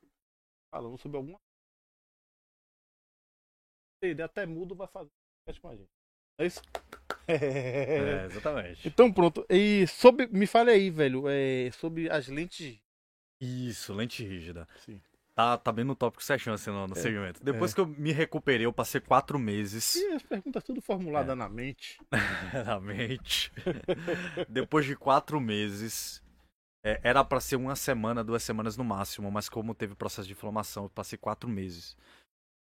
falando 0.73 0.97
sobre 0.99 1.17
alguma 1.19 1.39
ideia, 4.07 4.27
até 4.27 4.47
mudo 4.47 4.75
vai 4.75 4.87
fazer 4.89 5.11
com 5.61 5.69
a 5.69 5.77
gente. 5.77 5.91
É 6.39 6.47
isso? 6.47 6.63
É, 7.29 8.25
exatamente. 8.31 8.87
Então 8.89 9.13
pronto. 9.13 9.45
E 9.49 9.87
sobre. 9.87 10.27
Me 10.29 10.47
fale 10.47 10.71
aí, 10.71 10.91
velho. 10.91 11.25
É, 11.29 11.71
sobre 11.73 12.11
as 12.11 12.29
lentes. 12.29 12.79
Isso, 13.41 13.93
lente 13.93 14.25
rígida. 14.25 14.69
Sim. 14.85 15.01
Tá, 15.35 15.57
tá 15.57 15.73
bem 15.73 15.85
no 15.85 15.97
tópico 15.97 16.23
certinho 16.23 16.55
assim 16.55 16.71
no, 16.71 16.87
no 16.87 16.93
É, 16.93 17.01
segmento. 17.01 17.43
Depois 17.43 17.73
é. 17.73 17.75
que 17.75 17.81
eu 17.81 17.87
me 17.87 18.13
recuperei, 18.13 18.67
eu 18.67 18.73
passei 18.73 19.01
quatro 19.01 19.39
meses 19.39 19.95
E 19.95 20.07
as 20.13 20.23
perguntas 20.23 20.63
tudo 20.63 20.83
formuladas 20.83 21.33
É. 21.33 21.35
na 21.35 21.49
mente. 21.49 21.99
na 22.67 22.79
mente. 22.79 23.51
Depois 24.49 24.85
de 24.85 24.95
quatro 24.95 25.41
meses, 25.41 26.23
é, 26.85 27.01
era 27.03 27.25
pra 27.25 27.41
ser 27.41 27.57
uma 27.57 27.75
semana, 27.75 28.23
duas 28.23 28.43
semanas 28.43 28.77
no 28.77 28.85
máximo, 28.85 29.31
mas 29.31 29.49
como 29.49 29.75
teve 29.75 29.95
processo 29.95 30.27
de 30.29 30.35
inflamação, 30.35 30.85
eu 30.85 30.91
passei 30.91 31.17
quatro 31.19 31.49
meses. 31.49 31.97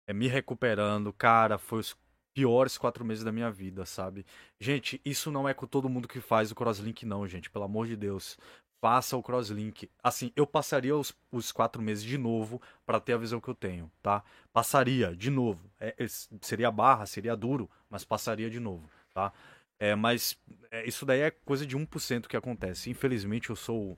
É, 0.07 0.13
me 0.13 0.27
recuperando, 0.27 1.11
cara, 1.13 1.57
foi 1.57 1.79
os 1.79 1.95
piores 2.33 2.77
quatro 2.77 3.03
meses 3.03 3.23
da 3.23 3.31
minha 3.31 3.51
vida, 3.51 3.85
sabe? 3.85 4.25
Gente, 4.59 5.01
isso 5.03 5.31
não 5.31 5.49
é 5.49 5.53
com 5.53 5.65
todo 5.67 5.89
mundo 5.89 6.07
que 6.07 6.21
faz 6.21 6.51
o 6.51 6.55
crosslink, 6.55 7.05
não, 7.05 7.27
gente, 7.27 7.49
pelo 7.49 7.65
amor 7.65 7.87
de 7.87 7.95
Deus. 7.95 8.37
Faça 8.79 9.17
o 9.17 9.23
crosslink. 9.23 9.89
Assim, 10.03 10.31
eu 10.35 10.45
passaria 10.45 10.95
os, 10.95 11.11
os 11.31 11.51
quatro 11.51 11.81
meses 11.81 12.03
de 12.03 12.17
novo 12.17 12.61
pra 12.85 12.99
ter 12.99 13.13
a 13.13 13.17
visão 13.17 13.41
que 13.41 13.47
eu 13.49 13.55
tenho, 13.55 13.91
tá? 14.03 14.23
Passaria 14.53 15.15
de 15.15 15.31
novo. 15.31 15.69
É, 15.79 15.95
é, 15.97 16.07
seria 16.41 16.69
barra, 16.71 17.05
seria 17.07 17.35
duro, 17.35 17.69
mas 17.89 18.05
passaria 18.05 18.49
de 18.49 18.59
novo, 18.59 18.87
tá? 19.13 19.33
É, 19.79 19.95
mas 19.95 20.37
é, 20.71 20.87
isso 20.87 21.05
daí 21.05 21.21
é 21.21 21.31
coisa 21.31 21.65
de 21.65 21.75
1% 21.75 22.29
que 22.29 22.37
acontece. 22.37 22.89
Infelizmente, 22.89 23.49
eu 23.49 23.55
sou 23.55 23.97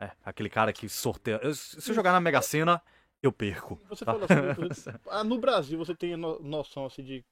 é, 0.00 0.10
aquele 0.24 0.48
cara 0.48 0.72
que 0.72 0.88
sorteia. 0.88 1.38
Eu- 1.42 1.54
se 1.54 1.88
eu 1.90 1.94
jogar 1.94 2.12
na 2.12 2.20
Mega 2.20 2.42
Sena, 2.42 2.82
eu 3.22 3.32
perco. 3.32 3.80
Você 3.88 4.04
tá? 4.04 4.12
falou 4.12 4.26
assim, 4.26 4.90
ah, 5.10 5.24
no 5.24 5.38
Brasil 5.38 5.78
você 5.78 5.94
tem 5.94 6.16
no- 6.16 6.40
noção 6.40 6.86
assim 6.86 7.02
de. 7.02 7.24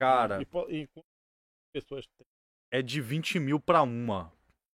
Cara, 0.00 0.44
quantas 0.46 0.78
pessoas 1.72 2.06
tem. 2.18 2.26
é 2.72 2.82
de 2.82 3.00
20 3.00 3.38
mil 3.38 3.60
pra 3.60 3.82
uma. 3.82 4.32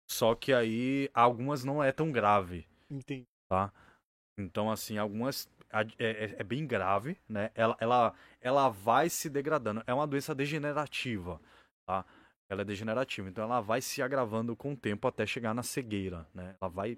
Só 0.09 0.35
que 0.35 0.51
aí 0.53 1.09
algumas 1.13 1.63
não 1.63 1.83
é 1.83 1.91
tão 1.91 2.11
grave. 2.11 2.67
Entendi. 2.89 3.25
tá? 3.49 3.71
Então, 4.37 4.69
assim, 4.71 4.97
algumas 4.97 5.49
é, 5.71 5.81
é- 5.99 6.35
é 6.39 6.43
bem 6.43 6.65
grave, 6.65 7.17
né? 7.29 7.51
Ela, 7.55 7.77
ela, 7.79 8.13
ela 8.41 8.69
vai 8.69 9.09
se 9.09 9.29
degradando. 9.29 9.83
É 9.87 9.93
uma 9.93 10.07
doença 10.07 10.33
degenerativa, 10.35 11.39
tá? 11.85 12.05
Ela 12.49 12.63
é 12.63 12.65
degenerativa, 12.65 13.29
então 13.29 13.45
ela 13.45 13.61
vai 13.61 13.81
se 13.81 14.01
agravando 14.01 14.55
com 14.57 14.73
o 14.73 14.77
tempo 14.77 15.07
até 15.07 15.25
chegar 15.25 15.53
na 15.53 15.63
cegueira, 15.63 16.27
né? 16.33 16.55
Ela 16.59 16.69
vai. 16.69 16.97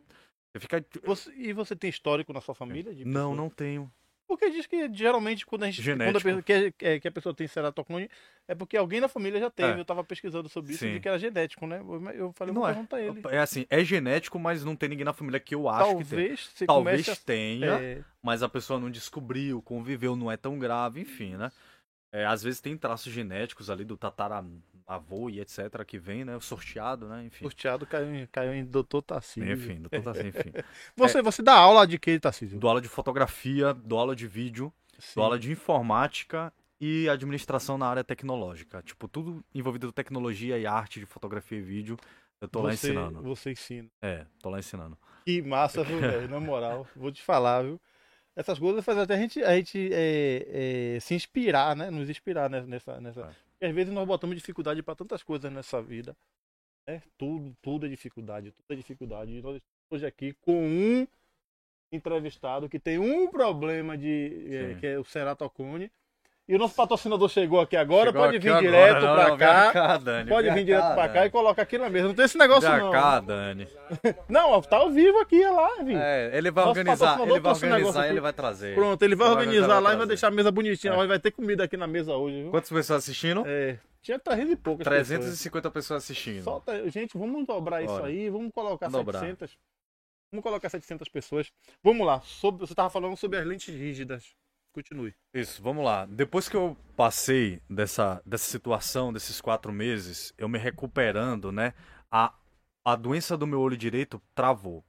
Você 0.53 0.59
fica. 0.59 0.85
Você- 1.03 1.33
e 1.35 1.51
você 1.53 1.75
tem 1.75 1.89
histórico 1.89 2.31
na 2.31 2.39
sua 2.41 2.53
família? 2.55 2.93
de 2.93 3.03
Não, 3.05 3.33
não 3.35 3.49
tenho. 3.49 3.91
Porque 4.25 4.49
diz 4.49 4.65
que 4.65 4.91
geralmente 4.93 5.45
quando 5.45 5.63
a 5.63 5.69
gente. 5.69 5.81
Quando 5.83 6.01
a 6.01 6.05
Genético. 6.05 6.23
pessoa, 6.23 6.41
que, 6.71 6.85
é- 6.85 6.99
que 6.99 7.07
a 7.07 7.11
pessoa 7.11 7.35
tem 7.35 7.45
ceratoclone, 7.47 8.09
é 8.47 8.55
porque 8.55 8.77
alguém 8.77 8.99
na 9.01 9.07
família 9.07 9.39
já 9.39 9.49
teve. 9.49 9.73
É. 9.77 9.79
Eu 9.79 9.85
tava 9.85 10.03
pesquisando 10.03 10.47
sobre 10.49 10.73
isso 10.73 10.85
e 10.85 10.87
Sim. 10.87 10.93
vi 10.95 10.99
que 11.01 11.07
era 11.07 11.19
genético, 11.19 11.67
né? 11.67 11.79
Eu- 11.79 12.09
Eu 12.13 12.33
falei, 12.33 12.53
Não 12.53 12.61
vou 12.61 12.69
é. 12.69 12.73
a 12.73 13.01
ele. 13.01 13.21
É 13.29 13.37
assim, 13.39 13.65
é 13.69 13.83
genético, 13.83 14.39
mas 14.39 14.63
não 14.63 14.75
tem 14.75 14.89
ninguém 14.89 15.05
na 15.05 15.13
família 15.13 15.39
que 15.39 15.53
eu 15.53 15.67
acho 15.69 15.97
que 15.97 16.03
tem. 16.05 16.17
Talvez 16.17 16.39
você 16.55 16.65
Talvez 16.65 17.05
comece 17.05 17.25
tenha, 17.25 17.75
a. 17.75 17.81
É, 17.83 18.01
mas 18.23 18.41
a 18.41 18.49
pessoa 18.49 18.79
não 18.79 18.89
descobriu, 18.89 19.61
conviveu, 19.61 20.15
não 20.15 20.31
é 20.31 20.37
tão 20.37 20.57
grave, 20.57 21.01
enfim, 21.01 21.35
né? 21.35 21.51
É, 22.11 22.25
às 22.25 22.41
vezes 22.43 22.61
tem 22.61 22.77
traços 22.77 23.11
genéticos 23.11 23.69
ali 23.69 23.83
do 23.83 23.97
tataravô 23.97 24.49
e 25.29 25.39
etc. 25.39 25.83
que 25.85 25.97
vem, 25.97 26.25
né? 26.25 26.37
Sorteado, 26.39 27.07
né? 27.07 27.25
Enfim. 27.25 27.45
sorteado 27.45 27.85
caiu 27.85 28.13
em, 28.13 28.27
caiu 28.27 28.53
em 28.53 28.65
Doutor 28.65 29.01
Tarcísio. 29.01 29.51
Enfim, 29.51 29.81
doutor 29.81 30.09
assim, 30.09 30.27
enfim. 30.27 30.51
Você, 30.95 31.21
você 31.21 31.41
dá 31.41 31.53
aula 31.53 31.85
de 31.87 31.97
que, 31.97 32.19
Tarcísio? 32.19 32.59
Dou 32.59 32.69
aula 32.69 32.81
de 32.81 32.87
fotografia, 32.87 33.73
dou 33.73 33.99
aula 33.99 34.15
de 34.15 34.27
vídeo, 34.27 34.73
Sim. 34.99 35.13
dou 35.15 35.23
aula 35.25 35.39
de 35.39 35.51
informática 35.51 36.53
e 36.79 37.07
administração 37.07 37.77
na 37.77 37.87
área 37.87 38.03
tecnológica. 38.03 38.81
Tipo, 38.81 39.07
tudo 39.07 39.43
envolvido 39.53 39.87
com 39.87 39.93
tecnologia 39.93 40.57
e 40.57 40.65
arte 40.65 40.99
de 40.99 41.05
fotografia 41.05 41.57
e 41.57 41.61
vídeo. 41.61 41.97
Eu 42.41 42.47
tô 42.47 42.61
lá 42.61 42.71
Você- 42.71 42.87
ensinando. 42.89 43.21
Você 43.23 43.51
ensina. 43.51 43.89
É, 44.01 44.25
tô 44.41 44.49
lá 44.49 44.59
ensinando. 44.59 44.97
Que 45.25 45.41
massa, 45.41 45.83
viu, 45.83 45.99
velho? 45.99 46.27
Na 46.27 46.39
moral, 46.39 46.85
vou 46.95 47.11
te 47.11 47.21
falar, 47.23 47.63
viu? 47.63 47.79
Essas 48.35 48.57
coisas 48.59 48.83
fazem 48.83 49.03
até 49.03 49.13
a 49.13 49.17
gente, 49.17 49.43
a 49.43 49.55
gente 49.55 49.89
é, 49.93 50.95
é, 50.95 50.99
se 50.99 51.13
inspirar, 51.13 51.75
né? 51.75 51.89
Nos 51.89 52.09
inspirar 52.09 52.49
nessa. 52.49 52.99
nessa... 52.99 53.21
É. 53.21 53.33
Às 53.63 53.73
vezes 53.73 53.93
nós 53.93 54.05
botamos 54.05 54.35
dificuldade 54.35 54.83
para 54.83 54.95
tantas 54.95 55.23
coisas 55.23 55.51
nessa 55.51 55.81
vida. 55.81 56.15
Né? 56.87 57.01
Tudo, 57.17 57.55
tudo 57.61 57.85
é 57.85 57.89
dificuldade, 57.89 58.51
tudo 58.51 58.65
é 58.69 58.75
dificuldade. 58.75 59.31
E 59.31 59.41
nós 59.41 59.55
estamos 59.55 59.61
hoje 59.89 60.05
aqui 60.05 60.33
com 60.41 60.67
um 60.67 61.07
entrevistado 61.91 62.67
que 62.67 62.79
tem 62.79 62.99
um 62.99 63.29
problema 63.29 63.97
de 63.97 64.53
é, 64.53 64.75
que 64.75 64.87
é 64.87 64.99
o 64.99 65.05
ceratocone. 65.05 65.89
E 66.45 66.55
o 66.55 66.59
nosso 66.59 66.75
patrocinador 66.75 67.29
chegou 67.29 67.61
aqui 67.61 67.77
agora, 67.77 68.07
Chegou 68.07 68.21
pode 68.21 68.35
aqui 68.35 68.43
vir 68.47 68.51
agora, 68.51 68.69
direto 68.69 69.01
não, 69.05 69.37
cá. 69.37 69.71
Cá, 69.71 69.97
Dani. 69.97 70.29
Pode 70.29 70.49
vir 70.51 70.65
direto 70.65 70.93
pra 70.93 71.07
cá 71.07 71.13
Dani. 71.13 71.27
e 71.27 71.29
coloca 71.29 71.61
aqui 71.61 71.77
na 71.77 71.89
mesa. 71.89 72.07
Não 72.09 72.15
tem 72.15 72.25
esse 72.25 72.37
negócio 72.37 72.69
Vem 72.69 72.79
não. 72.81 72.91
cá, 72.91 73.19
Dani. 73.21 73.67
Não, 74.27 74.49
ó, 74.51 74.61
tá 74.61 74.77
ao 74.77 74.89
vivo 74.89 75.19
aqui, 75.19 75.41
é 75.41 75.49
live. 75.49 75.95
É, 75.95 76.37
ele 76.37 76.51
vai 76.51 76.65
Nosso 76.65 76.79
organizar, 76.79 77.19
ele 77.21 77.39
vai 77.39 77.53
organizar 77.53 78.07
e 78.07 78.09
ele 78.09 78.19
vai 78.19 78.33
trazer. 78.33 78.75
Pronto, 78.75 79.01
ele 79.03 79.15
vai 79.15 79.27
Ele 79.27 79.35
organizar 79.35 79.79
lá 79.79 79.93
e 79.93 79.95
vai 79.95 80.07
deixar 80.07 80.27
a 80.27 80.31
mesa 80.31 80.51
bonitinha. 80.51 80.93
É. 80.93 81.07
Vai 81.07 81.19
ter 81.19 81.31
comida 81.31 81.63
aqui 81.63 81.77
na 81.77 81.87
mesa 81.87 82.13
hoje, 82.13 82.41
viu? 82.41 82.51
Quantas 82.51 82.69
pessoas 82.69 83.03
assistindo? 83.03 83.43
É, 83.45 83.77
tinha 84.01 84.19
300 84.19 84.51
e 84.51 84.55
poucas 84.57 84.85
pessoas. 84.87 85.07
350 85.07 85.71
pessoas 85.71 86.03
assistindo. 86.03 86.43
Solta, 86.43 86.89
gente, 86.89 87.17
vamos 87.17 87.45
dobrar 87.45 87.81
isso 87.81 87.93
Bora. 87.93 88.07
aí, 88.07 88.29
vamos 88.29 88.51
colocar 88.51 88.89
dobrar. 88.89 89.19
700. 89.19 89.57
Vamos 90.31 90.43
colocar 90.43 90.69
700 90.69 91.07
pessoas. 91.07 91.51
Vamos 91.81 92.05
lá, 92.05 92.19
sobre, 92.21 92.65
você 92.65 92.73
tava 92.75 92.89
falando 92.89 93.15
sobre 93.15 93.37
as 93.37 93.45
lentes 93.45 93.73
rígidas. 93.73 94.35
Continue. 94.73 95.13
Isso, 95.31 95.61
vamos 95.61 95.85
lá. 95.85 96.07
Depois 96.07 96.49
que 96.49 96.57
eu 96.57 96.75
passei 96.95 97.61
dessa, 97.69 98.21
dessa 98.25 98.49
situação, 98.49 99.13
desses 99.13 99.39
quatro 99.39 99.71
meses, 99.71 100.33
eu 100.35 100.49
me 100.49 100.57
recuperando, 100.57 101.51
né? 101.51 101.75
A, 102.11 102.33
a 102.83 102.95
doença 102.95 103.37
do 103.37 103.45
meu 103.45 103.61
olho 103.61 103.77
direito 103.77 104.19
travou. 104.33 104.83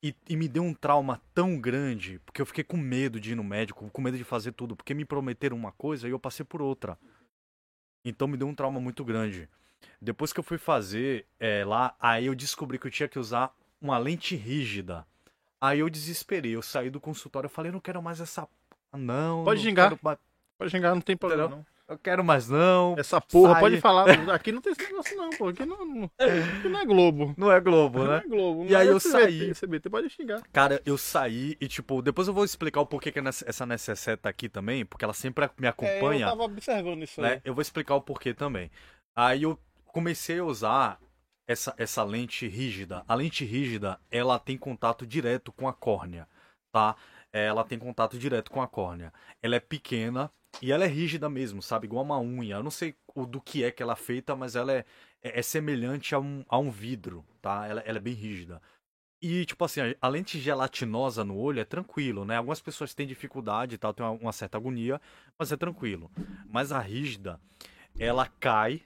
E, 0.00 0.14
e 0.28 0.36
me 0.36 0.46
deu 0.46 0.62
um 0.62 0.72
trauma 0.72 1.20
tão 1.34 1.58
grande, 1.58 2.20
porque 2.20 2.40
eu 2.40 2.46
fiquei 2.46 2.62
com 2.62 2.76
medo 2.76 3.18
de 3.18 3.32
ir 3.32 3.34
no 3.34 3.42
médico, 3.42 3.90
com 3.90 4.02
medo 4.02 4.16
de 4.16 4.22
fazer 4.22 4.52
tudo, 4.52 4.76
porque 4.76 4.94
me 4.94 5.04
prometeram 5.04 5.56
uma 5.56 5.72
coisa 5.72 6.06
e 6.06 6.10
eu 6.12 6.18
passei 6.18 6.44
por 6.44 6.62
outra. 6.62 6.96
Então 8.04 8.28
me 8.28 8.36
deu 8.36 8.46
um 8.46 8.54
trauma 8.54 8.78
muito 8.78 9.04
grande. 9.04 9.48
Depois 10.00 10.32
que 10.32 10.38
eu 10.38 10.44
fui 10.44 10.58
fazer 10.58 11.26
é, 11.40 11.64
lá, 11.64 11.96
aí 11.98 12.26
eu 12.26 12.34
descobri 12.34 12.78
que 12.78 12.86
eu 12.86 12.90
tinha 12.90 13.08
que 13.08 13.18
usar 13.18 13.52
uma 13.80 13.98
lente 13.98 14.36
rígida. 14.36 15.06
Aí 15.60 15.78
eu 15.78 15.88
desesperei, 15.88 16.54
eu 16.54 16.60
saí 16.62 16.90
do 16.90 17.00
consultório, 17.00 17.46
eu 17.46 17.50
falei, 17.50 17.72
não 17.72 17.80
quero 17.80 18.02
mais 18.02 18.20
essa. 18.20 18.46
Ah, 18.94 18.98
Não. 18.98 19.44
Pode 19.44 19.60
não 19.60 19.68
xingar. 19.68 19.88
quero 19.96 20.18
Pode 20.58 20.70
xingar, 20.70 20.94
não 20.94 21.00
tem 21.00 21.16
problema 21.16 21.48
não. 21.48 21.66
Eu 21.86 21.98
quero 21.98 22.24
mais 22.24 22.48
não. 22.48 22.94
Essa 22.96 23.20
porra, 23.20 23.52
Sai. 23.52 23.60
pode 23.60 23.80
falar. 23.80 24.06
Aqui 24.34 24.50
não 24.52 24.62
tem 24.62 24.72
esse 24.72 24.82
negócio 24.84 25.14
não, 25.18 25.28
pô. 25.30 25.48
Aqui 25.48 25.66
não, 25.66 25.84
não, 25.84 26.04
aqui 26.18 26.68
não 26.70 26.80
é 26.80 26.84
Globo. 26.86 27.34
Não 27.36 27.52
é 27.52 27.60
Globo, 27.60 27.98
Não 27.98 28.06
né? 28.06 28.22
é 28.24 28.26
Globo. 28.28 28.64
E 28.64 28.70
não 28.70 28.78
aí 28.80 28.88
é 28.88 28.90
eu 28.90 28.96
SBT, 28.96 29.22
saí. 29.22 29.50
SBT 29.50 29.90
pode 29.90 30.08
xingar. 30.08 30.42
Cara, 30.50 30.80
eu 30.86 30.96
saí 30.96 31.58
e, 31.60 31.68
tipo, 31.68 32.00
depois 32.00 32.26
eu 32.26 32.32
vou 32.32 32.42
explicar 32.44 32.80
o 32.80 32.86
porquê 32.86 33.12
que 33.12 33.18
essa 33.18 33.66
necessaire 33.66 34.18
tá 34.18 34.30
aqui 34.30 34.48
também, 34.48 34.86
porque 34.86 35.04
ela 35.04 35.12
sempre 35.12 35.46
me 35.58 35.66
É, 35.66 35.70
acompanha. 35.70 36.24
eu 36.24 36.30
tava 36.30 36.44
observando 36.44 37.02
isso 37.02 37.20
né? 37.20 37.34
aí. 37.34 37.40
Eu 37.44 37.52
vou 37.54 37.60
explicar 37.60 37.96
o 37.96 38.00
porquê 38.00 38.32
também. 38.32 38.70
Aí 39.14 39.42
eu 39.42 39.58
comecei 39.84 40.38
a 40.38 40.44
usar 40.44 40.98
essa, 41.46 41.74
essa 41.76 42.02
lente 42.02 42.48
rígida. 42.48 43.04
A 43.06 43.14
lente 43.14 43.44
rígida, 43.44 44.00
ela 44.10 44.38
tem 44.38 44.56
contato 44.56 45.06
direto 45.06 45.52
com 45.52 45.68
a 45.68 45.72
córnea, 45.74 46.26
tá? 46.72 46.96
É, 47.34 47.46
Ela 47.46 47.64
tem 47.64 47.78
contato 47.78 48.18
direto 48.18 48.50
com 48.50 48.62
a 48.62 48.68
córnea. 48.68 49.12
Ela 49.42 49.56
é 49.56 49.60
pequena 49.60 50.30
e 50.62 50.70
ela 50.72 50.84
é 50.84 50.86
rígida 50.88 51.28
mesmo, 51.28 51.60
sabe? 51.60 51.86
Igual 51.86 52.04
uma 52.04 52.20
unha. 52.20 52.56
Eu 52.56 52.62
não 52.62 52.70
sei 52.70 52.94
o 53.14 53.26
do 53.26 53.40
que 53.40 53.64
é 53.64 53.72
que 53.72 53.82
ela 53.82 53.94
é 53.94 53.96
feita, 53.96 54.36
mas 54.36 54.54
ela 54.56 54.72
é, 54.72 54.84
é, 55.22 55.40
é 55.40 55.42
semelhante 55.42 56.14
a 56.14 56.20
um, 56.20 56.44
a 56.48 56.58
um 56.58 56.70
vidro, 56.70 57.24
tá? 57.42 57.66
Ela, 57.66 57.80
ela 57.82 57.98
é 57.98 58.00
bem 58.00 58.14
rígida. 58.14 58.62
E, 59.22 59.44
tipo 59.46 59.64
assim, 59.64 59.80
a- 60.00 60.08
lente 60.08 60.38
gelatinosa 60.40 61.24
no 61.24 61.36
olho 61.38 61.60
é 61.60 61.64
tranquilo, 61.64 62.24
né? 62.26 62.36
Algumas 62.38 62.60
pessoas 62.60 62.94
têm 62.94 63.06
dificuldade 63.06 63.76
e 63.76 63.78
tal, 63.78 63.94
tem 63.94 64.04
uma, 64.06 64.12
uma 64.12 64.32
certa 64.32 64.58
agonia, 64.58 65.00
mas 65.38 65.52
é 65.52 65.56
tranquilo. 65.56 66.10
Mas 66.50 66.72
a 66.72 66.80
rígida, 66.80 67.40
ela 67.98 68.26
cai? 68.40 68.82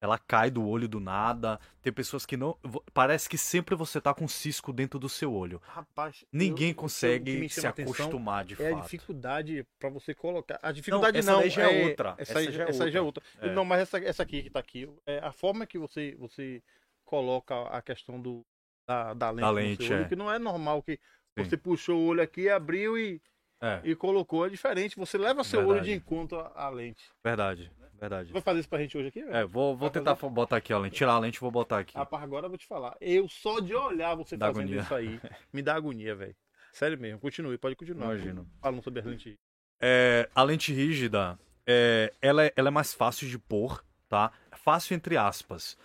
Ela 0.00 0.18
cai 0.18 0.50
do 0.50 0.66
olho 0.66 0.88
do 0.88 0.98
nada. 0.98 1.60
Tem 1.82 1.92
pessoas 1.92 2.24
que 2.24 2.36
não. 2.36 2.56
Parece 2.94 3.28
que 3.28 3.36
sempre 3.36 3.74
você 3.74 4.00
tá 4.00 4.14
com 4.14 4.24
um 4.24 4.28
cisco 4.28 4.72
dentro 4.72 4.98
do 4.98 5.08
seu 5.10 5.30
olho. 5.32 5.60
Rapaz, 5.62 6.24
Ninguém 6.32 6.70
eu- 6.70 6.74
consegue 6.74 7.48
se 7.50 7.66
acostumar 7.66 8.44
de 8.46 8.54
É 8.62 8.68
a 8.68 8.70
fato. 8.76 8.82
dificuldade 8.84 9.66
pra 9.78 9.90
você 9.90 10.14
colocar. 10.14 10.58
A 10.62 10.72
dificuldade 10.72 11.18
essa 11.18 11.32
não, 11.32 11.46
já 11.48 11.70
é 11.70 11.84
outra. 11.88 12.14
Essa, 12.16 12.32
Essa 12.32 12.38
aí, 12.38 12.50
já 12.52 12.64
é 12.64 12.68
essa 12.70 12.84
aí 12.84 12.90
já 12.90 12.98
é 12.98 13.02
outra. 13.02 13.22
É. 13.40 13.52
Não, 13.52 13.64
mas 13.64 13.80
essa, 13.82 13.98
essa 13.98 14.22
aqui 14.22 14.42
que 14.42 14.50
tá 14.50 14.58
aqui, 14.60 14.88
é 15.04 15.18
a 15.18 15.32
forma 15.32 15.66
que 15.66 15.78
você, 15.78 16.16
você 16.18 16.62
coloca 17.04 17.62
a 17.68 17.82
questão 17.82 18.20
do, 18.20 18.44
da, 18.86 19.12
da 19.12 19.30
lente, 19.30 19.40
Da 19.42 19.50
lente, 19.50 19.92
olho, 19.92 20.02
é. 20.04 20.08
que 20.08 20.16
não 20.16 20.32
é 20.32 20.38
normal 20.38 20.82
que 20.82 20.92
Sim. 21.36 21.44
você 21.44 21.56
puxou 21.58 21.98
o 22.00 22.06
olho 22.06 22.22
aqui, 22.22 22.48
abriu 22.48 22.96
e, 22.96 23.20
É, 23.60 23.80
e 23.84 23.94
colocou. 23.94 24.46
É 24.46 24.48
diferente. 24.48 24.96
Você 24.96 25.18
leva 25.18 25.44
seu 25.44 25.60
olho 25.60 25.68
Verdade. 25.82 25.90
de 25.90 25.96
encontro 25.96 26.40
à 26.54 26.70
lente. 26.70 27.04
verdade. 27.22 27.70
Verdade. 28.00 28.32
Vai 28.32 28.40
fazer 28.40 28.60
isso 28.60 28.68
pra 28.68 28.78
gente 28.78 28.96
hoje 28.96 29.08
aqui? 29.08 29.22
velho? 29.22 29.36
É, 29.36 29.44
vou, 29.44 29.76
vou 29.76 29.90
tentar 29.90 30.16
fazer? 30.16 30.32
botar 30.32 30.56
aqui 30.56 30.72
a 30.72 30.78
lente. 30.78 30.96
Tirar 30.96 31.12
a 31.12 31.18
lente 31.18 31.36
e 31.36 31.40
vou 31.40 31.50
botar 31.50 31.80
aqui. 31.80 31.94
Rapaz, 31.96 32.22
agora 32.22 32.46
eu 32.46 32.50
vou 32.50 32.56
te 32.58 32.66
falar. 32.66 32.96
Eu 33.00 33.28
só 33.28 33.60
de 33.60 33.74
olhar 33.74 34.14
você 34.14 34.36
Dá 34.36 34.46
fazendo 34.46 34.64
agonia. 34.64 34.80
isso 34.82 34.94
aí, 34.94 35.20
me 35.52 35.60
dá 35.62 35.74
agonia, 35.74 36.14
velho. 36.14 36.34
Sério 36.72 36.98
mesmo. 36.98 37.20
Continue, 37.20 37.58
pode 37.58 37.76
continuar. 37.76 38.06
Imagino. 38.14 38.48
Falando 38.60 38.82
sobre 38.82 39.00
as 39.00 39.06
lentes. 39.06 39.36
É, 39.82 40.28
a 40.34 40.42
lente 40.42 40.72
rígida, 40.72 41.38
é, 41.66 42.12
ela, 42.22 42.44
é, 42.46 42.52
ela 42.56 42.68
é 42.68 42.70
mais 42.70 42.94
fácil 42.94 43.28
de 43.28 43.38
pôr, 43.38 43.84
tá? 44.08 44.32
Fácil 44.52 44.94
entre 44.94 45.16
aspas. 45.16 45.76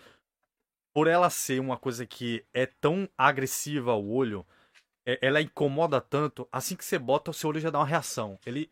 Por 0.93 1.07
ela 1.07 1.29
ser 1.29 1.59
uma 1.59 1.77
coisa 1.77 2.05
que 2.05 2.45
é 2.53 2.65
tão 2.65 3.09
agressiva 3.17 3.91
ao 3.91 4.05
olho, 4.05 4.45
é- 5.05 5.19
ela 5.21 5.41
incomoda 5.41 5.99
tanto, 5.99 6.47
assim 6.51 6.75
que 6.75 6.85
você 6.85 6.97
bota, 6.97 7.31
o 7.31 7.33
seu 7.33 7.49
olho 7.49 7.59
já 7.59 7.69
dá 7.69 7.79
uma 7.79 7.85
reação. 7.85 8.39
Ele 8.45 8.69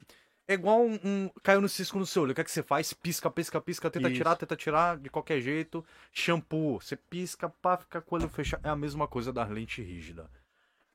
é 0.48 0.54
igual 0.54 0.82
um, 0.86 1.00
um- 1.04 1.30
caiu 1.42 1.62
no 1.62 1.70
cisco 1.70 1.98
no 1.98 2.06
seu 2.06 2.24
olho. 2.24 2.32
O 2.32 2.36
que 2.36 2.42
é 2.42 2.44
que 2.44 2.52
você 2.52 2.64
faz? 2.64 2.94
Pisca, 2.94 3.30
pisca, 3.32 3.62
pisca, 3.62 3.90
tenta 3.90 4.08
Isso. 4.10 4.18
tirar, 4.18 4.36
tenta 4.36 4.56
tirar 4.56 4.98
de 4.98 5.10
qualquer 5.10 5.40
jeito. 5.42 5.86
Shampoo, 6.12 6.80
você 6.82 6.96
pisca, 6.96 7.50
pá, 7.50 7.78
fica 7.78 8.02
com 8.02 8.16
o 8.16 8.20
olho 8.20 8.30
fechado. 8.30 8.66
É 8.66 8.70
a 8.70 8.76
mesma 8.76 9.08
coisa 9.08 9.32
da 9.32 9.44
lente 9.46 9.82
rígida. 9.82 10.30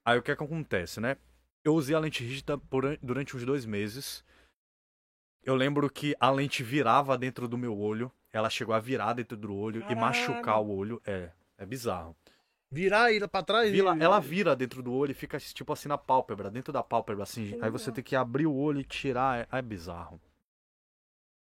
Aí 0.05 0.19
o 0.19 0.23
que 0.23 0.31
é 0.31 0.37
que 0.37 0.43
acontece, 0.45 1.01
né? 1.01 1.17
Eu 1.65 1.75
usei 1.75 1.95
a 1.95 1.99
lente 1.99 2.23
rígida 2.25 2.57
por- 2.59 2.97
durante 3.03 3.37
uns 3.37 3.45
dois 3.45 3.65
meses. 3.67 4.25
Eu 5.43 5.55
lembro 5.55 5.89
que 5.91 6.15
a 6.21 6.31
lente 6.31 6.63
virava 6.63 7.17
dentro 7.17 7.49
do 7.49 7.57
meu 7.59 7.77
olho. 7.79 8.11
Ela 8.33 8.51
chegou 8.51 8.75
a 8.75 8.79
virar 8.81 9.15
dentro 9.15 9.37
do 9.37 9.55
olho 9.55 9.79
e 9.79 9.83
Caralho. 9.83 10.01
machucar 10.01 10.61
o 10.61 10.69
olho. 10.77 11.01
É, 11.07 11.31
é 11.57 11.65
bizarro. 11.65 12.15
Virar 12.71 13.11
ele 13.13 13.27
pra 13.27 13.43
trás 13.43 13.71
Vira- 13.73 13.97
e... 13.97 14.03
ela 14.03 14.21
vira 14.21 14.55
dentro 14.55 14.83
do 14.83 14.93
olho 14.93 15.13
e 15.13 15.15
fica 15.15 15.39
tipo 15.39 15.73
assim 15.73 15.89
na 15.89 15.97
pálpebra, 15.97 16.51
dentro 16.51 16.73
da 16.73 16.83
pálpebra, 16.83 17.23
assim. 17.23 17.59
Aí 17.63 17.71
você 17.71 17.91
tem 17.91 18.05
que 18.05 18.15
abrir 18.15 18.47
o 18.47 18.55
olho 18.55 18.81
e 18.81 18.85
tirar. 18.85 19.41
É, 19.51 19.59
é 19.59 19.63
bizarro. 19.63 20.21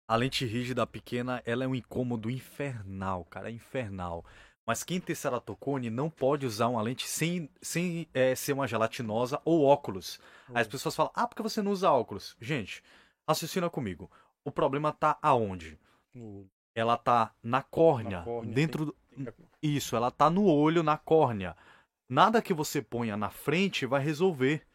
A 0.08 0.16
lente 0.16 0.46
rígida 0.46 0.88
pequena, 0.88 1.42
ela 1.46 1.66
é 1.66 1.68
um 1.68 1.76
incômodo 1.76 2.30
infernal, 2.30 3.26
cara. 3.26 3.50
É 3.50 3.52
infernal. 3.52 4.24
Mas 4.66 4.84
quem 4.84 5.00
tem 5.00 5.16
ceratocone 5.16 5.90
não 5.90 6.10
pode 6.10 6.46
usar 6.46 6.68
uma 6.68 6.82
lente 6.82 7.08
sem, 7.08 7.50
sem 7.62 8.08
é, 8.14 8.34
ser 8.36 8.54
uma 8.54 8.68
gelatinosa 8.68 9.42
ou 9.44 9.64
óculos. 9.66 10.20
Aí 10.54 10.62
as 10.62 10.68
pessoas 10.68 10.96
falam, 10.96 11.12
ah, 11.14 11.28
por 11.28 11.36
que 11.36 11.42
você 11.44 11.62
não 11.62 11.72
usa 11.72 11.92
óculos? 11.92 12.36
Gente, 12.40 12.82
raciocina 13.28 13.70
comigo. 13.70 14.10
O 14.46 14.52
problema 14.52 14.92
tá 14.94 15.18
aonde? 15.22 15.78
No- 16.14 16.50
Ela 16.76 16.98
tá 16.98 17.34
na 17.44 17.62
córnea, 17.62 18.20
Na 18.20 18.24
córnea, 18.26 18.54
dentro 18.54 18.86
do... 18.88 18.96
tem 19.10 19.26
que- 19.26 19.47
Isso, 19.62 19.96
ela 19.96 20.12
tá 20.12 20.30
no 20.30 20.46
olho, 20.46 20.84
na 20.84 20.98
córnea. 20.98 21.56
Nada 22.10 22.42
que 22.42 22.54
você 22.54 22.82
ponha 22.82 23.18
na 23.18 23.30
frente 23.30 23.86
vai 23.86 24.02
resolver. 24.02 24.66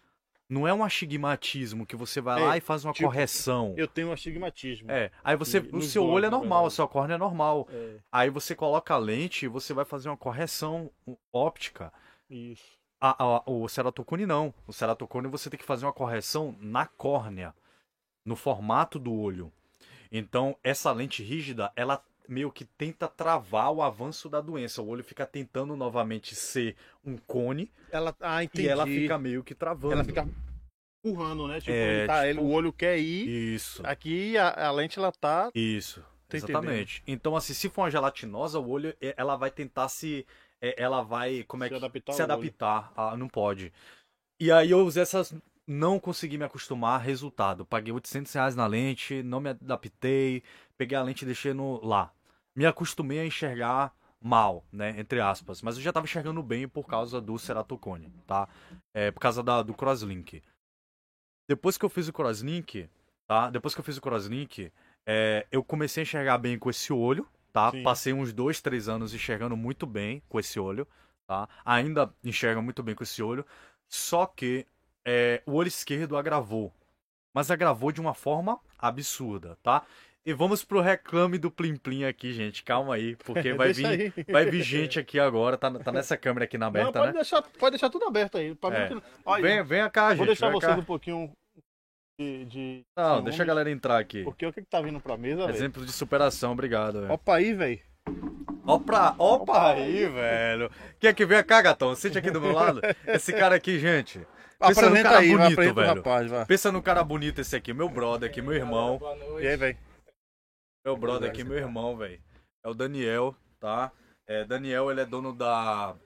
Não 0.48 0.68
é 0.68 0.74
um 0.74 0.84
astigmatismo 0.84 1.86
que 1.86 1.96
você 1.96 2.20
vai 2.20 2.42
É, 2.42 2.44
lá 2.46 2.56
e 2.58 2.60
faz 2.60 2.84
uma 2.84 2.92
tipo, 2.92 3.06
correção. 3.08 3.72
Eu 3.76 3.88
tenho 3.88 4.12
astigmatismo. 4.12 4.90
É, 4.90 5.10
aí 5.24 5.34
você, 5.34 5.58
E 5.60 5.76
o 5.76 5.80
seu 5.80 6.04
olho 6.04 6.26
é 6.26 6.30
normal, 6.30 6.66
a 6.66 6.70
sua 6.70 6.86
córnea 6.86 7.14
é 7.14 7.18
normal. 7.18 7.66
É, 7.70 7.96
Aí 8.10 8.28
você 8.28 8.54
coloca 8.54 8.92
a 8.92 8.98
lente 8.98 9.46
e 9.46 9.48
você 9.48 9.72
vai 9.72 9.84
fazer 9.86 10.10
uma 10.10 10.16
correção 10.16 10.90
óptica. 11.32 11.92
isso. 12.28 12.80
A- 13.00 13.16
a- 13.24 13.42
o 13.50 13.66
ceratocone 13.68 14.26
não. 14.26 14.54
O 14.66 14.72
ceratocone 14.72 15.26
você 15.26 15.48
tem 15.50 15.58
que 15.58 15.64
fazer 15.64 15.86
uma 15.86 15.92
correção 15.92 16.54
na 16.60 16.86
córnea, 16.86 17.52
no 18.24 18.36
formato 18.36 18.96
do 18.98 19.12
olho. 19.12 19.50
Então, 20.10 20.56
essa 20.62 20.92
lente 20.92 21.22
rígida, 21.22 21.72
ela 21.74 22.04
meio 22.28 22.50
que 22.52 22.64
tenta 22.64 23.08
travar 23.08 23.70
o 23.72 23.82
avanço 23.82 24.28
da 24.28 24.40
doença. 24.40 24.80
O 24.82 24.88
olho 24.88 25.02
fica 25.04 25.26
tentando 25.26 25.76
novamente 25.76 26.34
ser 26.34 26.76
um 27.04 27.16
cone 27.16 27.70
Ela, 27.90 28.14
ah, 28.20 28.42
entendi. 28.44 28.66
e 28.66 28.68
ela 28.68 28.86
fica 28.86 29.18
meio 29.18 29.42
que 29.44 29.54
travando. 29.54 29.92
Ela 29.94 30.04
fica 30.04 30.28
empurrando, 31.04 31.48
né? 31.48 31.60
Tipo, 31.60 31.72
É, 31.72 31.98
ele 31.98 32.06
tá, 32.06 32.24
ele- 32.28 32.38
tipo- 32.38 32.46
o 32.46 32.52
olho 32.52 32.72
quer 32.72 32.98
ir. 32.98 33.54
Isso. 33.54 33.82
Aqui 33.84 34.36
a, 34.38 34.68
a 34.68 34.70
lente 34.70 34.98
ela 34.98 35.10
tá. 35.12 35.50
Isso. 35.54 36.04
Exatamente. 36.32 37.02
Então, 37.06 37.36
assim, 37.36 37.52
se 37.52 37.68
for 37.68 37.82
uma 37.82 37.90
gelatinosa, 37.90 38.58
o 38.58 38.66
olho, 38.70 38.96
é, 39.02 39.14
ela 39.18 39.36
vai 39.36 39.50
tentar 39.50 39.88
se. 39.88 40.26
é, 40.62 40.80
Ela 40.82 41.02
vai. 41.02 41.42
Como 41.44 41.62
é 41.62 41.66
Se 41.68 41.70
que. 41.74 41.76
adaptar 41.84 42.12
se 42.14 42.22
adaptar. 42.22 42.92
Não 43.18 43.28
pode. 43.28 43.70
E 44.40 44.50
aí 44.50 44.70
eu 44.70 44.80
usei 44.86 45.02
essas. 45.02 45.34
Não 45.66 46.00
consegui 46.00 46.38
me 46.38 46.44
acostumar. 46.44 47.00
Resultado. 47.02 47.66
Paguei 47.66 47.92
800 47.92 48.32
reais 48.32 48.56
na 48.56 48.66
lente, 48.66 49.22
não 49.22 49.40
me 49.40 49.50
adaptei. 49.50 50.42
Peguei 50.82 50.98
a 50.98 51.02
lente 51.04 51.22
e 51.22 51.26
deixei 51.26 51.54
no, 51.54 51.80
lá. 51.84 52.12
Me 52.56 52.66
acostumei 52.66 53.20
a 53.20 53.24
enxergar 53.24 53.94
mal, 54.20 54.64
né? 54.72 54.98
Entre 54.98 55.20
aspas. 55.20 55.62
Mas 55.62 55.76
eu 55.76 55.82
já 55.82 55.92
tava 55.92 56.06
enxergando 56.06 56.42
bem 56.42 56.66
por 56.66 56.88
causa 56.88 57.20
do 57.20 57.38
ceratocone, 57.38 58.12
tá? 58.26 58.48
É, 58.92 59.12
por 59.12 59.20
causa 59.20 59.44
da, 59.44 59.62
do 59.62 59.74
crosslink. 59.74 60.42
Depois 61.48 61.78
que 61.78 61.84
eu 61.84 61.88
fiz 61.88 62.08
o 62.08 62.12
crosslink, 62.12 62.90
tá? 63.28 63.48
Depois 63.48 63.76
que 63.76 63.80
eu 63.80 63.84
fiz 63.84 63.96
o 63.96 64.00
crosslink, 64.00 64.72
é, 65.06 65.46
eu 65.52 65.62
comecei 65.62 66.00
a 66.00 66.04
enxergar 66.04 66.38
bem 66.38 66.58
com 66.58 66.68
esse 66.68 66.92
olho, 66.92 67.28
tá? 67.52 67.70
Sim. 67.70 67.84
Passei 67.84 68.12
uns 68.12 68.32
dois, 68.32 68.60
três 68.60 68.88
anos 68.88 69.14
enxergando 69.14 69.56
muito 69.56 69.86
bem 69.86 70.20
com 70.28 70.40
esse 70.40 70.58
olho, 70.58 70.84
tá? 71.28 71.48
Ainda 71.64 72.12
enxerga 72.24 72.60
muito 72.60 72.82
bem 72.82 72.96
com 72.96 73.04
esse 73.04 73.22
olho, 73.22 73.46
só 73.88 74.26
que 74.26 74.66
é, 75.04 75.44
o 75.46 75.52
olho 75.52 75.68
esquerdo 75.68 76.16
agravou. 76.16 76.72
Mas 77.32 77.52
agravou 77.52 77.92
de 77.92 78.00
uma 78.00 78.14
forma 78.14 78.58
absurda, 78.76 79.56
tá? 79.62 79.86
E 80.24 80.32
vamos 80.32 80.64
pro 80.64 80.80
reclame 80.80 81.36
do 81.36 81.50
Plim 81.50 81.74
Plim 81.76 82.04
aqui, 82.04 82.32
gente. 82.32 82.62
Calma 82.62 82.94
aí, 82.94 83.16
porque 83.16 83.52
vai 83.54 83.72
vir, 83.72 83.86
aí. 83.86 84.12
vai 84.30 84.44
vir 84.48 84.62
gente 84.62 84.98
aqui 85.00 85.18
agora. 85.18 85.56
Tá, 85.56 85.68
tá 85.70 85.90
nessa 85.90 86.16
câmera 86.16 86.44
aqui 86.44 86.56
na 86.56 86.66
Não, 86.66 86.80
aberta, 86.80 86.92
pode, 86.92 87.06
né? 87.06 87.12
deixar, 87.14 87.42
pode 87.42 87.70
deixar 87.72 87.90
tudo 87.90 88.04
aberto 88.06 88.38
aí. 88.38 88.54
Pra 88.54 88.72
É. 88.76 88.90
mim 88.94 89.02
Olha, 89.24 89.42
Vem, 89.42 89.62
vem 89.64 89.90
cá, 89.90 90.10
gente. 90.10 90.18
vou 90.18 90.26
deixar 90.26 90.48
vem 90.50 90.60
vocês 90.60 90.72
cá. 90.74 90.78
um 90.80 90.84
pouquinho 90.84 91.32
de. 92.20 92.44
de 92.44 92.82
Não, 92.96 93.06
ciúmes, 93.14 93.24
deixa 93.24 93.42
a 93.42 93.46
galera 93.46 93.70
entrar 93.70 93.98
aqui. 93.98 94.22
Porque 94.22 94.46
o 94.46 94.52
que, 94.52 94.60
que 94.62 94.68
tá 94.68 94.80
vindo 94.80 95.00
pra 95.00 95.16
mesa, 95.16 95.44
velho? 95.46 95.56
Exemplo 95.56 95.84
de 95.84 95.90
superação, 95.92 96.52
obrigado. 96.52 97.00
velho. 97.00 97.12
Opa 97.12 97.36
aí, 97.36 97.52
velho. 97.52 97.80
Opa, 98.64 99.16
opa 99.18 99.72
aí, 99.72 100.06
velho. 100.06 100.70
Quer 101.00 101.12
que 101.14 101.26
venha 101.26 101.42
cá, 101.42 101.60
gatão? 101.60 101.96
Sente 101.96 102.16
aqui 102.16 102.30
do 102.30 102.40
meu 102.40 102.52
lado. 102.52 102.80
Esse 103.08 103.32
cara 103.32 103.56
aqui, 103.56 103.76
gente. 103.80 104.20
Pensa 104.60 104.88
num 104.88 105.02
cara 105.02 105.18
aí, 105.18 105.36
bonito, 105.36 105.56
velho. 105.56 105.74
rapaz. 105.96 106.30
Pensa 106.46 106.70
num 106.70 106.80
cara 106.80 107.02
bonito 107.02 107.40
esse 107.40 107.56
aqui, 107.56 107.72
meu 107.74 107.88
brother 107.88 108.30
aqui, 108.30 108.40
meu 108.40 108.52
irmão. 108.52 108.98
Boa 108.98 109.16
noite. 109.16 109.44
E 109.44 109.48
aí, 109.48 109.56
velho? 109.56 109.76
Meu 110.84 110.96
brother 110.96 111.30
aqui, 111.30 111.44
meu 111.44 111.56
irmão, 111.58 111.96
velho. 111.96 112.20
É 112.64 112.68
o 112.68 112.74
Daniel, 112.74 113.36
tá? 113.60 113.92
É, 114.26 114.44
Daniel, 114.44 114.90
ele 114.90 115.00
é 115.00 115.06
dono 115.06 115.32
da. 115.32 115.96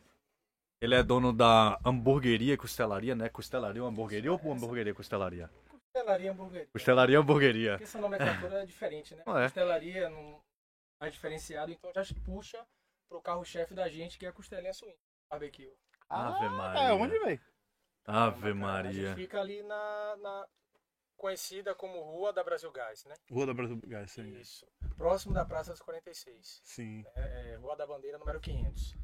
Ele 0.81 0.95
é 0.95 1.03
dono 1.03 1.33
da 1.33 1.79
hamburgueria 1.85 2.55
e 2.55 2.57
costelaria, 2.57 3.15
né? 3.15 3.29
Costelaria 3.31 3.83
ou 3.83 3.89
hamburgueria 3.89 4.31
ou 4.31 4.39
hamburgueria 4.53 4.91
e 4.91 4.95
costelaria? 4.95 5.51
Costelaria 5.69 6.31
hamburgueria. 6.33 6.69
Costelaria 6.73 7.15
e 7.15 7.17
hamburgueria. 7.19 7.71
Porque 7.73 7.85
essa 7.85 7.99
nomenclatura 8.01 8.63
é 8.63 8.67
diferente, 8.67 9.15
né? 9.15 9.23
Ah, 9.27 9.41
é. 9.41 9.45
Costelaria 9.45 10.11
não 10.11 10.39
mais 11.01 11.13
diferenciado, 11.15 11.73
então 11.73 11.91
já 11.95 12.03
puxa 12.25 12.63
pro 13.09 13.23
carro-chefe 13.23 13.73
da 13.75 13.89
gente, 13.89 14.19
que 14.19 14.27
é 14.27 14.29
a 14.29 14.33
costelinha 14.33 14.75
suína. 14.75 14.97
Barbecue. 15.31 15.73
Ave 16.11 16.49
Maria. 16.51 16.81
É, 16.83 16.93
onde, 16.93 17.19
velho? 17.19 17.41
Ave 18.07 18.51
A 18.51 18.55
Maria. 18.55 18.93
gente 18.93 19.15
fica 19.15 19.41
ali 19.41 19.63
na, 19.63 20.17
na- 20.19 20.47
conhecida 21.17 21.75
como 21.75 22.01
Rua 22.01 22.33
da 22.33 22.45
Brasil 22.45 22.71
Gás, 22.71 23.05
né? 23.05 23.15
Rua 23.31 23.47
da 23.47 23.55
Brasil 23.55 23.81
Gás, 23.85 24.13
sim. 24.13 24.39
Isso. 24.39 24.67
Próximo 24.97 25.35
da 25.35 25.45
Praça 25.45 25.73
dos 25.73 25.81
46. 25.81 26.61
Sim. 26.65 27.05
É, 27.15 27.53
é, 27.53 27.57
Rua 27.57 27.77
da 27.77 27.87
Bandeira, 27.87 28.19
número 28.19 28.41
500. 28.41 28.95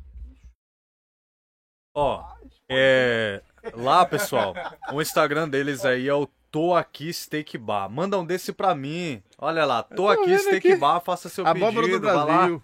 Ó, 1.95 2.25
é. 2.69 3.43
Lá, 3.75 4.07
pessoal, 4.07 4.55
o 4.93 5.03
Instagram 5.03 5.49
deles 5.49 5.85
aí 5.85 6.09
é 6.09 6.15
o 6.15 6.27
Tô 6.51 6.75
Aqui 6.75 7.13
Steak 7.13 7.57
Bar. 7.59 7.89
Manda 7.89 8.19
um 8.19 8.25
desse 8.25 8.53
pra 8.53 8.75
mim. 8.75 9.23
Olha 9.39 9.65
lá, 9.65 9.83
Tô 9.83 10.09
Aqui 10.09 10.39
Steak 10.39 10.73
aqui. 10.73 10.77
Bar, 10.77 11.01
faça 11.01 11.29
seu 11.29 11.47
Abóbora 11.47 11.87
pedido, 11.87 12.01
do 12.01 12.07
vai 12.07 12.15
lá. 12.15 12.63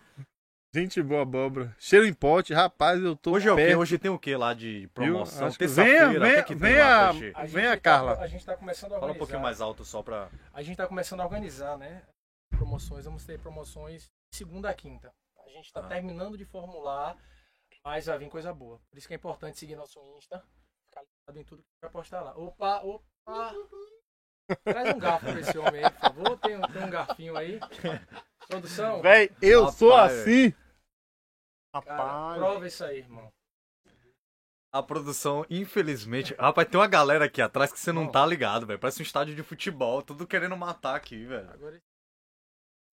Gente 0.74 1.02
boa, 1.02 1.22
abóbora. 1.22 1.74
Cheiro 1.78 2.04
em 2.06 2.12
pote, 2.12 2.52
rapaz, 2.52 3.02
eu 3.02 3.16
tô 3.16 3.32
Hoje 3.32 3.48
é 3.48 3.52
o 3.52 3.56
quê? 3.56 3.74
Hoje 3.74 3.98
tem 3.98 4.10
o 4.10 4.18
quê 4.18 4.36
lá 4.36 4.52
de 4.52 4.86
promoção? 4.92 5.50
Terça-feira, 5.50 6.08
Venha, 6.10 6.10
o 6.10 6.12
que 6.12 6.18
venha, 6.20 6.42
que 6.42 6.48
tem 6.48 6.56
venha, 6.58 6.86
lá, 6.86 7.10
Peixe? 7.12 7.32
A 7.34 7.44
venha, 7.46 7.70
tá- 7.76 7.80
Carla. 7.80 8.18
A 8.20 8.26
gente 8.26 8.44
tá 8.44 8.54
começando 8.56 8.92
a 8.92 8.94
Fala 8.96 9.06
organizar. 9.06 9.16
um 9.16 9.18
pouquinho 9.18 9.40
mais 9.40 9.60
alto 9.62 9.82
só 9.84 10.02
pra... 10.02 10.28
A 10.52 10.62
gente 10.62 10.76
tá 10.76 10.86
começando 10.86 11.20
a 11.20 11.24
organizar, 11.24 11.78
né? 11.78 12.02
Promoções, 12.50 13.06
vamos 13.06 13.24
ter 13.24 13.38
promoções 13.40 14.02
de 14.30 14.36
segunda 14.36 14.68
a 14.68 14.74
quinta. 14.74 15.10
A 15.46 15.48
gente 15.48 15.72
tá 15.72 15.80
Ah. 15.80 15.88
terminando 15.88 16.36
de 16.36 16.44
formular, 16.44 17.16
mas 17.82 18.04
vai 18.04 18.18
vir 18.18 18.28
coisa 18.28 18.52
boa. 18.52 18.78
Por 18.90 18.98
isso 18.98 19.08
que 19.08 19.14
é 19.14 19.16
importante 19.16 19.58
seguir 19.58 19.74
nosso 19.74 19.98
Insta, 20.18 20.44
ficar 20.90 21.00
ligado 21.02 21.40
em 21.40 21.44
tudo 21.44 21.62
que 21.62 21.68
vai 21.80 21.90
postar 21.90 22.20
lá. 22.20 22.36
Opa, 22.36 22.82
opa! 22.82 23.54
Traz 24.64 24.94
um 24.94 24.98
garfo 24.98 25.26
pra 25.26 25.40
esse 25.40 25.56
homem 25.58 25.82
aí, 25.82 25.90
por 25.90 26.00
favor. 26.00 26.38
Tem, 26.40 26.56
um- 26.56 26.60
tem 26.60 26.82
um 26.84 26.90
garfinho 26.90 27.36
aí. 27.38 27.58
Produção, 28.48 29.02
Véi, 29.02 29.30
eu 29.42 29.60
Rapaz, 29.60 29.76
sou 29.78 29.94
assim. 29.94 30.50
cara, 30.50 30.56
Rapaz. 31.74 32.38
prova 32.38 32.66
isso 32.66 32.84
aí, 32.84 32.98
irmão. 32.98 33.30
A 34.72 34.82
produção, 34.82 35.44
infelizmente... 35.48 36.34
Rapaz, 36.34 36.68
tem 36.68 36.78
uma 36.80 36.86
galera 36.86 37.24
aqui 37.26 37.40
atrás 37.40 37.72
que 37.72 37.78
você 37.78 37.92
não 37.92 38.04
Não. 38.04 38.10
tá 38.10 38.24
ligado, 38.24 38.66
velho. 38.66 38.78
Parece 38.78 39.00
um 39.00 39.02
estádio 39.02 39.34
de 39.34 39.42
futebol, 39.42 40.02
tudo 40.02 40.26
querendo 40.26 40.56
matar 40.56 40.94
aqui, 40.96 41.24
velho. 41.24 41.50
Agora 41.50 41.82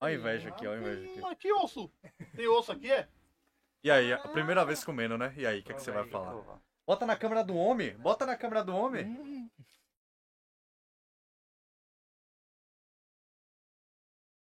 Olha 0.02 0.14
a 0.16 0.20
inveja 0.20 0.50
aqui, 0.50 0.68
olha 0.68 0.78
a 0.78 0.82
inveja 0.82 1.10
aqui. 1.10 1.22
Hum, 1.22 1.28
aqui, 1.28 1.54
osso. 1.54 1.92
Tem 2.36 2.48
osso 2.48 2.72
aqui, 2.72 2.92
é? 2.92 3.08
E 3.84 3.90
aí, 3.92 4.12
a 4.12 4.18
primeira 4.20 4.66
vez 4.66 4.84
comendo, 4.84 5.18
né? 5.18 5.34
E 5.38 5.46
aí, 5.46 5.60
o 5.60 5.64
que, 5.64 5.74
que 5.74 5.82
você 5.82 5.92
vai 5.92 6.06
falar? 6.08 6.60
Bota 6.86 7.06
na 7.06 7.16
câmera 7.16 7.44
do 7.44 7.56
homem, 7.56 7.96
bota 7.98 8.26
na 8.26 8.36
câmera 8.36 8.64
do 8.64 8.76
homem. 8.76 9.50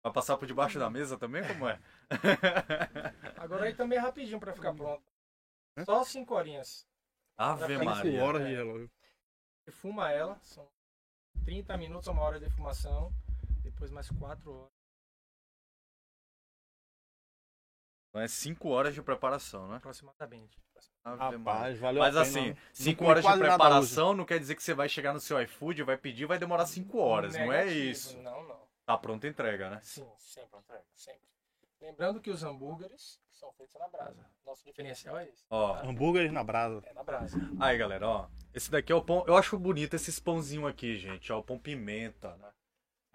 Vai 0.03 0.13
passar 0.13 0.37
por 0.37 0.47
debaixo 0.47 0.79
da 0.79 0.91
mesa 0.91 1.17
também? 1.17 1.47
Como 1.47 1.69
é? 1.69 1.79
Agora 3.39 3.67
aí 3.67 3.75
também 3.75 3.99
é 3.99 4.01
rapidinho 4.01 4.41
pra 4.41 4.53
ficar 4.53 4.75
pronto. 4.75 5.03
Só 5.85 6.03
cinco 6.05 6.35
horinhas. 6.35 6.87
Ave 7.39 7.79
Maria. 7.79 8.23
horas 8.23 8.47
de 8.47 8.55
relógio. 8.55 8.91
Defuma 9.65 10.11
ela, 10.11 10.39
são 10.43 10.69
30 11.45 11.77
minutos 11.77 12.09
a 12.09 12.13
uma 12.13 12.23
hora 12.23 12.39
de 12.39 12.47
defumação. 12.47 13.13
Depois 13.63 13.93
mais 13.93 14.09
4 14.11 14.53
horas. 14.53 14.73
Então 18.09 18.21
é 18.23 18.29
5 18.29 18.69
horas 18.69 18.95
de 18.95 19.03
preparação, 19.03 19.69
né? 19.69 19.77
Aproximadamente. 19.77 20.61
Ave. 21.05 21.37
Rapaz, 21.37 21.79
valeu 21.79 22.03
Mas 22.03 22.17
a 22.17 22.25
pena. 22.25 22.31
assim, 22.41 22.49
Não 22.51 22.57
5 22.73 22.99
comi 22.99 23.11
horas 23.11 23.25
de 23.25 23.39
preparação 23.39 24.15
não 24.15 24.25
quer 24.25 24.39
dizer 24.39 24.55
que 24.57 24.63
você 24.63 24.75
vai 24.75 24.89
chegar 24.89 25.13
no 25.13 25.21
seu 25.21 25.41
iFood, 25.43 25.83
vai 25.85 25.97
pedir, 25.97 26.27
vai 26.27 26.39
demorar 26.39 26.67
5 26.67 26.99
horas. 26.99 27.35
Não 27.35 27.53
é 27.53 27.67
isso. 27.67 28.17
Não, 28.19 28.43
não. 28.47 28.62
Tá 28.85 28.97
pronta 28.99 29.27
a 29.27 29.31
entrega, 29.31 29.71
né? 29.71 29.81
Sim, 29.83 30.07
sempre, 30.19 30.59
entrega, 30.59 30.85
sempre. 30.95 31.21
Lembrando 31.81 32.21
que 32.21 32.31
os 32.31 32.43
hambúrgueres 32.43 33.21
são 33.31 33.53
feitos 33.53 33.75
na 33.79 33.89
brasa. 33.89 34.25
Nosso 34.47 34.65
diferencial 34.65 35.19
é 35.19 35.25
esse. 35.29 35.45
Ó, 35.51 35.75
Hambúrgueres 35.85 36.33
na 36.33 36.45
brasa. 36.45 36.83
É 36.87 36.93
na 36.93 37.03
brasa. 37.03 37.37
aí 37.61 37.77
galera, 37.77 38.09
ó. 38.09 38.29
Esse 38.55 38.71
daqui 38.71 38.93
é 38.93 38.95
o 38.95 39.03
pão. 39.03 39.25
Eu 39.27 39.37
acho 39.37 39.59
bonito 39.59 39.95
esses 39.95 40.19
pãozinhos 40.21 40.69
aqui, 40.71 40.97
gente. 40.97 41.33
Ó, 41.33 41.39
o 41.39 41.43
pão 41.43 41.59
pimenta, 41.59 42.37
né? 42.37 42.53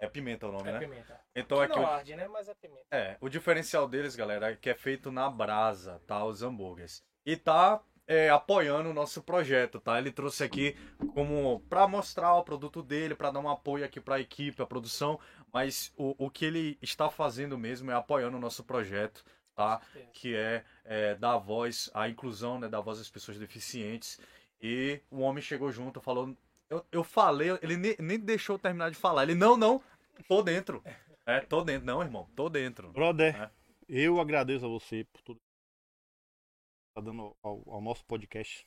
É 0.00 0.08
pimenta 0.08 0.46
o 0.46 0.52
nome, 0.52 0.68
É 0.68 0.72
né? 0.72 0.78
pimenta. 0.78 1.20
Então 1.34 1.60
aqui 1.60 1.76
não 1.76 1.82
o 1.82 1.86
arde, 1.86 2.14
né? 2.14 2.28
Mas 2.28 2.48
é 2.48 2.54
pimenta. 2.54 2.86
É, 2.90 3.16
o 3.20 3.28
diferencial 3.28 3.88
deles, 3.88 4.14
galera, 4.14 4.50
é 4.52 4.56
que 4.56 4.70
é 4.70 4.74
feito 4.74 5.10
na 5.10 5.28
brasa, 5.30 6.00
tá? 6.06 6.24
Os 6.24 6.42
hambúrgueres. 6.42 7.02
E 7.24 7.36
tá 7.36 7.82
é, 8.06 8.30
apoiando 8.30 8.88
o 8.88 8.94
nosso 8.94 9.22
projeto, 9.22 9.80
tá? 9.80 9.98
Ele 9.98 10.10
trouxe 10.10 10.42
aqui 10.44 10.76
como 11.14 11.60
pra 11.68 11.86
mostrar 11.88 12.34
o 12.36 12.44
produto 12.44 12.82
dele, 12.82 13.14
pra 13.14 13.30
dar 13.30 13.40
um 13.40 13.48
apoio 13.48 13.84
aqui 13.84 14.00
pra 14.00 14.20
equipe, 14.20 14.62
a 14.62 14.66
produção, 14.66 15.18
mas 15.52 15.92
o, 15.96 16.14
o 16.26 16.30
que 16.30 16.44
ele 16.44 16.78
está 16.82 17.10
fazendo 17.10 17.56
mesmo 17.58 17.90
é 17.90 17.94
apoiando 17.94 18.36
o 18.36 18.40
nosso 18.40 18.62
projeto, 18.64 19.24
tá? 19.54 19.80
Que 20.12 20.34
é, 20.36 20.64
é 20.84 21.14
dar 21.14 21.38
voz, 21.38 21.90
a 21.94 22.08
inclusão, 22.08 22.58
né? 22.58 22.68
Dar 22.68 22.80
voz 22.80 22.98
às 23.00 23.10
pessoas 23.10 23.38
deficientes. 23.38 24.20
E 24.60 25.00
o 25.10 25.20
homem 25.20 25.42
chegou 25.42 25.70
junto, 25.72 26.00
falou. 26.00 26.36
Eu, 26.68 26.84
eu 26.92 27.02
falei, 27.04 27.50
ele 27.62 27.76
nem, 27.76 27.96
nem 27.98 28.18
deixou 28.18 28.56
eu 28.56 28.58
terminar 28.58 28.90
de 28.90 28.96
falar. 28.96 29.22
Ele, 29.22 29.34
não, 29.34 29.56
não, 29.56 29.82
tô 30.28 30.42
dentro. 30.42 30.82
É, 31.24 31.40
tô 31.40 31.62
dentro. 31.64 31.86
Não, 31.86 32.02
irmão, 32.02 32.28
tô 32.36 32.48
dentro. 32.50 32.90
Brother, 32.92 33.34
É. 33.36 33.50
eu 33.88 34.20
agradeço 34.20 34.66
a 34.66 34.68
você 34.68 35.04
por 35.04 35.22
tudo 35.22 35.38
que 35.38 36.94
tá 36.94 37.00
dando 37.00 37.34
ao, 37.42 37.62
ao 37.70 37.80
nosso 37.80 38.04
podcast. 38.04 38.66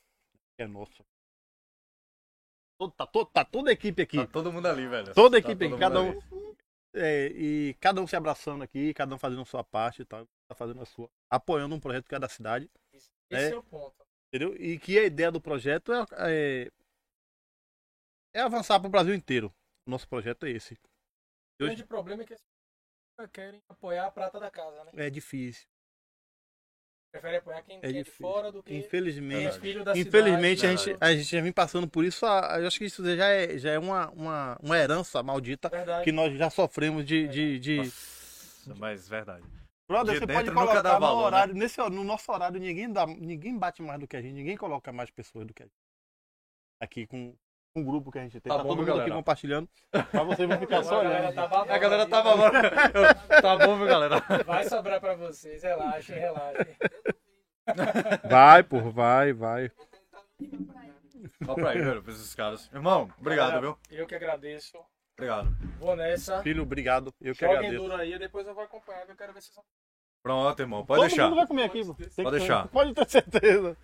Que 0.58 0.64
é 0.64 0.68
nosso. 0.68 1.04
Todo- 2.80 2.94
Tá, 2.94 3.06
todo, 3.06 3.28
tá 3.30 3.46
toda 3.46 3.70
a 3.70 3.74
equipe 3.74 4.02
aqui. 4.02 4.18
Tá 4.18 4.26
todo 4.28 4.52
mundo 4.52 4.66
ali, 4.68 4.88
velho. 4.88 5.14
Toda 5.14 5.38
a 5.38 5.42
Tá 5.42 5.48
equipe 5.50 5.66
todo 5.66 5.74
aqui, 5.76 5.80
cada 5.80 6.02
um. 6.02 6.10
ali. 6.12 6.51
É, 6.94 7.28
e 7.28 7.74
cada 7.76 8.02
um 8.02 8.08
se 8.08 8.16
abraçando 8.16 8.64
aqui, 8.64 8.94
cada 8.94 9.14
um 9.16 9.18
fazendo 9.18 9.42
a 9.42 9.46
sua 9.46 9.64
parte, 9.64 10.06
tá, 10.06 10.26
tá 10.48 10.56
fazendo 10.56 10.82
a 10.82 10.86
sua. 10.86 11.10
Apoiando 11.30 11.76
um 11.76 11.80
projeto 11.80 12.08
que 12.08 12.16
é 12.16 12.20
da 12.20 12.30
cidade. 12.30 12.70
Esse 12.94 13.10
É. 13.30 13.50
é 13.50 13.56
o 13.56 13.64
ponto. 13.64 13.96
Entendeu? 14.28 14.56
E 14.56 14.80
que 14.80 14.98
a 14.98 15.04
ideia 15.04 15.32
do 15.32 15.42
projeto 15.42 15.92
é, 15.92 16.06
é, 16.20 16.72
é 18.34 18.42
avançar 18.42 18.80
para 18.80 18.88
o 18.88 18.92
Brasil 18.92 19.14
inteiro. 19.14 19.54
O 19.86 19.92
nosso 19.92 20.08
projeto 20.08 20.46
é 20.46 20.52
esse. 20.52 20.74
O 20.74 21.66
grande 21.66 21.86
problema 21.86 22.24
é 22.24 22.26
que 22.26 22.34
as 22.34 22.42
pessoas 22.42 23.32
querem 23.32 23.62
apoiar 23.68 24.08
a 24.08 24.12
prata 24.12 24.40
da 24.40 24.50
casa, 24.50 24.84
né? 24.86 24.92
É 24.96 25.10
difícil. 25.10 25.68
Prefere 27.12 27.38
apoiar 27.38 27.62
quem 27.64 27.80
É 27.82 27.92
de 27.92 28.04
fora 28.06 28.52
do 28.52 28.64
que 28.64 28.74
Infelizmente. 28.74 29.48
os 29.50 29.58
filhos 29.58 29.84
da 29.84 29.98
Infelizmente, 29.98 30.66
a 30.66 30.78
cidade. 30.78 30.86
gente, 30.86 30.98
a 31.04 31.14
gente 31.14 31.30
já 31.30 31.42
vem 31.42 31.52
passando 31.52 31.88
por 31.88 32.06
isso. 32.06 32.26
Eu 32.26 32.68
acho 32.68 32.78
que 32.78 32.86
isso 32.86 33.04
já 33.16 33.28
é, 33.28 33.58
já 33.58 33.72
é 33.72 33.80
uma, 33.80 34.10
uma, 34.12 34.58
uma 34.62 34.78
herança 34.78 35.22
maldita 35.22 35.68
Verdade. 35.68 36.06
que 36.06 36.12
nós 36.12 36.34
já 36.38 36.50
sofremos 36.50 37.06
de. 37.06 37.28
de, 37.28 37.60
de... 37.60 37.78
Nossa, 37.78 38.76
mas 38.78 39.10
verdade. 39.10 39.44
Brother, 39.90 40.14
de 40.14 40.20
você 40.20 40.26
dentro 40.26 40.46
pode 40.46 40.56
colocar 40.56 40.82
dá 40.82 40.94
no 40.94 41.00
valor, 41.02 41.20
né? 41.20 41.26
horário, 41.28 41.54
nesse, 41.54 41.82
no 41.90 42.04
nosso 42.06 42.32
horário, 42.32 42.58
ninguém, 42.62 42.90
dá, 42.90 43.06
ninguém 43.06 43.58
bate 43.58 43.82
mais 43.82 44.00
do 44.00 44.08
que 44.08 44.16
a 44.16 44.22
gente, 44.22 44.34
ninguém 44.34 44.56
coloca 44.56 44.90
mais 44.94 45.12
pessoas 45.12 45.46
do 45.46 45.54
que 45.54 45.64
a 45.64 45.66
gente. 45.66 45.76
Aqui 46.80 47.06
com, 47.06 47.36
com 47.74 47.82
o 47.82 47.86
grupo 47.86 48.12
que 48.12 48.20
a 48.20 48.22
gente 48.24 48.40
tem. 48.40 48.50
Tá 48.52 48.58
Tá, 48.58 48.64
bom, 48.64 48.70
todo 48.70 48.78
viu, 48.84 48.88
mundo 48.88 49.02
aqui 49.02 49.10
galera? 49.10 49.16
compartilhando. 49.16 49.70
Pra 50.12 50.24
vocês 50.24 50.48
vão 50.48 50.60
ficar 50.60 50.84
só 50.84 51.00
A 51.00 51.04
galera 51.04 51.28
olhando. 51.30 51.36
tá 51.50 51.62
A 51.74 51.78
galera 51.78 52.06
tava. 52.08 52.52
né? 52.52 52.62
tá 53.42 53.58
bom, 53.58 53.78
viu, 53.78 53.88
galera? 53.88 54.20
Vai 54.46 54.68
sobrar 54.68 55.00
pra 55.00 55.16
vocês, 55.16 55.64
relaxem, 55.64 56.18
relaxem. 56.20 56.76
Vai, 58.30 58.64
pô, 58.64 58.80
vai, 58.92 59.34
vai. 59.34 59.72
Ó 61.48 61.54
pra 61.54 61.70
aí, 61.72 61.82
velho, 61.82 62.02
pra 62.04 62.12
esses 62.12 62.34
caras. 62.36 62.70
Irmão, 62.74 63.10
obrigado, 63.20 63.50
Galera, 63.52 63.62
viu? 63.62 63.78
Eu 63.92 64.08
que 64.08 64.16
agradeço. 64.16 64.78
Obrigado. 65.18 65.56
Vou 65.80 65.96
nessa. 65.96 66.42
Filho, 66.42 66.64
obrigado. 66.64 67.14
Eu 67.22 67.34
que 67.34 67.42
Joguem 67.42 67.58
agradeço. 67.58 67.84
duro 67.84 67.96
aí, 67.96 68.18
depois 68.18 68.48
eu 68.48 68.56
vou 68.56 68.64
acompanhar, 68.64 69.08
eu 69.08 69.16
quero 69.16 69.34
ver 69.34 69.42
se 69.42 69.54
vocês. 69.54 69.66
Pronto, 70.24 70.60
irmão. 70.60 70.86
Pode 70.86 71.02
Todo 71.02 71.08
deixar. 71.10 71.24
mundo 71.26 71.36
vai 71.36 71.48
comer 71.48 71.64
aqui. 71.64 71.84
Pode 71.86 72.10
que- 72.16 72.32
deixar. 72.32 72.68
Pode 72.68 72.94
ter 72.94 73.10
certeza. 73.10 73.78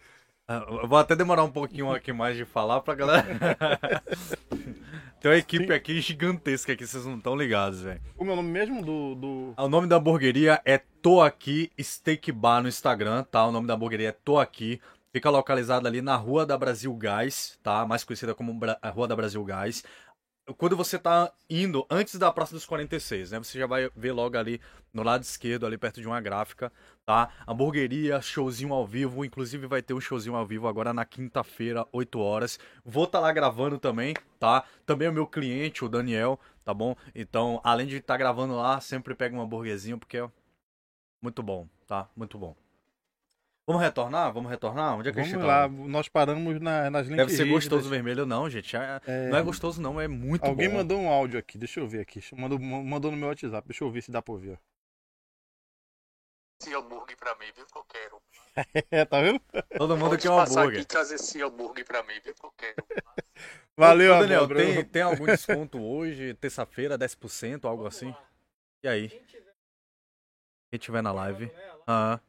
Ah, 0.48 0.66
Eu 0.82 0.88
vou 0.88 0.98
até 0.98 1.16
demorar 1.16 1.44
um 1.44 1.52
pouquinho 1.52 1.92
aqui 1.92 2.14
mais 2.14 2.38
de 2.38 2.46
falar 2.46 2.80
pra 2.82 2.96
galera. 2.96 3.26
Tem 5.20 5.32
uma 5.32 5.38
equipe 5.38 5.74
aqui 5.74 6.00
gigantesca 6.00 6.72
aqui, 6.74 6.86
vocês 6.86 7.06
não 7.06 7.18
estão 7.18 7.36
ligados, 7.36 7.82
velho. 7.82 8.00
O 8.18 8.24
nome 8.24 8.44
mesmo 8.50 8.82
do. 8.86 9.16
do... 9.16 9.54
O 9.58 9.68
nome 9.68 9.88
da 9.88 9.98
hamburgueria 9.98 10.62
é 10.64 10.78
Tô 11.02 11.22
Aqui 11.22 11.72
Steak 11.82 12.32
Bar 12.32 12.62
no 12.62 12.70
Instagram, 12.70 13.24
tá? 13.24 13.46
O 13.46 13.52
nome 13.52 13.68
da 13.68 13.74
hamburgueria 13.74 14.10
é 14.10 14.12
Tô 14.12 14.40
Aqui. 14.40 14.80
Fica 15.12 15.30
localizada 15.30 15.90
ali 15.90 16.02
na 16.02 16.16
Rua 16.16 16.46
da 16.46 16.58
Brasil 16.58 16.94
Gás, 16.94 17.58
tá? 17.64 17.86
Mais 17.86 18.04
conhecida 18.04 18.36
como 18.36 18.54
Bra- 18.54 18.78
a 18.82 18.90
Rua 18.90 19.08
da 19.08 19.16
Brasil 19.16 19.44
Gás. 19.44 19.84
Quando 20.56 20.78
você 20.78 20.98
tá 20.98 21.34
indo 21.50 21.86
antes 21.90 22.16
da 22.16 22.32
Praça 22.32 22.54
dos 22.54 22.66
46, 22.66 23.32
né? 23.32 23.40
Você 23.40 23.60
já 23.60 23.68
vai 23.68 23.90
ver 23.94 24.14
logo 24.14 24.38
ali 24.38 24.62
no 24.94 25.04
lado 25.04 25.22
esquerdo, 25.24 25.66
ali 25.66 25.78
perto 25.78 26.00
de 26.00 26.08
uma 26.08 26.22
gráfica, 26.22 26.72
tá? 27.06 27.30
Hamburgueria, 27.46 28.22
showzinho 28.22 28.74
ao 28.74 28.88
vivo. 28.88 29.26
Inclusive 29.26 29.68
vai 29.68 29.82
ter 29.82 29.94
um 29.94 30.00
showzinho 30.00 30.36
ao 30.36 30.46
vivo 30.46 30.68
agora 30.68 30.94
na 30.94 31.04
quinta-feira, 31.04 31.86
8 31.92 32.20
horas. 32.20 32.58
Vou 32.86 33.04
estar 33.04 33.20
lá 33.20 33.32
gravando 33.34 33.78
também, 33.78 34.14
tá? 34.40 34.64
Também 34.86 35.10
o 35.10 35.14
meu 35.14 35.28
cliente, 35.28 35.84
o 35.84 35.90
Daniel, 35.90 36.40
tá 36.64 36.74
bom? 36.74 36.96
Então, 37.14 37.60
além 37.62 37.86
de 37.86 37.98
estar 37.98 38.16
gravando 38.16 38.56
lá, 38.56 38.80
sempre 38.80 39.14
pega 39.16 39.36
um 39.36 39.42
hambúrguerzinho, 39.42 39.98
porque 39.98 40.18
é 40.18 40.30
muito 41.22 41.44
bom, 41.44 41.68
tá? 41.86 42.10
Muito 42.16 42.38
bom. 42.38 42.56
Vamos 43.68 43.82
retornar? 43.82 44.32
Vamos 44.32 44.50
retornar? 44.50 44.96
Onde 44.98 45.10
é 45.10 45.12
que 45.12 45.20
a 45.20 45.24
Vamos 45.24 45.38
gente 45.38 45.46
lá, 45.46 45.64
tá? 45.64 45.68
nós 45.70 46.08
paramos 46.08 46.60
na, 46.62 46.90
nas 46.90 47.06
linhas 47.08 47.28
Deve 47.28 47.36
ser 47.38 47.46
gostoso 47.50 47.90
vermelho, 47.90 48.26
não, 48.26 48.50
gente. 48.50 48.76
É- 48.78 49.02
É. 49.06 49.28
Não 49.30 49.38
é 49.38 49.42
gostoso, 49.44 49.82
não, 49.82 50.00
é 50.00 50.08
muito 50.08 50.46
Alguém 50.46 50.70
bom. 50.70 50.76
mandou 50.78 50.98
um 51.02 51.10
áudio 51.10 51.38
aqui, 51.38 51.58
deixa 51.58 51.82
eu 51.82 51.88
ver 51.88 52.00
aqui. 52.00 52.22
Mandou, 52.34 52.58
mandou 52.58 53.12
no 53.12 53.18
meu 53.18 53.28
WhatsApp, 53.28 53.68
deixa 53.68 53.84
eu 53.84 53.92
ver 53.92 54.02
se 54.02 54.10
dá 54.10 54.22
pra 54.22 54.34
ouvir. 54.34 54.52
ó. 54.54 54.58
esse 56.62 56.74
hambúrguer 56.74 57.18
pra 57.18 57.36
mim, 57.36 57.46
viu? 57.54 57.66
Que 57.66 57.78
eu 57.78 57.84
quero. 57.84 58.22
É, 58.90 59.06
tá 59.06 59.22
vendo? 59.22 59.40
Todo 59.78 59.96
mundo 59.98 60.10
Pode 60.12 60.22
quer 60.24 60.32
um 60.32 60.38
passar 60.38 60.62
hambúrguer. 60.62 60.80
aqui 60.80 60.84
e 60.84 60.86
trazer 60.88 61.16
esse 61.16 61.42
hambúrguer 61.44 61.86
pra 61.86 62.02
mim, 62.04 62.20
viu? 62.24 62.34
Que 62.34 62.46
eu 62.46 62.52
quero. 62.58 62.76
Valeu, 63.78 64.16
Ô, 64.16 64.20
Daniel, 64.22 64.46
amor, 64.46 64.56
tem, 64.58 64.84
tem 64.86 65.02
algum 65.04 65.26
desconto 65.26 65.80
hoje, 65.80 66.34
terça-feira, 66.36 66.98
10%, 66.98 67.66
algo 67.66 67.86
assim? 67.86 68.16
E 68.84 68.88
aí? 68.88 69.10
Quem 70.72 70.80
tiver 70.80 71.04
na 71.04 71.12
live. 71.12 71.52
Ah, 71.86 72.20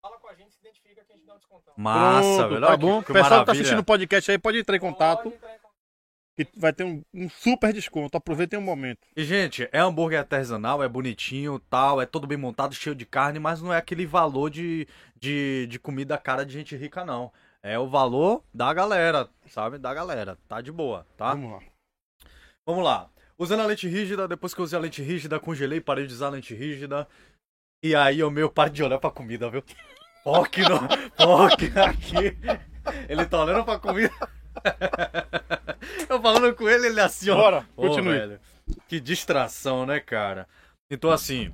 Fala 0.00 0.18
com 0.18 0.28
a 0.28 0.34
gente, 0.34 0.54
se 0.54 0.60
identifica 0.60 1.04
que 1.04 1.12
a 1.12 1.16
gente 1.16 1.26
dá 1.26 1.34
um 1.34 1.37
descontão. 1.37 1.37
Massa, 1.76 2.38
Pronto, 2.38 2.48
velho. 2.48 2.66
Tá 2.66 2.76
bom? 2.76 3.00
que, 3.00 3.06
que 3.06 3.12
O 3.12 3.14
pessoal 3.14 3.40
que 3.40 3.46
tá 3.46 3.52
assistindo 3.52 3.78
o 3.78 3.84
podcast 3.84 4.30
aí 4.30 4.38
pode 4.38 4.58
entrar 4.58 4.76
em 4.76 4.80
contato 4.80 5.32
que 6.38 6.48
vai 6.56 6.72
ter 6.72 6.84
um, 6.84 7.02
um 7.12 7.28
super 7.28 7.72
desconto. 7.72 8.16
Aproveitem 8.16 8.58
o 8.58 8.62
momento. 8.62 9.00
E, 9.16 9.24
gente, 9.24 9.68
é 9.72 9.80
hambúrguer 9.80 10.20
artesanal, 10.20 10.82
é 10.82 10.88
bonitinho, 10.88 11.58
tal, 11.68 12.00
é 12.00 12.06
todo 12.06 12.28
bem 12.28 12.38
montado, 12.38 12.74
cheio 12.74 12.94
de 12.94 13.04
carne, 13.04 13.40
mas 13.40 13.60
não 13.60 13.72
é 13.72 13.76
aquele 13.76 14.06
valor 14.06 14.48
de, 14.48 14.86
de, 15.18 15.66
de 15.66 15.78
comida 15.80 16.16
cara 16.16 16.46
de 16.46 16.52
gente 16.52 16.76
rica, 16.76 17.04
não. 17.04 17.32
É 17.60 17.76
o 17.76 17.88
valor 17.88 18.44
da 18.54 18.72
galera, 18.72 19.28
sabe? 19.48 19.78
Da 19.78 19.92
galera. 19.92 20.38
Tá 20.46 20.60
de 20.60 20.70
boa, 20.70 21.04
tá? 21.16 21.30
Vamos 21.30 21.50
lá. 21.50 21.60
Vamos 22.64 22.84
lá. 22.84 23.10
Usando 23.36 23.60
a 23.60 23.66
lente 23.66 23.88
rígida, 23.88 24.28
depois 24.28 24.54
que 24.54 24.60
eu 24.60 24.64
usei 24.64 24.78
a 24.78 24.82
lente 24.82 25.02
rígida, 25.02 25.40
congelei, 25.40 25.80
parei 25.80 26.06
de 26.06 26.12
usar 26.12 26.26
a 26.26 26.30
lente 26.30 26.54
rígida. 26.54 27.08
E 27.82 27.94
aí 27.96 28.22
o 28.22 28.30
meu 28.30 28.48
para 28.48 28.70
de 28.70 28.82
olhar 28.82 28.98
pra 28.98 29.10
comida, 29.10 29.50
viu? 29.50 29.62
Foque 30.22 30.62
no. 30.62 30.78
Foque 31.16 31.72
aqui. 31.78 32.36
Ele 33.08 33.26
tá 33.26 33.42
olhando 33.42 33.64
pra 33.64 33.78
comida. 33.78 34.12
Eu 36.08 36.20
falando 36.20 36.54
com 36.54 36.68
ele, 36.68 36.86
ele 36.86 37.00
assim, 37.00 37.30
ó. 37.30 37.36
Bora, 37.36 37.68
continue. 37.76 38.18
velho, 38.18 38.40
que 38.86 39.00
distração, 39.00 39.86
né, 39.86 40.00
cara? 40.00 40.48
Então, 40.90 41.10
assim, 41.10 41.52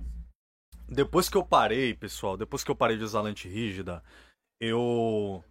depois 0.89 1.29
que 1.29 1.37
eu 1.37 1.45
parei, 1.45 1.95
pessoal, 1.95 2.37
depois 2.37 2.63
que 2.63 2.71
eu 2.71 2.77
parei 2.77 2.97
de 2.97 3.05
usar 3.05 3.23
lente 3.23 3.49
rígida, 3.49 4.03
eu. 4.61 5.43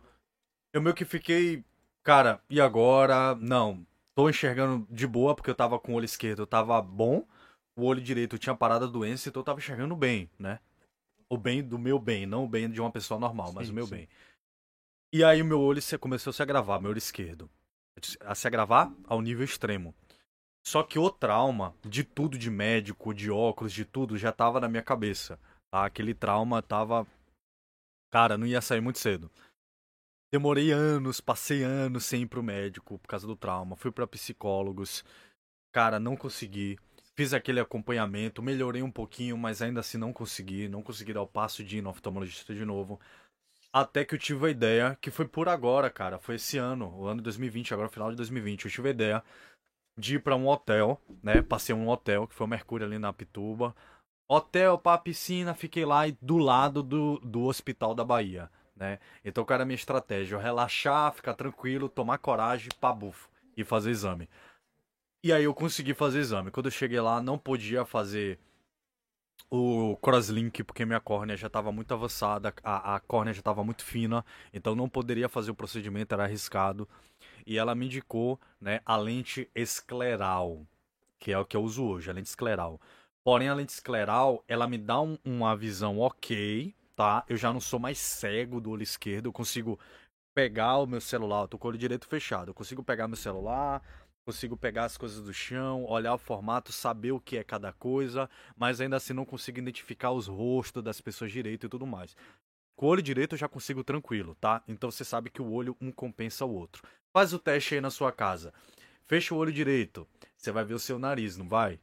Eu 0.74 0.82
meio 0.82 0.96
que 0.96 1.06
fiquei. 1.06 1.64
Cara, 2.04 2.42
e 2.50 2.60
agora? 2.60 3.36
Não. 3.36 3.86
Tô 4.16 4.30
enxergando 4.30 4.86
de 4.90 5.08
boa, 5.08 5.34
porque 5.34 5.50
eu 5.50 5.56
tava 5.56 5.80
com 5.80 5.94
o 5.94 5.96
olho 5.96 6.06
esquerdo, 6.06 6.44
eu 6.44 6.48
tava 6.48 6.82
bom. 6.82 7.26
O 7.76 7.86
olho 7.86 8.02
direito 8.02 8.38
tinha 8.38 8.56
parado 8.56 8.86
a 8.86 8.88
doença, 8.88 9.30
então 9.30 9.40
eu 9.40 9.46
tava 9.46 9.60
enxergando 9.60 9.96
bem, 9.96 10.30
né? 10.38 10.60
O 11.30 11.38
bem 11.38 11.64
do 11.64 11.80
meu 11.80 12.00
bem, 12.00 12.26
não 12.26 12.46
o 12.46 12.48
bem 12.48 12.70
de 12.70 12.80
uma 12.80 12.92
pessoa 12.92 13.20
normal, 13.20 13.52
mas 13.54 13.68
Sim, 13.68 13.74
o 13.74 13.76
meu 13.76 13.86
sim. 13.86 13.96
bem. 13.96 14.10
E 15.14 15.24
aí 15.24 15.42
o 15.42 15.46
meu 15.46 15.62
olho 15.62 15.82
começou 16.00 16.32
a 16.32 16.34
se 16.34 16.42
agravar, 16.42 16.82
meu 16.82 16.90
olho 16.90 16.98
esquerdo. 16.98 17.50
A 18.22 18.34
se 18.34 18.48
agravar 18.48 18.92
ao 19.06 19.22
nível 19.22 19.46
extremo. 19.46 19.94
Só 20.66 20.82
que 20.82 20.98
o 20.98 21.10
trauma 21.10 21.76
de 21.86 22.04
tudo, 22.04 22.38
de 22.38 22.50
médico, 22.50 23.14
de 23.14 23.30
óculos, 23.30 23.74
de 23.74 23.86
tudo, 23.86 24.18
já 24.18 24.32
tava 24.32 24.60
na 24.60 24.68
minha 24.68 24.82
cabeça. 24.82 25.40
Tá? 25.70 25.86
Aquele 25.86 26.14
trauma 26.14 26.62
tava. 26.62 27.06
Cara, 28.12 28.38
não 28.38 28.48
ia 28.48 28.62
sair 28.62 28.82
muito 28.82 29.00
cedo. 29.00 29.30
Demorei 30.32 30.72
anos, 30.72 31.22
passei 31.22 31.64
anos 31.64 32.06
sem 32.06 32.24
ir 32.24 32.28
pro 32.28 32.42
médico 32.42 32.98
por 32.98 33.08
causa 33.08 33.28
do 33.28 33.36
trauma. 33.36 33.76
Fui 33.76 33.92
pra 33.92 34.08
psicólogos. 34.08 35.04
Cara, 35.72 36.00
não 36.00 36.16
consegui. 36.16 36.80
Fiz 37.16 37.34
aquele 37.34 37.60
acompanhamento, 37.60 38.42
melhorei 38.42 38.82
um 38.82 38.92
pouquinho, 38.92 39.38
mas 39.38 39.62
ainda 39.62 39.82
assim 39.82 39.98
não 39.98 40.12
consegui. 40.12 40.68
Não 40.68 40.82
consegui 40.82 41.14
dar 41.14 41.22
o 41.22 41.28
passo 41.28 41.64
de 41.64 41.78
ir 41.78 41.82
no 41.82 41.90
oftalmologista 41.90 42.54
de 42.54 42.66
novo. 42.66 43.00
Até 43.72 44.06
que 44.06 44.16
eu 44.16 44.20
tive 44.20 44.48
a 44.48 44.50
ideia, 44.50 44.98
que 45.02 45.12
foi 45.12 45.28
por 45.28 45.48
agora, 45.48 45.90
cara. 45.90 46.20
Foi 46.20 46.36
esse 46.36 46.58
ano, 46.58 46.94
o 46.96 47.08
ano 47.08 47.18
de 47.18 47.24
2020, 47.24 47.74
agora 47.74 47.90
final 47.90 48.10
de 48.10 48.18
2020. 48.18 48.66
Eu 48.66 48.72
tive 48.72 48.88
a 48.90 48.92
ideia 48.92 49.24
de 49.98 50.16
ir 50.16 50.20
pra 50.20 50.36
um 50.36 50.48
hotel, 50.48 51.00
né? 51.22 51.42
Passei 51.42 51.74
um 51.74 51.88
hotel, 51.88 52.28
que 52.28 52.36
foi 52.36 52.46
o 52.46 52.50
Mercúrio 52.50 52.86
ali 52.86 52.98
na 52.98 53.14
Pituba. 53.14 53.76
Hotel 54.28 54.78
pra 54.78 54.98
piscina, 54.98 55.54
fiquei 55.54 55.86
lá 55.86 56.08
e 56.08 56.18
do 56.22 56.38
lado 56.38 56.82
do, 56.82 57.20
do 57.20 57.44
Hospital 57.44 57.94
da 57.94 58.04
Bahia, 58.04 58.50
né? 58.76 59.00
Então, 59.24 59.46
cara, 59.46 59.64
a 59.64 59.66
minha 59.66 59.76
estratégia, 59.76 60.36
eu 60.36 60.40
relaxar, 60.40 61.14
ficar 61.14 61.34
tranquilo, 61.34 61.90
tomar 61.90 62.18
coragem, 62.18 62.70
pá, 62.80 62.92
bufo, 62.92 63.30
e 63.56 63.64
fazer 63.64 63.92
exame. 63.92 64.28
E 65.24 65.34
aí 65.34 65.46
eu 65.46 65.56
consegui 65.56 65.94
fazer 65.96 66.20
exame. 66.20 66.52
Quando 66.52 66.68
eu 66.68 66.72
cheguei 66.72 67.00
lá, 67.02 67.20
não 67.22 67.36
podia 67.38 67.84
fazer 67.84 68.40
o 69.50 69.96
crosslink, 69.98 70.64
porque 70.64 70.86
minha 70.86 71.00
córnea 71.00 71.38
já 71.38 71.48
estava 71.48 71.72
muito 71.72 71.94
avançada, 71.94 72.54
a, 72.64 72.96
a 72.96 73.00
córnea 73.00 73.34
já 73.34 73.40
estava 73.40 73.64
muito 73.64 73.84
fina, 73.84 74.26
então 74.52 74.76
não 74.76 74.90
poderia 74.90 75.30
fazer 75.30 75.52
o 75.52 75.56
procedimento, 75.56 76.14
era 76.14 76.24
arriscado. 76.24 76.88
E 77.46 77.58
ela 77.58 77.76
me 77.76 77.86
indicou 77.86 78.40
né, 78.62 78.82
a 78.86 78.98
lente 78.98 79.50
escleral, 79.56 80.66
que 81.20 81.32
é 81.32 81.40
o 81.40 81.46
que 81.46 81.58
eu 81.58 81.64
uso 81.64 81.86
hoje, 81.86 82.10
a 82.10 82.14
lente 82.14 82.30
escleral. 82.30 82.82
Porém, 83.24 83.50
a 83.50 83.54
lente 83.54 83.74
escleral, 83.74 84.44
ela 84.48 84.68
me 84.68 84.78
dá 84.78 85.02
um- 85.02 85.18
uma 85.26 85.56
visão 85.56 86.00
ok, 86.00 86.76
tá? 86.96 87.24
Eu 87.30 87.38
já 87.38 87.54
não 87.54 87.62
sou 87.62 87.80
mais 87.80 87.98
cego 88.00 88.62
do 88.62 88.72
olho 88.72 88.84
esquerdo, 88.84 89.28
eu 89.28 89.34
consigo 89.34 89.80
pegar 90.34 90.78
o 90.80 90.88
meu 90.88 91.02
celular, 91.02 91.44
eu 91.44 91.48
tô 91.48 91.58
com 91.58 91.68
o 91.68 91.70
olho 91.72 91.78
direito 91.78 92.08
fechado, 92.08 92.50
eu 92.52 92.54
consigo 92.54 92.84
pegar 92.84 93.08
meu 93.08 93.18
celular, 93.18 93.82
consigo 94.26 94.56
pegar 94.56 94.86
as 94.86 94.98
coisas 94.98 95.22
do 95.22 95.34
chão, 95.34 95.86
olhar 95.86 96.14
o 96.14 96.18
formato, 96.18 96.72
saber 96.72 97.12
o 97.12 97.20
que 97.20 97.38
é 97.38 97.44
cada 97.44 97.74
coisa, 97.74 98.30
mas 98.56 98.80
ainda 98.80 98.96
assim 98.96 99.14
não 99.14 99.26
consigo 99.26 99.60
identificar 99.60 100.12
os 100.12 100.28
rostos 100.28 100.84
das 100.84 101.02
pessoas 101.02 101.32
direito 101.32 101.66
e 101.66 101.70
tudo 101.70 101.86
mais. 101.86 102.16
Com 102.76 102.88
o 102.88 102.90
olho 102.90 103.02
direito 103.02 103.36
eu 103.36 103.40
já 103.40 103.48
consigo 103.48 103.84
tranquilo, 103.84 104.36
tá? 104.36 104.64
Então 104.68 104.90
você 104.90 105.04
sabe 105.04 105.30
que 105.30 105.42
o 105.42 105.52
olho 105.52 105.76
um 105.80 105.92
compensa 105.92 106.46
o 106.46 106.54
outro. 106.54 106.84
Faz 107.12 107.34
o 107.34 107.40
teste 107.40 107.76
aí 107.76 107.82
na 107.82 107.92
sua 107.92 108.12
casa. 108.12 108.54
Fecha 109.06 109.36
o 109.36 109.38
olho 109.38 109.52
direito, 109.52 110.08
você 110.38 110.52
vai 110.52 110.64
ver 110.64 110.74
o 110.74 110.80
seu 110.80 110.98
nariz, 110.98 111.38
não 111.38 111.48
vai? 111.48 111.80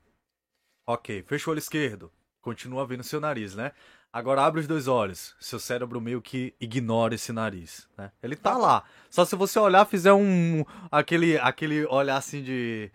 Ok, 0.86 1.22
fecha 1.22 1.48
o 1.48 1.52
olho 1.52 1.58
esquerdo, 1.58 2.10
continua 2.40 2.86
vendo 2.86 3.00
o 3.00 3.04
seu 3.04 3.20
nariz, 3.20 3.54
né? 3.54 3.72
Agora 4.12 4.42
abre 4.42 4.60
os 4.60 4.66
dois 4.66 4.88
olhos, 4.88 5.36
seu 5.38 5.60
cérebro 5.60 6.00
meio 6.00 6.20
que 6.20 6.54
ignora 6.60 7.14
esse 7.14 7.32
nariz, 7.32 7.88
né? 7.96 8.10
Ele 8.22 8.34
tá 8.34 8.56
lá. 8.56 8.84
Só 9.08 9.24
se 9.24 9.36
você 9.36 9.58
olhar, 9.58 9.84
fizer 9.84 10.12
um 10.12 10.64
aquele 10.90 11.38
aquele 11.38 11.86
olhar 11.86 12.16
assim 12.16 12.42
de 12.42 12.90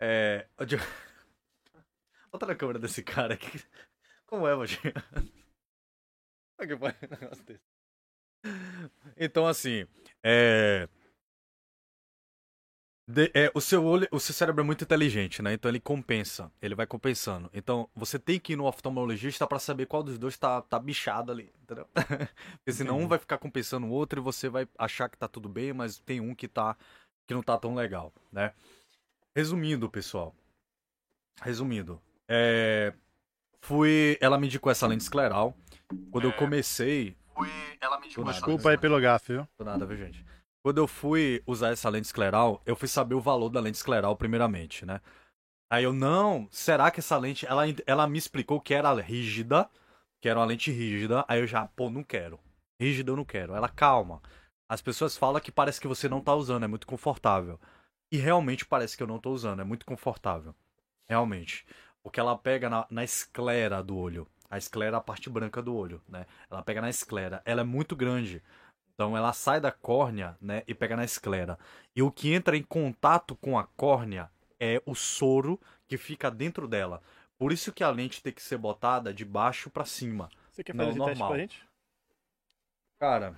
é, 0.00 0.46
de... 0.66 0.76
Outra 2.32 2.54
câmera 2.54 2.78
desse 2.78 3.02
cara 3.02 3.34
aqui. 3.34 3.60
Como 4.26 4.46
é, 4.46 4.54
desse? 7.30 7.60
Então, 9.16 9.46
assim, 9.46 9.86
é... 10.22 10.88
de- 13.08 13.30
é, 13.34 13.50
o 13.54 13.60
seu 13.60 13.82
olho, 13.86 14.06
o 14.12 14.20
seu 14.20 14.34
cérebro 14.34 14.60
é 14.62 14.64
muito 14.66 14.84
inteligente, 14.84 15.40
né? 15.40 15.54
Então 15.54 15.70
ele 15.70 15.80
compensa, 15.80 16.52
ele 16.60 16.74
vai 16.74 16.86
compensando. 16.86 17.48
Então 17.54 17.88
você 17.96 18.18
tem 18.18 18.38
que 18.38 18.52
ir 18.52 18.56
no 18.56 18.66
oftalmologista 18.66 19.46
pra 19.46 19.58
saber 19.58 19.86
qual 19.86 20.02
dos 20.02 20.18
dois 20.18 20.36
tá, 20.36 20.60
tá 20.60 20.78
bichado 20.78 21.32
ali, 21.32 21.50
entendeu? 21.62 21.88
Porque 22.58 22.72
senão 22.72 22.98
um 22.98 23.08
vai 23.08 23.18
ficar 23.18 23.38
compensando 23.38 23.86
o 23.86 23.90
outro 23.90 24.20
e 24.20 24.22
você 24.22 24.50
vai 24.50 24.68
achar 24.76 25.08
que 25.08 25.16
tá 25.16 25.26
tudo 25.26 25.48
bem, 25.48 25.72
mas 25.72 25.98
tem 25.98 26.20
um 26.20 26.34
que 26.34 26.46
tá 26.46 26.76
que 27.26 27.32
não 27.32 27.42
tá 27.42 27.56
tão 27.58 27.74
legal, 27.74 28.12
né? 28.30 28.52
Resumindo, 29.34 29.88
pessoal. 29.88 30.34
Resumindo, 31.40 32.00
é... 32.28 32.92
fui, 33.62 34.18
ela 34.20 34.36
me 34.38 34.46
indicou 34.46 34.70
essa 34.70 34.86
lente 34.86 35.02
escleral. 35.02 35.56
Quando 36.10 36.24
eu 36.24 36.32
comecei, 36.34 37.16
fui, 37.34 37.48
ela 37.80 37.98
me 38.00 38.06
indicou 38.06 38.28
É. 38.28 38.32
Desculpa 38.32 38.70
aí 38.70 38.76
pelo 38.78 39.00
gafe, 39.00 39.34
viu? 39.34 39.48
Do 39.58 39.64
nada, 39.64 39.86
viu, 39.86 39.96
gente? 39.96 40.24
Quando 40.68 40.82
eu 40.82 40.86
fui 40.86 41.42
usar 41.46 41.70
essa 41.70 41.88
lente 41.88 42.04
escleral, 42.04 42.60
eu 42.66 42.76
fui 42.76 42.86
saber 42.86 43.14
o 43.14 43.22
valor 43.22 43.48
da 43.48 43.58
lente 43.58 43.76
escleral 43.78 44.14
primeiramente, 44.14 44.84
né? 44.84 45.00
Aí 45.72 45.82
eu, 45.82 45.94
não, 45.94 46.46
será 46.50 46.90
que 46.90 47.00
essa 47.00 47.16
lente, 47.16 47.46
ela, 47.46 47.62
ela 47.86 48.06
me 48.06 48.18
explicou 48.18 48.60
que 48.60 48.74
era 48.74 48.92
rígida, 49.00 49.66
que 50.20 50.28
era 50.28 50.38
uma 50.38 50.44
lente 50.44 50.70
rígida, 50.70 51.24
aí 51.26 51.40
eu 51.40 51.46
já, 51.46 51.66
pô, 51.68 51.88
não 51.88 52.04
quero. 52.04 52.38
Rígida 52.78 53.10
eu 53.10 53.16
não 53.16 53.24
quero. 53.24 53.54
Ela 53.54 53.70
calma. 53.70 54.20
As 54.68 54.82
pessoas 54.82 55.16
falam 55.16 55.40
que 55.40 55.50
parece 55.50 55.80
que 55.80 55.88
você 55.88 56.06
não 56.06 56.20
tá 56.20 56.34
usando, 56.34 56.64
é 56.64 56.68
muito 56.68 56.86
confortável. 56.86 57.58
E 58.12 58.18
realmente 58.18 58.66
parece 58.66 58.94
que 58.94 59.02
eu 59.02 59.06
não 59.06 59.18
tô 59.18 59.32
usando, 59.32 59.62
é 59.62 59.64
muito 59.64 59.86
confortável. 59.86 60.54
Realmente. 61.08 61.64
Porque 62.02 62.20
ela 62.20 62.36
pega 62.36 62.68
na, 62.68 62.86
na 62.90 63.02
esclera 63.02 63.82
do 63.82 63.96
olho. 63.96 64.28
A 64.50 64.58
esclera 64.58 64.96
é 64.96 64.98
a 64.98 65.02
parte 65.02 65.30
branca 65.30 65.62
do 65.62 65.74
olho, 65.74 66.02
né? 66.06 66.26
Ela 66.50 66.62
pega 66.62 66.82
na 66.82 66.90
esclera. 66.90 67.40
Ela 67.46 67.62
é 67.62 67.64
muito 67.64 67.96
grande. 67.96 68.42
Então 68.98 69.16
ela 69.16 69.32
sai 69.32 69.60
da 69.60 69.70
córnea, 69.70 70.36
né, 70.40 70.64
e 70.66 70.74
pega 70.74 70.96
na 70.96 71.04
esclera. 71.04 71.56
E 71.94 72.02
o 72.02 72.10
que 72.10 72.32
entra 72.34 72.56
em 72.56 72.64
contato 72.64 73.36
com 73.36 73.56
a 73.56 73.62
córnea 73.62 74.28
é 74.58 74.82
o 74.84 74.92
soro 74.92 75.60
que 75.86 75.96
fica 75.96 76.28
dentro 76.28 76.66
dela. 76.66 77.00
Por 77.38 77.52
isso 77.52 77.72
que 77.72 77.84
a 77.84 77.90
lente 77.90 78.20
tem 78.20 78.32
que 78.32 78.42
ser 78.42 78.58
botada 78.58 79.14
de 79.14 79.24
baixo 79.24 79.70
para 79.70 79.84
cima. 79.84 80.28
Você 80.50 80.64
quer 80.64 80.74
Não, 80.74 80.86
fazer 80.86 80.98
esse 80.98 81.06
teste 81.06 81.24
pra 81.24 81.38
gente? 81.38 81.68
Cara, 82.98 83.36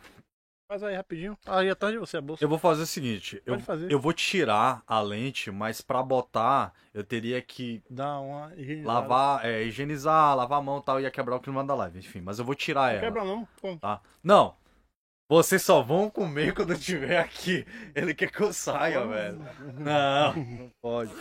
Faz 0.67 0.83
aí 0.83 0.95
rapidinho. 0.97 1.37
Aí 1.45 1.69
atrás 1.69 1.93
de 1.93 1.99
você 1.99 2.17
a 2.17 2.21
bolsa. 2.23 2.43
eu 2.43 2.49
vou 2.49 2.57
fazer 2.57 2.85
o 2.85 2.87
seguinte, 2.87 3.43
eu, 3.45 3.57
eu 3.91 3.99
vou 3.99 4.15
tirar 4.15 4.83
a 4.87 5.01
lente, 5.03 5.51
mas 5.51 5.83
para 5.83 6.03
botar 6.03 6.73
eu 6.95 7.05
teria 7.05 7.43
que 7.43 7.83
Dá 7.91 8.19
uma 8.21 8.55
higienizada. 8.57 8.89
lavar, 9.01 9.45
é, 9.45 9.63
higienizar, 9.65 10.35
lavar 10.37 10.61
a 10.61 10.63
mão 10.63 10.79
e 10.79 10.83
tal, 10.83 11.01
ia 11.01 11.11
quebrar 11.11 11.37
o 11.37 11.41
clima 11.41 11.63
da 11.65 11.75
live, 11.75 11.99
enfim, 11.99 12.23
mas 12.23 12.39
eu 12.39 12.47
vou 12.47 12.55
tirar 12.55 12.83
Não 12.83 12.89
ela. 12.91 13.01
quebra 13.01 13.25
não. 13.25 13.49
Como? 13.61 13.79
Tá? 13.79 14.01
Não. 14.23 14.57
Vocês 15.31 15.63
só 15.63 15.81
vão 15.81 16.11
comer 16.11 16.53
quando 16.53 16.71
eu 16.73 16.77
estiver 16.77 17.21
aqui. 17.21 17.65
Ele 17.95 18.13
quer 18.13 18.33
que 18.33 18.41
eu 18.41 18.53
saia, 18.53 19.07
velho. 19.07 19.39
Não, 19.79 20.35
não 20.35 20.73
pode. 20.83 21.13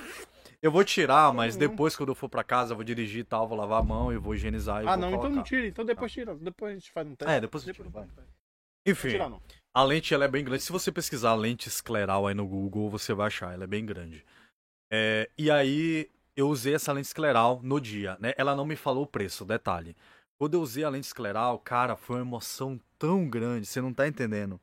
Eu 0.60 0.72
vou 0.72 0.84
tirar, 0.84 1.32
mas 1.32 1.56
depois 1.56 1.96
quando 1.96 2.10
eu 2.10 2.16
for 2.16 2.28
pra 2.28 2.44
casa, 2.44 2.72
eu 2.72 2.76
vou 2.76 2.84
dirigir 2.84 3.22
e 3.22 3.24
tal, 3.24 3.48
vou 3.48 3.56
lavar 3.56 3.80
a 3.80 3.84
mão 3.84 4.12
e 4.12 4.18
vou 4.18 4.34
higienizar 4.34 4.84
e 4.84 4.88
Ah, 4.88 4.94
vou 4.94 4.98
não, 4.98 5.10
então 5.10 5.24
não 5.26 5.30
colocar. 5.30 5.44
tira. 5.44 5.68
Então 5.68 5.86
depois 5.86 6.12
tira. 6.12 6.34
Depois 6.34 6.72
a 6.72 6.74
gente 6.74 6.92
faz 6.92 7.08
um 7.08 7.14
teste. 7.16 7.34
É, 7.36 7.40
depois 7.40 7.68
eu. 7.68 7.76
Não 7.84 7.92
vai 7.92 8.08
Enfim, 8.88 9.10
tirar 9.10 9.32
a 9.76 9.84
lente 9.84 10.12
ela 10.12 10.26
é 10.26 10.28
bem 10.28 10.44
grande. 10.44 10.64
Se 10.64 10.72
você 10.72 10.92
pesquisar 10.92 11.36
lente 11.36 11.68
escleral 11.68 12.26
aí 12.26 12.34
no 12.34 12.48
Google, 12.48 12.90
você 12.90 13.14
vai 13.14 13.28
achar, 13.28 13.54
ela 13.54 13.66
é 13.66 13.68
bem 13.68 13.86
grande. 13.86 14.26
É, 14.92 15.30
e 15.38 15.52
aí 15.52 16.10
eu 16.36 16.50
usei 16.50 16.74
essa 16.74 16.92
lente 16.92 17.06
escleral 17.06 17.62
no 17.64 17.80
dia, 17.80 18.18
né? 18.20 18.34
Ela 18.36 18.56
não 18.56 18.66
me 18.66 18.76
falou 18.76 19.04
o 19.04 19.08
preço, 19.08 19.46
detalhe. 19.46 19.96
Quando 20.40 20.54
eu 20.54 20.62
usei 20.62 20.84
a 20.86 20.90
lente 20.90 21.08
escleral, 21.08 21.60
cara, 21.60 21.98
foi 21.98 22.16
uma 22.16 22.22
emoção 22.22 22.80
tão 22.98 23.30
grande, 23.30 23.66
você 23.66 23.82
não 23.82 23.94
tá 23.94 24.08
entendendo. 24.08 24.60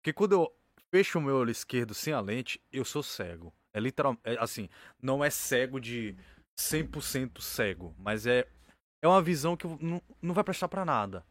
Porque 0.00 0.12
quando 0.12 0.32
eu 0.32 0.52
fecho 0.90 1.18
o 1.18 1.22
meu 1.22 1.36
olho 1.36 1.50
esquerdo 1.50 1.94
sem 1.94 2.12
a 2.14 2.20
lente, 2.20 2.60
eu 2.72 2.84
sou 2.84 3.02
cego. 3.02 3.52
É 3.74 3.80
literal, 3.80 4.16
é, 4.24 4.36
assim, 4.38 4.68
não 5.02 5.22
é 5.22 5.30
cego 5.30 5.78
de 5.78 6.16
100% 6.56 7.42
cego, 7.42 7.94
mas 7.98 8.26
é 8.26 8.46
é 9.02 9.08
uma 9.08 9.20
visão 9.20 9.56
que 9.56 9.66
não, 9.66 10.00
não 10.22 10.34
vai 10.34 10.44
prestar 10.44 10.68
pra 10.68 10.84
nada. 10.84 11.26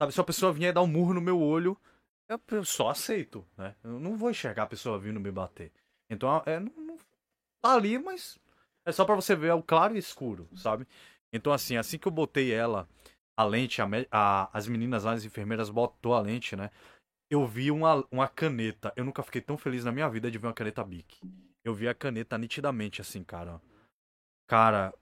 Sabe, 0.00 0.14
se 0.14 0.20
a 0.20 0.24
pessoa 0.24 0.52
vier 0.52 0.72
dar 0.72 0.82
um 0.82 0.86
murro 0.86 1.14
no 1.14 1.20
meu 1.20 1.40
olho, 1.40 1.76
eu, 2.28 2.64
só 2.64 2.90
aceito, 2.90 3.44
né? 3.56 3.74
Eu 3.82 3.98
não 3.98 4.16
vou 4.16 4.30
enxergar 4.30 4.64
a 4.64 4.68
pessoa 4.68 4.98
vindo 4.98 5.18
me 5.18 5.30
bater. 5.30 5.72
Então, 6.08 6.42
é, 6.46 6.60
não, 6.60 6.72
não- 6.76 6.96
tá 7.60 7.74
ali, 7.74 7.98
mas 7.98 8.38
é 8.86 8.92
só 8.92 9.04
pra 9.04 9.16
você 9.16 9.34
ver 9.34 9.52
o 9.52 9.62
claro 9.62 9.96
e 9.96 9.98
escuro, 9.98 10.48
sabe? 10.56 10.86
Então, 11.32 11.52
assim, 11.52 11.76
assim 11.76 11.98
que 11.98 12.08
eu 12.08 12.12
botei 12.12 12.52
ela, 12.52 12.88
a 13.38 13.44
lente, 13.44 13.80
a 13.80 13.86
a- 14.10 14.50
as 14.52 14.66
meninas 14.66 15.04
lá, 15.04 15.12
as 15.12 15.24
enfermeiras, 15.24 15.70
botou 15.70 16.12
a 16.14 16.20
lente, 16.20 16.56
né? 16.56 16.70
Eu 17.30 17.46
vi 17.46 17.70
uma, 17.70 18.04
uma 18.10 18.26
caneta. 18.28 18.92
Eu 18.96 19.04
nunca 19.04 19.22
fiquei 19.22 19.40
tão 19.40 19.56
feliz 19.56 19.84
na 19.84 19.92
minha 19.92 20.08
vida 20.08 20.30
de 20.30 20.38
ver 20.38 20.48
uma 20.48 20.54
caneta 20.54 20.82
Bic. 20.82 21.20
Eu 21.64 21.74
vi 21.74 21.88
a 21.88 21.94
caneta 21.94 22.36
nitidamente, 22.36 23.00
assim, 23.00 23.22
cara. 23.22 23.60
Cara, 24.48 24.92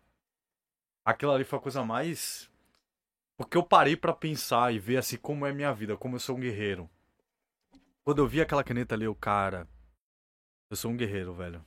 aquilo 1.04 1.32
ali 1.32 1.44
foi 1.44 1.58
a 1.58 1.62
coisa 1.62 1.82
mais. 1.84 2.50
Porque 3.38 3.56
eu 3.56 3.62
parei 3.62 3.96
pra 3.96 4.12
pensar 4.12 4.72
e 4.72 4.78
ver, 4.78 4.96
assim, 4.98 5.16
como 5.16 5.46
é 5.46 5.52
minha 5.52 5.72
vida, 5.72 5.96
como 5.96 6.16
eu 6.16 6.20
sou 6.20 6.36
um 6.36 6.40
guerreiro. 6.40 6.90
Quando 8.04 8.18
eu 8.18 8.26
vi 8.28 8.40
aquela 8.40 8.64
caneta 8.64 8.94
ali, 8.94 9.04
eu, 9.04 9.14
cara. 9.14 9.66
Eu 10.70 10.76
sou 10.76 10.90
um 10.90 10.96
guerreiro, 10.96 11.32
velho. 11.34 11.64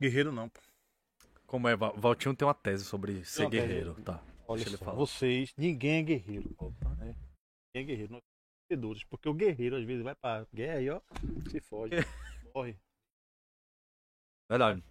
Guerreiro 0.00 0.32
não. 0.32 0.48
pô. 0.48 0.60
Como 1.46 1.68
é? 1.68 1.76
Val- 1.76 1.94
Valtinho 1.96 2.34
tem 2.34 2.46
uma 2.46 2.54
tese 2.54 2.84
sobre 2.84 3.24
ser 3.24 3.42
uma 3.44 3.50
tese. 3.50 3.66
guerreiro, 3.66 3.94
tá? 4.02 4.20
Olha 4.48 4.64
Deixa 4.64 4.76
só, 4.78 4.94
vocês, 4.94 5.52
ninguém 5.56 5.98
é 5.98 6.02
guerreiro. 6.02 6.56
né? 6.98 7.14
Ninguém 7.74 7.82
é 7.82 7.82
guerreiro. 7.82 8.12
Nós 8.12 8.22
somos 8.22 8.68
vencedores. 8.70 9.04
Porque 9.04 9.28
o 9.28 9.34
guerreiro, 9.34 9.76
às 9.76 9.84
vezes, 9.84 10.02
vai 10.04 10.14
pra 10.14 10.46
guerra 10.54 10.80
e, 10.80 10.90
ó, 10.90 11.00
se 11.50 11.60
foge. 11.60 11.92
Morre. 12.54 12.76
Verdade. 14.48 14.82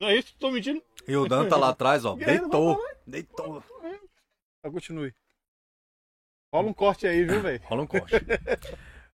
Não 0.00 0.08
é 0.08 0.16
isso? 0.16 0.36
Tô 0.38 0.50
mentindo? 0.50 0.82
E 1.06 1.16
o 1.16 1.28
Dan 1.28 1.48
tá 1.48 1.56
lá 1.56 1.70
atrás, 1.70 2.04
ó. 2.04 2.14
Guerreiro, 2.16 2.42
Deitou. 2.48 2.78
Deitou. 3.06 3.64
Ah, 4.64 4.70
continue. 4.70 5.14
Rola 6.52 6.68
um 6.68 6.74
corte 6.74 7.06
aí, 7.06 7.24
viu, 7.24 7.42
velho? 7.42 7.62
Rola 7.64 7.82
um 7.82 7.86
corte. 7.86 8.14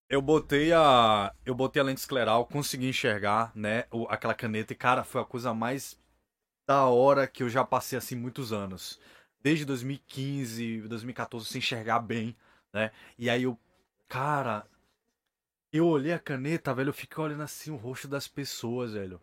Eu 0.08 0.22
botei 0.22 0.72
a. 0.72 1.34
Eu 1.44 1.54
botei 1.54 1.80
a 1.80 1.84
lente 1.84 2.00
escleral, 2.00 2.46
consegui 2.46 2.88
enxergar, 2.88 3.54
né? 3.56 3.84
o- 3.90 4.06
aquela 4.08 4.34
caneta. 4.34 4.72
E, 4.72 4.76
cara, 4.76 5.02
foi 5.02 5.20
a 5.20 5.24
coisa 5.24 5.52
mais 5.52 5.98
da 6.68 6.86
hora 6.86 7.26
que 7.26 7.42
eu 7.42 7.48
já 7.48 7.64
passei 7.64 7.98
assim 7.98 8.14
muitos 8.14 8.52
anos. 8.52 9.00
Desde 9.42 9.64
2015, 9.64 10.82
2014, 10.82 11.46
sem 11.46 11.58
enxergar 11.58 11.98
bem, 12.00 12.36
né? 12.72 12.90
E 13.18 13.28
aí 13.28 13.42
eu. 13.44 13.58
Cara. 14.08 14.66
Eu 15.72 15.86
olhei 15.86 16.12
a 16.12 16.18
caneta, 16.18 16.74
velho. 16.74 16.90
Eu 16.90 16.94
fiquei 16.94 17.22
olhando 17.24 17.42
assim 17.42 17.70
o 17.70 17.76
rosto 17.76 18.06
das 18.06 18.28
pessoas, 18.28 18.92
velho. 18.92 19.20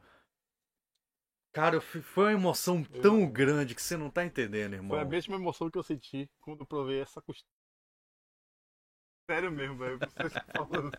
Cara, 1.53 1.75
eu 1.75 1.81
foi 1.81 2.25
uma 2.25 2.31
emoção 2.33 2.83
tão 2.83 3.29
grande 3.29 3.75
que 3.75 3.81
você 3.81 3.95
não 3.95 4.09
tá 4.09 4.25
entendendo, 4.25 4.73
irmão. 4.73 4.89
Foi 4.97 4.99
a 5.01 5.05
mesma 5.05 5.35
emoção 5.35 5.69
que 5.69 5.77
eu 5.77 5.83
senti 5.83 6.27
quando 6.41 6.61
eu 6.61 6.65
provei 6.65 7.01
essa 7.01 7.21
costela. 7.21 7.49
Sério 9.29 9.51
mesmo, 9.51 9.77
velho. 9.77 9.99
Vocês 9.99 10.33
falando. 10.55 10.91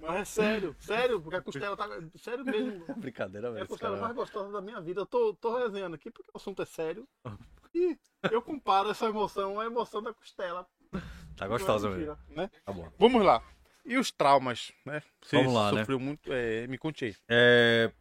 Mas 0.00 0.14
é 0.20 0.24
sério, 0.24 0.76
sério, 0.78 1.20
porque 1.20 1.36
a 1.36 1.42
costela 1.42 1.76
tá. 1.76 1.88
Sério 2.18 2.44
mesmo. 2.44 2.84
Brincadeira, 2.96 3.48
É 3.48 3.50
velho. 3.50 3.62
a 3.62 3.64
esse 3.64 3.68
costela 3.70 3.94
cara- 3.96 4.02
mais 4.06 4.14
gostosa 4.16 4.52
da 4.52 4.60
minha 4.60 4.80
vida. 4.80 5.00
Eu 5.00 5.06
tô, 5.06 5.34
tô 5.34 5.58
resenhando 5.58 5.94
aqui 5.96 6.10
porque 6.12 6.30
o 6.32 6.36
assunto 6.36 6.62
é 6.62 6.66
sério. 6.66 7.08
E 7.74 7.98
eu 8.30 8.40
comparo 8.40 8.90
essa 8.90 9.06
emoção 9.06 9.58
à 9.60 9.66
emoção 9.66 10.02
da 10.02 10.12
costela. 10.14 10.66
Tá 11.36 11.48
gostosa 11.48 11.90
mesmo. 11.90 12.16
né? 12.28 12.48
Tá 12.64 12.72
bom. 12.72 12.90
Vamos 12.98 13.24
lá. 13.24 13.42
E 13.84 13.98
os 13.98 14.10
traumas, 14.10 14.72
né? 14.86 15.02
Você 15.22 15.36
Vamos 15.36 15.52
lá, 15.52 15.72
né? 15.72 15.80
sofreu 15.80 15.98
muito. 16.00 16.32
é, 16.32 16.66
me 16.68 16.78
conte 16.78 17.04
aí. 17.06 17.16
É, 17.28 17.92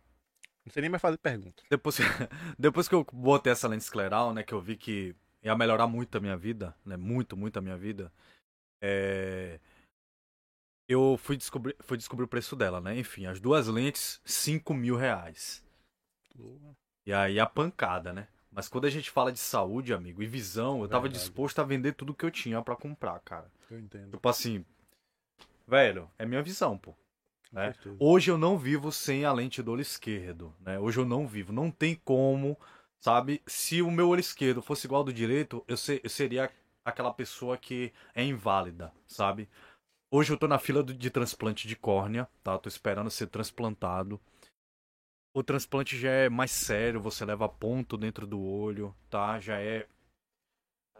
Não 0.65 0.71
sei 0.71 0.81
nem 0.81 0.89
mais 0.89 1.01
fazer 1.01 1.17
pergunta. 1.17 1.63
depois, 1.69 1.97
depois 2.57 2.87
que 2.87 2.95
eu 2.95 3.03
botei 3.11 3.51
essa 3.51 3.67
lente 3.67 3.83
escleral, 3.83 4.33
né, 4.33 4.43
que 4.43 4.53
eu 4.53 4.61
vi 4.61 4.77
que 4.77 5.15
ia 5.41 5.55
melhorar 5.57 5.87
muito 5.87 6.17
a 6.17 6.21
minha 6.21 6.37
vida, 6.37 6.73
né, 6.85 6.95
muito, 6.95 7.35
muito 7.35 7.57
a 7.57 7.61
minha 7.61 7.75
vida, 7.75 8.13
é, 8.81 9.59
eu 10.87 11.17
fui 11.17 11.35
descobrir, 11.35 11.75
fui 11.81 11.97
descobrir 11.97 12.23
o 12.25 12.29
preço 12.29 12.55
dela, 12.55 12.79
né, 12.79 12.97
enfim, 12.97 13.25
as 13.25 13.39
duas 13.41 13.67
lentes, 13.67 14.21
5 14.23 14.73
mil 14.73 14.95
reais. 14.95 15.61
E 17.05 17.11
aí 17.11 17.39
a 17.39 17.45
pancada, 17.45 18.13
né? 18.13 18.27
Mas 18.53 18.67
quando 18.67 18.85
a 18.85 18.89
gente 18.89 19.09
fala 19.09 19.31
de 19.31 19.39
saúde, 19.39 19.93
amigo, 19.93 20.21
e 20.21 20.27
visão, 20.27 20.81
eu 20.81 20.87
tava 20.87 21.03
Verdade. 21.03 21.23
disposto 21.23 21.59
a 21.59 21.63
vender 21.63 21.93
tudo 21.93 22.13
que 22.13 22.23
eu 22.25 22.31
tinha 22.31 22.61
pra 22.61 22.75
comprar, 22.75 23.19
cara. 23.21 23.51
Eu 23.69 23.79
entendo. 23.79 24.11
Tipo 24.11 24.29
assim, 24.29 24.63
velho, 25.67 26.09
é 26.19 26.25
minha 26.25 26.41
visão, 26.43 26.77
pô. 26.77 26.93
Né? 27.51 27.73
Hoje 27.99 28.31
eu 28.31 28.37
não 28.37 28.57
vivo 28.57 28.91
sem 28.91 29.25
a 29.25 29.31
lente 29.31 29.61
do 29.61 29.71
olho 29.71 29.81
esquerdo, 29.81 30.53
né? 30.59 30.79
Hoje 30.79 30.99
eu 30.99 31.05
não 31.05 31.27
vivo, 31.27 31.53
não 31.53 31.69
tem 31.69 31.95
como, 32.03 32.57
sabe? 32.99 33.41
Se 33.45 33.81
o 33.81 33.91
meu 33.91 34.09
olho 34.09 34.19
esquerdo 34.19 34.61
fosse 34.61 34.87
igual 34.87 34.99
ao 35.01 35.05
do 35.05 35.13
direito, 35.13 35.63
eu, 35.67 35.77
se- 35.77 36.01
eu 36.03 36.09
seria 36.09 36.49
aquela 36.83 37.13
pessoa 37.13 37.55
que 37.57 37.93
é 38.15 38.23
inválida, 38.23 38.91
sabe? 39.07 39.47
Hoje 40.09 40.33
eu 40.33 40.37
tô 40.37 40.47
na 40.47 40.57
fila 40.57 40.81
do- 40.83 40.93
de 40.95 41.09
transplante 41.11 41.67
de 41.67 41.75
córnea, 41.75 42.27
tá? 42.43 42.57
Tô 42.57 42.67
esperando 42.69 43.09
ser 43.11 43.27
transplantado. 43.27 44.19
O 45.35 45.41
transplante 45.43 45.97
já 45.97 46.11
é 46.11 46.29
mais 46.29 46.51
sério, 46.51 47.01
você 47.01 47.25
leva 47.25 47.49
ponto 47.49 47.97
dentro 47.97 48.27
do 48.27 48.39
olho, 48.39 48.95
tá? 49.09 49.39
Já 49.39 49.59
é 49.59 49.87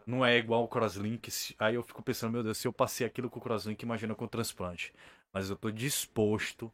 não 0.06 0.24
é 0.24 0.36
igual 0.36 0.64
o 0.64 0.68
crosslink. 0.68 1.30
Aí 1.58 1.76
eu 1.76 1.82
fico 1.82 2.02
pensando, 2.02 2.32
meu 2.32 2.42
Deus, 2.42 2.58
se 2.58 2.68
eu 2.68 2.72
passei 2.72 3.06
aquilo 3.06 3.30
com 3.30 3.38
o 3.38 3.42
crosslink, 3.42 3.82
imagina 3.82 4.14
com 4.14 4.24
o 4.24 4.28
transplante. 4.28 4.92
Mas 5.32 5.48
eu 5.48 5.56
tô 5.56 5.70
disposto 5.70 6.70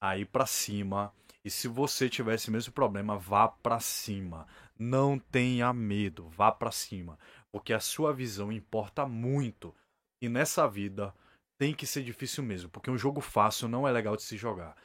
a 0.00 0.16
ir 0.16 0.26
pra 0.26 0.46
cima. 0.46 1.12
E 1.44 1.50
se 1.50 1.68
você 1.68 2.08
tiver 2.08 2.36
esse 2.36 2.50
mesmo 2.50 2.72
problema, 2.72 3.18
vá 3.18 3.48
pra 3.48 3.80
cima. 3.80 4.46
Não 4.78 5.18
tenha 5.18 5.72
medo, 5.72 6.28
vá 6.28 6.50
pra 6.50 6.70
cima, 6.70 7.18
porque 7.50 7.72
a 7.72 7.80
sua 7.80 8.12
visão 8.12 8.50
importa 8.50 9.06
muito. 9.06 9.74
E 10.20 10.28
nessa 10.28 10.68
vida 10.68 11.14
tem 11.58 11.74
que 11.74 11.86
ser 11.86 12.02
difícil 12.02 12.42
mesmo, 12.42 12.70
porque 12.70 12.90
um 12.90 12.98
jogo 12.98 13.20
fácil 13.20 13.68
não 13.68 13.86
é 13.86 13.92
legal 13.92 14.16
de 14.16 14.22
se 14.22 14.36
jogar. 14.36 14.76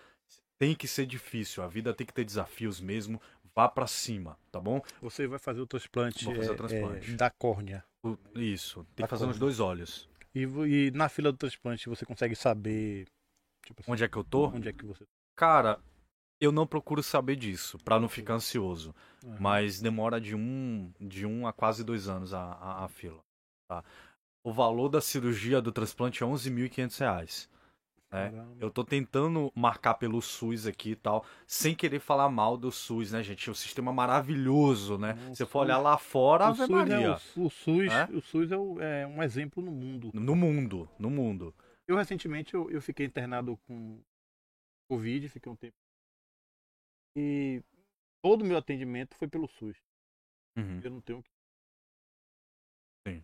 Tem 0.59 0.75
que 0.75 0.87
ser 0.87 1.05
difícil, 1.05 1.63
a 1.63 1.67
vida 1.67 1.93
tem 1.93 2.05
que 2.07 2.13
ter 2.13 2.25
desafios 2.25 2.79
mesmo. 2.81 3.21
Vá 3.55 3.67
pra 3.67 3.87
cima, 3.87 4.37
tá 4.51 4.59
bom? 4.59 4.81
Você 5.01 5.25
vai 5.27 5.39
fazer 5.39 5.61
o 5.61 5.67
transplante, 5.67 6.25
Vou 6.25 6.35
fazer 6.35 6.49
o 6.51 6.53
é, 6.53 6.57
transplante. 6.57 7.11
é, 7.11 7.15
da 7.15 7.29
córnea. 7.31 7.83
O- 8.03 8.17
Isso, 8.35 8.83
tem 8.95 9.03
Da 9.03 9.07
que 9.07 9.09
fazer 9.09 9.25
nos 9.25 9.33
córnea. 9.35 9.39
dois 9.39 9.59
olhos. 9.59 10.09
E, 10.35 10.41
e 10.43 10.91
na 10.91 11.09
fila 11.09 11.31
do 11.31 11.37
transplante 11.37 11.89
você 11.89 12.05
consegue 12.05 12.35
saber 12.35 13.07
tipo 13.65 13.81
assim, 13.81 13.91
Onde 13.91 14.03
é 14.03 14.07
que 14.07 14.15
eu 14.17 14.23
tô? 14.23 14.47
onde 14.47 14.69
é 14.69 14.73
que 14.73 14.85
você 14.85 15.03
Cara, 15.35 15.79
eu 16.39 16.51
não 16.51 16.67
procuro 16.67 17.01
saber 17.01 17.35
disso, 17.35 17.77
pra 17.79 17.99
não 17.99 18.07
ficar 18.07 18.35
ansioso. 18.35 18.93
Aham. 19.25 19.37
Mas 19.39 19.81
demora 19.81 20.21
de 20.21 20.35
um, 20.35 20.91
de 20.99 21.25
um 21.25 21.47
a 21.47 21.53
quase 21.53 21.83
dois 21.83 22.07
anos 22.07 22.33
a, 22.33 22.39
a, 22.41 22.85
a 22.85 22.87
fila. 22.87 23.19
Tá? 23.69 23.83
o 24.45 24.53
valor 24.53 24.87
da 24.87 25.01
cirurgia 25.01 25.61
do 25.61 25.71
transplante 25.73 26.23
é 26.23 26.25
11.500 26.25 26.97
reais. 26.99 27.49
Né? 28.11 28.31
Eu 28.59 28.71
tô 28.71 28.83
tentando 28.85 29.51
marcar 29.55 29.95
pelo 29.95 30.21
SUS 30.21 30.65
aqui 30.65 30.91
e 30.91 30.95
tal, 30.95 31.25
sem 31.45 31.75
querer 31.75 31.99
falar 31.99 32.29
mal 32.29 32.57
do 32.57 32.71
SUS, 32.71 33.11
né, 33.11 33.21
gente? 33.23 33.47
É 33.47 33.51
um 33.51 33.55
sistema 33.55 33.91
maravilhoso, 33.91 34.97
né? 34.97 35.13
Não, 35.13 35.35
Se 35.35 35.45
for 35.45 35.59
olhar 35.59 35.77
lá 35.77 35.97
fora, 35.97 36.45
o 36.45 36.47
Ave 36.47 36.57
SUS, 36.59 36.69
Maria. 36.69 36.95
é, 36.95 37.09
o, 37.39 37.45
o 37.45 37.49
SUS, 37.49 37.91
É? 37.91 38.05
o 38.15 38.21
SUS 38.21 38.51
é, 38.51 38.57
o- 38.57 38.81
é 38.81 39.05
um 39.07 39.21
exemplo 39.21 39.61
no 39.61 39.71
mundo. 39.71 40.11
No 40.13 40.35
mundo, 40.35 40.89
no 40.97 41.09
mundo. 41.09 41.53
Eu 41.87 41.95
recentemente 41.97 42.53
eu, 42.53 42.69
eu 42.71 42.81
fiquei 42.81 43.05
internado 43.05 43.57
com 43.67 44.01
Covid, 44.89 45.27
fiquei 45.29 45.51
um 45.51 45.55
tempo. 45.55 45.75
E 47.15 47.61
todo 48.23 48.41
o 48.41 48.45
meu 48.45 48.57
atendimento 48.57 49.15
foi 49.15 49.27
pelo 49.27 49.47
SUS. 49.47 49.75
Uhum. 50.57 50.81
Eu 50.83 50.91
não 50.91 51.01
tenho 51.01 51.21
que. 51.23 51.29
Sim. 53.07 53.23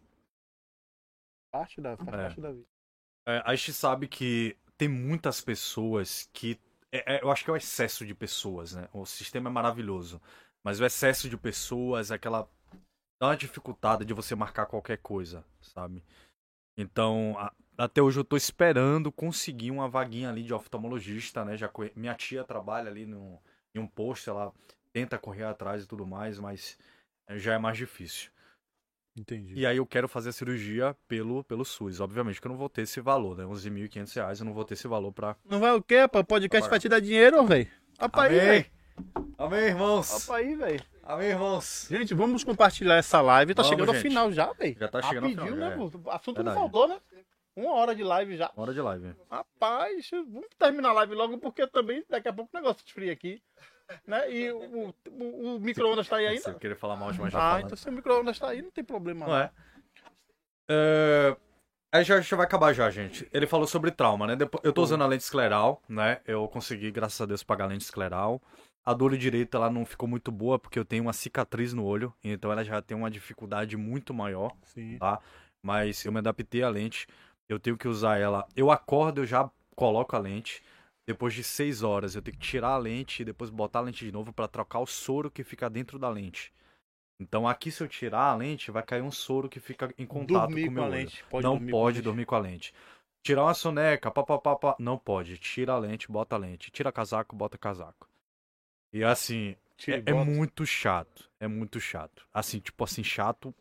Parte 1.52 1.82
da, 1.82 1.92
É. 1.94 1.96
parte 1.96 2.42
da 2.42 2.52
vida. 2.52 2.68
É, 3.28 3.42
a 3.46 3.56
gente 3.56 3.74
sabe 3.74 4.08
que 4.08 4.58
muitas 4.88 5.42
pessoas 5.42 6.30
que. 6.34 6.60
é- 6.92 7.18
é- 7.18 7.24
eu 7.24 7.32
acho 7.32 7.44
que 7.44 7.50
é 7.50 7.54
o 7.54 7.58
excesso 7.58 8.06
de 8.06 8.14
pessoas, 8.16 8.74
né? 8.74 8.88
O 8.94 9.06
sistema 9.06 9.50
é 9.50 9.54
maravilhoso. 9.54 10.22
Mas 10.64 10.80
o 10.80 10.86
excesso 10.86 11.30
de 11.30 11.38
pessoas, 11.38 12.12
aquela. 12.12 12.48
dá 13.22 13.28
uma 13.30 13.38
dificultada 13.38 14.06
de 14.06 14.14
você 14.14 14.36
marcar 14.36 14.66
qualquer 14.68 14.98
coisa, 15.00 15.46
sabe? 15.62 16.04
Então, 16.78 17.36
a- 17.40 17.54
até 17.78 18.02
hoje 18.02 18.20
eu 18.20 18.24
tô 18.24 18.38
esperando 18.38 19.12
conseguir 19.12 19.72
uma 19.72 19.90
vaguinha 19.90 20.30
ali 20.30 20.44
de 20.44 20.54
oftalmologista, 20.54 21.46
né? 21.46 21.58
Já 21.58 21.72
Minha 21.96 22.16
tia 22.16 22.44
trabalha 22.44 22.90
ali 22.90 23.06
no, 23.06 23.40
em 23.76 23.80
um 23.80 23.88
posto, 23.88 24.30
ela 24.30 24.54
tenta 24.94 25.18
correr 25.18 25.44
atrás 25.44 25.84
e 25.84 25.88
tudo 25.88 26.06
mais, 26.06 26.40
mas 26.40 26.78
é, 27.28 27.38
já 27.40 27.54
é 27.54 27.58
mais 27.58 27.78
difícil. 27.78 28.32
Entendi. 29.16 29.54
E 29.56 29.66
aí 29.66 29.78
eu 29.78 29.86
quero 29.86 30.08
fazer 30.08 30.30
a 30.30 30.34
cirurgia 30.34 30.96
pelo, 31.08 31.44
pelo 31.44 31.64
SUS. 31.64 32.00
Obviamente 32.00 32.42
que 32.42 32.48
eu 32.48 32.52
não 32.52 32.58
vou 32.58 32.70
ter 32.70 32.82
esse 32.82 33.00
valor, 33.00 33.38
né? 33.38 33.44
11.500 33.46 34.16
reais, 34.16 34.40
eu 34.40 34.46
não 34.46 34.54
vou 34.54 34.66
ter 34.66 34.74
esse 34.74 34.88
valor 34.88 35.12
pra... 35.12 35.36
Não 35.48 35.60
vai 35.60 35.72
o 35.72 35.82
quê? 35.82 36.04
O 36.04 36.24
podcast 36.24 36.70
vai 36.70 36.80
te 36.80 36.90
dar 36.90 37.00
dinheiro, 37.00 37.46
velho. 37.46 37.68
Opa 38.02 38.24
aí, 38.24 38.36
velho. 38.40 38.66
Amém, 39.38 39.60
irmãos! 39.66 40.24
Opa 40.24 40.38
aí, 40.38 40.56
velho. 40.56 40.84
Amém, 41.04 41.30
irmãos! 41.30 41.88
Gente, 41.90 42.14
vamos 42.14 42.44
compartilhar 42.44 42.96
essa 42.96 43.22
live. 43.22 43.54
Tá 43.54 43.62
Vamos, 43.62 43.76
chegando 43.76 43.90
ao 43.90 43.96
gente. 43.96 44.04
final 44.04 44.32
já, 44.32 44.52
velho. 44.54 44.78
Já 44.80 44.88
tá 44.88 45.02
chegando 45.02 45.24
ao 45.26 45.30
Rapidinho, 45.30 45.54
final, 45.54 45.70
né? 45.70 45.76
é. 45.76 45.78
pô? 45.78 46.10
O 46.10 46.12
assunto 46.12 46.36
Verdade. 46.38 46.56
não 46.56 46.62
faltou, 46.64 46.88
né? 46.88 47.00
Uma 47.56 47.74
hora 47.74 47.96
de 47.96 48.04
live 48.04 48.36
já. 48.36 48.52
Hora 48.56 48.74
de 48.74 48.82
live. 48.82 49.14
Rapaz, 49.30 50.10
vamos 50.12 50.48
terminar 50.58 50.90
a 50.90 50.94
live 50.94 51.14
logo, 51.14 51.38
porque 51.38 51.68
também 51.68 52.04
daqui 52.10 52.28
a 52.28 52.34
pouco 52.34 52.50
o 52.54 52.60
negócio 52.60 52.84
esfria 52.86 53.14
aqui. 53.14 53.42
Né? 54.08 54.32
E 54.32 54.52
o, 54.52 54.94
o, 55.10 55.56
o 55.56 55.60
micro-ondas 55.60 56.08
tá 56.08 56.18
aí 56.18 56.38
Se 56.40 56.46
eu 56.48 56.52
ainda? 56.52 56.60
querer 56.60 56.76
falar 56.76 56.96
mal 56.96 57.12
de 57.12 57.20
mais 57.20 57.34
Ah, 57.34 57.40
falando. 57.40 57.66
então 57.66 57.78
se 57.78 57.90
o 57.90 57.92
micro-ondas 57.92 58.40
tá 58.40 58.50
aí, 58.50 58.62
não 58.62 58.72
tem 58.72 58.84
problema. 58.84 59.28
Não 59.28 59.36
é? 59.38 59.52
É, 60.70 61.36
Aí 61.94 62.04
já, 62.04 62.20
já 62.22 62.36
vai 62.36 62.46
acabar 62.48 62.74
já, 62.74 62.90
gente. 62.90 63.30
Ele 63.32 63.46
falou 63.46 63.68
sobre 63.68 63.92
trauma, 63.92 64.26
né? 64.26 64.36
Eu 64.64 64.74
tô 64.74 64.82
usando 64.82 65.04
a 65.04 65.08
lente 65.08 65.24
escleral, 65.24 65.80
né? 65.88 66.22
Eu 66.26 66.48
consegui, 66.48 66.90
graças 66.90 67.22
a 67.22 67.26
Deus, 67.28 67.44
pagar 67.44 67.66
a 67.66 67.68
lente 67.68 67.84
escleral. 67.84 68.42
A 68.84 68.94
dor 68.96 69.16
direita, 69.16 69.58
ela 69.58 69.70
não 69.70 69.86
ficou 69.86 70.10
muito 70.10 70.32
boa, 70.32 70.58
porque 70.58 70.80
eu 70.80 70.84
tenho 70.84 71.04
uma 71.04 71.14
cicatriz 71.14 71.72
no 71.72 71.86
olho. 71.86 72.12
Então 72.24 72.52
ela 72.52 72.64
já 72.64 72.82
tem 72.82 72.98
uma 72.98 73.12
dificuldade 73.12 73.78
muito 73.78 74.12
maior. 74.12 74.52
Sim. 74.64 74.98
tá? 74.98 75.20
Mas 75.64 76.04
eu 76.04 76.12
me 76.12 76.18
adaptei 76.18 76.64
à 76.64 76.70
lente. 76.70 77.06
Eu 77.48 77.60
tenho 77.60 77.78
que 77.78 77.88
usar 77.88 78.18
ela. 78.18 78.48
Eu 78.56 78.72
acordo, 78.72 79.22
eu 79.22 79.26
já 79.28 79.48
coloco 79.76 80.16
a 80.16 80.20
lente. 80.20 80.64
Depois 81.06 81.34
de 81.34 81.44
seis 81.44 81.84
horas, 81.84 82.16
eu 82.16 82.22
tenho 82.22 82.38
que 82.38 82.46
tirar 82.48 82.70
a 82.70 82.78
lente 82.78 83.22
e 83.22 83.26
depois 83.26 83.50
botar 83.50 83.80
a 83.80 83.82
lente 83.84 84.06
de 84.06 84.12
novo 84.12 84.32
para 84.34 84.48
trocar 84.48 84.80
o 84.80 84.86
soro 84.86 85.30
que 85.30 85.44
fica 85.44 85.70
dentro 85.70 86.00
da 86.00 86.10
lente. 86.10 86.54
Então 87.20 87.48
aqui, 87.48 87.72
se 87.72 87.84
eu 87.84 87.88
tirar 87.88 88.32
a 88.32 88.36
lente, 88.36 88.72
vai 88.72 88.84
cair 88.84 89.02
um 89.02 89.12
soro 89.12 89.50
que 89.50 89.60
fica 89.60 89.94
em 89.98 90.06
contato 90.06 90.50
Dormir 90.50 90.64
com 90.64 90.70
o 90.70 90.74
com 90.74 90.74
meu 90.74 90.84
a 90.84 90.88
olho. 90.88 90.96
lente. 90.98 91.24
Pode 91.26 91.44
não 91.44 91.52
dormir 91.52 91.76
com 91.78 91.86
a 91.86 91.90
pode 91.90 91.96
lente. 91.98 92.04
dormir 92.04 92.26
com 92.26 92.36
a 92.36 92.40
lente. 92.40 92.74
Tirar 93.24 93.44
uma 93.44 93.54
soneca, 93.54 94.12
papapá, 94.12 94.76
não 94.80 94.98
pode. 94.98 95.38
Tira 95.38 95.74
a 95.74 95.78
lente, 95.80 96.12
bota 96.12 96.36
a 96.36 96.40
lente. 96.40 96.72
Tira 96.72 96.92
casaco, 96.92 97.36
bota 97.36 97.58
casaco. 97.58 98.08
E 98.94 99.04
assim, 99.04 99.56
Tira 99.78 99.98
e 99.98 100.04
é, 100.06 100.12
é 100.12 100.14
muito 100.14 100.66
chato. 100.66 101.30
É 101.40 101.48
muito 101.48 101.80
chato. 101.80 102.28
Assim, 102.34 102.60
tipo 102.60 102.84
assim, 102.84 103.04
chato 103.04 103.54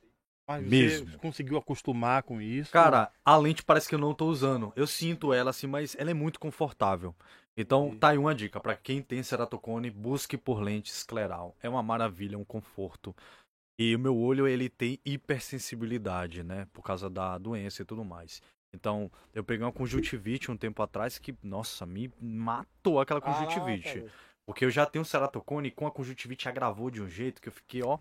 Mas 0.46 0.64
você 0.64 0.70
mesmo. 0.70 1.18
conseguiu 1.18 1.56
acostumar 1.56 2.22
com 2.22 2.40
isso? 2.40 2.70
Cara, 2.72 3.10
a 3.24 3.36
lente 3.36 3.62
parece 3.62 3.88
que 3.88 3.94
eu 3.94 3.98
não 3.98 4.14
tô 4.14 4.26
usando. 4.26 4.72
Eu 4.74 4.86
sinto 4.86 5.32
ela 5.32 5.50
assim, 5.50 5.66
mas 5.66 5.96
ela 5.98 6.10
é 6.10 6.14
muito 6.14 6.40
confortável. 6.40 7.14
Então, 7.56 7.96
tá 7.96 8.08
aí 8.08 8.18
uma 8.18 8.34
dica. 8.34 8.60
Pra 8.60 8.74
quem 8.74 9.02
tem 9.02 9.22
ceratocone, 9.22 9.90
busque 9.90 10.36
por 10.36 10.60
lente 10.60 10.90
escleral. 10.90 11.54
É 11.62 11.68
uma 11.68 11.82
maravilha, 11.82 12.34
é 12.34 12.38
um 12.38 12.44
conforto. 12.44 13.14
E 13.78 13.94
o 13.94 13.98
meu 13.98 14.16
olho, 14.16 14.46
ele 14.46 14.68
tem 14.68 14.98
hipersensibilidade, 15.04 16.42
né? 16.42 16.66
Por 16.72 16.82
causa 16.82 17.08
da 17.08 17.38
doença 17.38 17.82
e 17.82 17.84
tudo 17.84 18.04
mais. 18.04 18.42
Então, 18.74 19.10
eu 19.34 19.44
peguei 19.44 19.64
uma 19.64 19.72
conjuntivite 19.72 20.50
um 20.50 20.56
tempo 20.56 20.82
atrás 20.82 21.18
que, 21.18 21.34
nossa, 21.42 21.84
me 21.84 22.10
matou 22.20 23.00
aquela 23.00 23.20
conjuntivite. 23.20 24.00
Caraca. 24.00 24.12
Porque 24.46 24.64
eu 24.64 24.70
já 24.70 24.86
tenho 24.86 25.04
ceratocone 25.04 25.68
e 25.68 25.70
com 25.70 25.86
a 25.86 25.90
conjuntivite 25.90 26.48
agravou 26.48 26.90
de 26.90 27.00
um 27.00 27.08
jeito 27.08 27.40
que 27.40 27.48
eu 27.48 27.52
fiquei, 27.52 27.82
ó, 27.82 27.98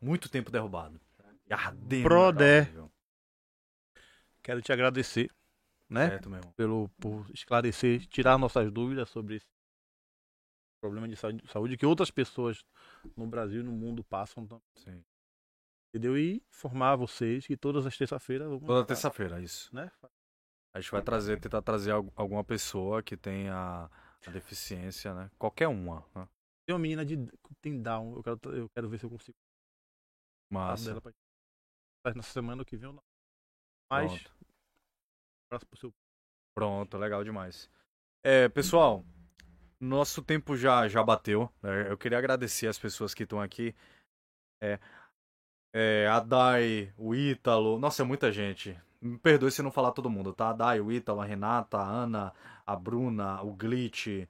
muito 0.00 0.28
tempo 0.28 0.50
derrubado. 0.50 1.00
Ardendo. 1.50 2.02
Horrível. 2.62 2.92
Quero 4.42 4.62
te 4.62 4.72
agradecer, 4.72 5.30
né? 5.88 6.08
Certo, 6.08 6.30
meu 6.30 6.38
irmão. 6.38 6.52
Pelo, 6.54 6.88
por 7.00 7.26
esclarecer, 7.32 8.06
tirar 8.06 8.38
nossas 8.38 8.70
dúvidas 8.70 9.10
sobre 9.10 9.36
esse 9.36 9.46
problema 10.80 11.06
de 11.06 11.16
saúde, 11.50 11.76
que 11.76 11.84
outras 11.84 12.10
pessoas 12.10 12.64
no 13.16 13.26
Brasil 13.26 13.60
e 13.60 13.64
no 13.64 13.72
mundo 13.72 14.02
passam. 14.04 14.46
Sim. 14.76 15.04
Entendeu? 15.92 16.16
E 16.16 16.42
informar 16.48 16.96
vocês 16.96 17.46
que 17.46 17.56
todas 17.56 17.84
as 17.84 17.96
terça-feiras 17.96 18.48
Toda 18.60 18.86
terça-feira, 18.86 19.40
isso. 19.40 19.74
né? 19.74 19.90
A 20.72 20.80
gente 20.80 20.90
vai 20.92 21.02
trazer, 21.02 21.40
tentar 21.40 21.62
trazer 21.62 21.90
al- 21.90 22.12
alguma 22.14 22.44
pessoa 22.44 23.02
que 23.02 23.16
tenha 23.16 23.90
a 24.26 24.30
deficiência, 24.30 25.12
né? 25.12 25.30
Qualquer 25.36 25.66
uma. 25.66 26.06
Né? 26.14 26.28
Tem 26.64 26.74
uma 26.74 26.78
menina 26.78 27.04
de 27.04 27.16
tem 27.60 27.82
down, 27.82 28.14
eu 28.16 28.22
quero, 28.22 28.40
eu 28.56 28.68
quero 28.70 28.88
ver 28.88 28.98
se 28.98 29.04
eu 29.04 29.10
consigo 29.10 29.36
Massa. 30.50 30.86
dela 30.86 31.00
pra 31.00 31.12
Mas 32.04 32.14
na 32.14 32.22
semana 32.22 32.64
que 32.64 32.76
vem 32.76 32.88
eu 32.88 32.92
não. 32.92 33.02
Mas 33.90 34.10
Pronto. 34.10 34.32
abraço 35.48 35.66
pro 35.66 35.78
seu 35.78 35.92
Pronto, 36.56 36.98
legal 36.98 37.24
demais. 37.24 37.70
É, 38.24 38.48
pessoal, 38.48 39.04
nosso 39.80 40.22
tempo 40.22 40.56
já, 40.56 40.86
já 40.88 41.02
bateu. 41.02 41.50
né? 41.62 41.90
Eu 41.90 41.96
queria 41.96 42.18
agradecer 42.18 42.66
as 42.66 42.78
pessoas 42.78 43.14
que 43.14 43.22
estão 43.22 43.40
aqui. 43.40 43.74
É, 44.62 44.78
é, 45.74 46.06
a 46.08 46.20
Dai, 46.20 46.92
o 46.98 47.14
Ítalo. 47.14 47.78
Nossa, 47.78 48.02
é 48.02 48.04
muita 48.04 48.30
gente. 48.30 48.78
Me 49.00 49.18
perdoe 49.18 49.50
se 49.50 49.62
não 49.62 49.70
falar 49.70 49.92
todo 49.92 50.10
mundo, 50.10 50.34
tá? 50.34 50.50
A 50.50 50.52
Dai, 50.52 50.80
o 50.80 50.92
Ítalo, 50.92 51.20
a 51.20 51.24
Renata, 51.24 51.78
a 51.78 51.86
Ana, 51.88 52.34
a 52.66 52.76
Bruna, 52.76 53.40
o 53.42 53.54
Glitch, 53.54 54.28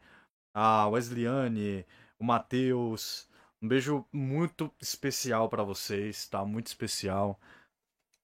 a 0.55 0.87
Wesleyane, 0.89 1.85
o 2.18 2.25
Matheus. 2.25 3.29
Um 3.63 3.69
beijo 3.69 4.07
muito 4.13 4.73
especial 4.81 5.49
pra 5.49 5.63
vocês, 5.63 6.27
tá? 6.29 6.45
Muito 6.45 6.69
especial. 6.69 7.39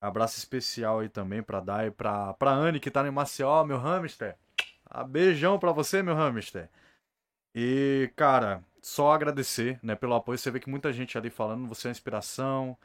Abraço 0.01 0.39
especial 0.39 1.01
aí 1.01 1.09
também 1.09 1.43
pra 1.43 1.61
Dai, 1.61 1.91
pra, 1.91 2.35
pra 2.35 2.53
Anne 2.53 2.81
que 2.81 2.91
tá 2.91 3.03
no 3.03 3.13
Maceió, 3.13 3.65
meu 3.65 3.79
hamster. 3.79 4.37
Ah, 4.85 5.05
beijão 5.05 5.59
pra 5.59 5.73
você, 5.73 6.03
meu 6.03 6.15
hamster. 6.15 6.71
E, 7.55 8.13
cara, 8.17 8.63
só 8.83 9.13
agradecer, 9.13 9.81
né, 9.83 9.95
pelo 9.95 10.15
apoio. 10.15 10.39
Você 10.39 10.51
vê 10.51 10.61
que 10.61 10.71
muita 10.71 10.93
gente 10.93 11.19
ali 11.19 11.31
falando, 11.31 11.67
você 11.67 11.89
é 11.89 11.91
inspiração. 11.91 12.77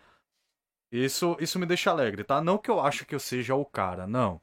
Isso, 0.92 1.38
isso 1.40 1.60
me 1.60 1.66
deixa 1.66 1.92
alegre, 1.92 2.24
tá? 2.24 2.42
Não 2.42 2.58
que 2.58 2.70
eu 2.72 2.80
acho 2.82 3.06
que 3.06 3.16
eu 3.16 3.20
seja 3.20 3.56
o 3.56 3.66
cara, 3.66 4.08
não. 4.08 4.42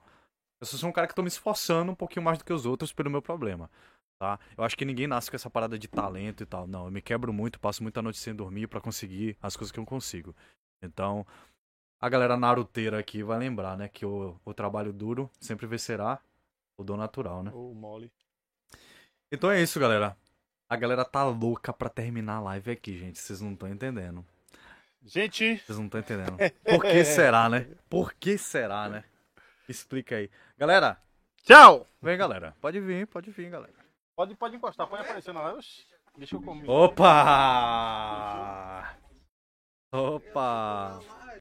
Eu 0.60 0.66
sou 0.66 0.88
um 0.88 0.92
cara 0.92 1.06
que 1.06 1.14
tô 1.14 1.22
me 1.22 1.28
esforçando 1.28 1.92
um 1.92 1.94
pouquinho 1.94 2.24
mais 2.24 2.38
do 2.38 2.44
que 2.44 2.52
os 2.52 2.66
outros 2.66 2.92
pelo 2.92 3.10
meu 3.10 3.22
problema, 3.22 3.70
tá? 4.18 4.38
Eu 4.56 4.64
acho 4.64 4.76
que 4.76 4.84
ninguém 4.84 5.06
nasce 5.06 5.30
com 5.30 5.36
essa 5.36 5.48
parada 5.48 5.78
de 5.78 5.88
talento 5.88 6.42
e 6.42 6.46
tal. 6.46 6.66
Não, 6.66 6.86
eu 6.86 6.90
me 6.90 7.00
quebro 7.00 7.32
muito, 7.32 7.60
passo 7.60 7.82
muita 7.82 8.02
noite 8.02 8.18
sem 8.18 8.34
dormir 8.34 8.66
pra 8.66 8.80
conseguir 8.80 9.36
as 9.40 9.56
coisas 9.56 9.72
que 9.72 9.78
eu 9.78 9.86
consigo. 9.86 10.34
Então, 10.82 11.26
a 12.00 12.08
galera 12.08 12.36
naruteira 12.36 12.98
aqui 12.98 13.22
vai 13.22 13.38
lembrar, 13.38 13.76
né, 13.76 13.88
que 13.88 14.04
o, 14.04 14.36
o 14.44 14.52
trabalho 14.52 14.92
duro 14.92 15.30
sempre 15.40 15.66
vencerá 15.66 16.20
o 16.76 16.84
dom 16.84 16.96
natural, 16.96 17.42
né? 17.42 17.50
Ô, 17.52 17.74
Molly. 17.74 18.10
Então 19.30 19.50
é 19.50 19.60
isso, 19.60 19.80
galera. 19.80 20.16
A 20.68 20.76
galera 20.76 21.04
tá 21.04 21.24
louca 21.24 21.72
pra 21.72 21.88
terminar 21.88 22.36
a 22.36 22.40
live 22.40 22.70
aqui, 22.70 22.98
gente. 22.98 23.18
Vocês 23.18 23.40
não 23.40 23.52
estão 23.52 23.68
entendendo. 23.68 24.24
Gente, 25.02 25.56
Vocês 25.58 25.78
não 25.78 25.86
estão 25.86 26.00
entendendo. 26.00 26.36
Por 26.64 26.82
que 26.82 27.04
será, 27.04 27.48
né? 27.48 27.66
Por 27.88 28.12
que 28.12 28.36
será, 28.36 28.88
né? 28.88 29.04
Explica 29.68 30.16
aí. 30.16 30.30
Galera, 30.56 30.98
tchau! 31.42 31.86
vem, 32.00 32.16
galera. 32.16 32.54
Pode 32.60 32.80
vir, 32.80 33.06
pode 33.06 33.30
vir, 33.30 33.50
galera. 33.50 33.77
Pode, 34.18 34.34
pode 34.34 34.56
encostar, 34.56 34.84
pode 34.88 35.02
aparecer 35.02 35.32
na 35.32 35.42
live. 35.42 35.64
Deixa 36.16 36.34
eu 36.34 36.42
comer. 36.42 36.68
Opa! 36.68 37.06
Opa! 39.92 40.98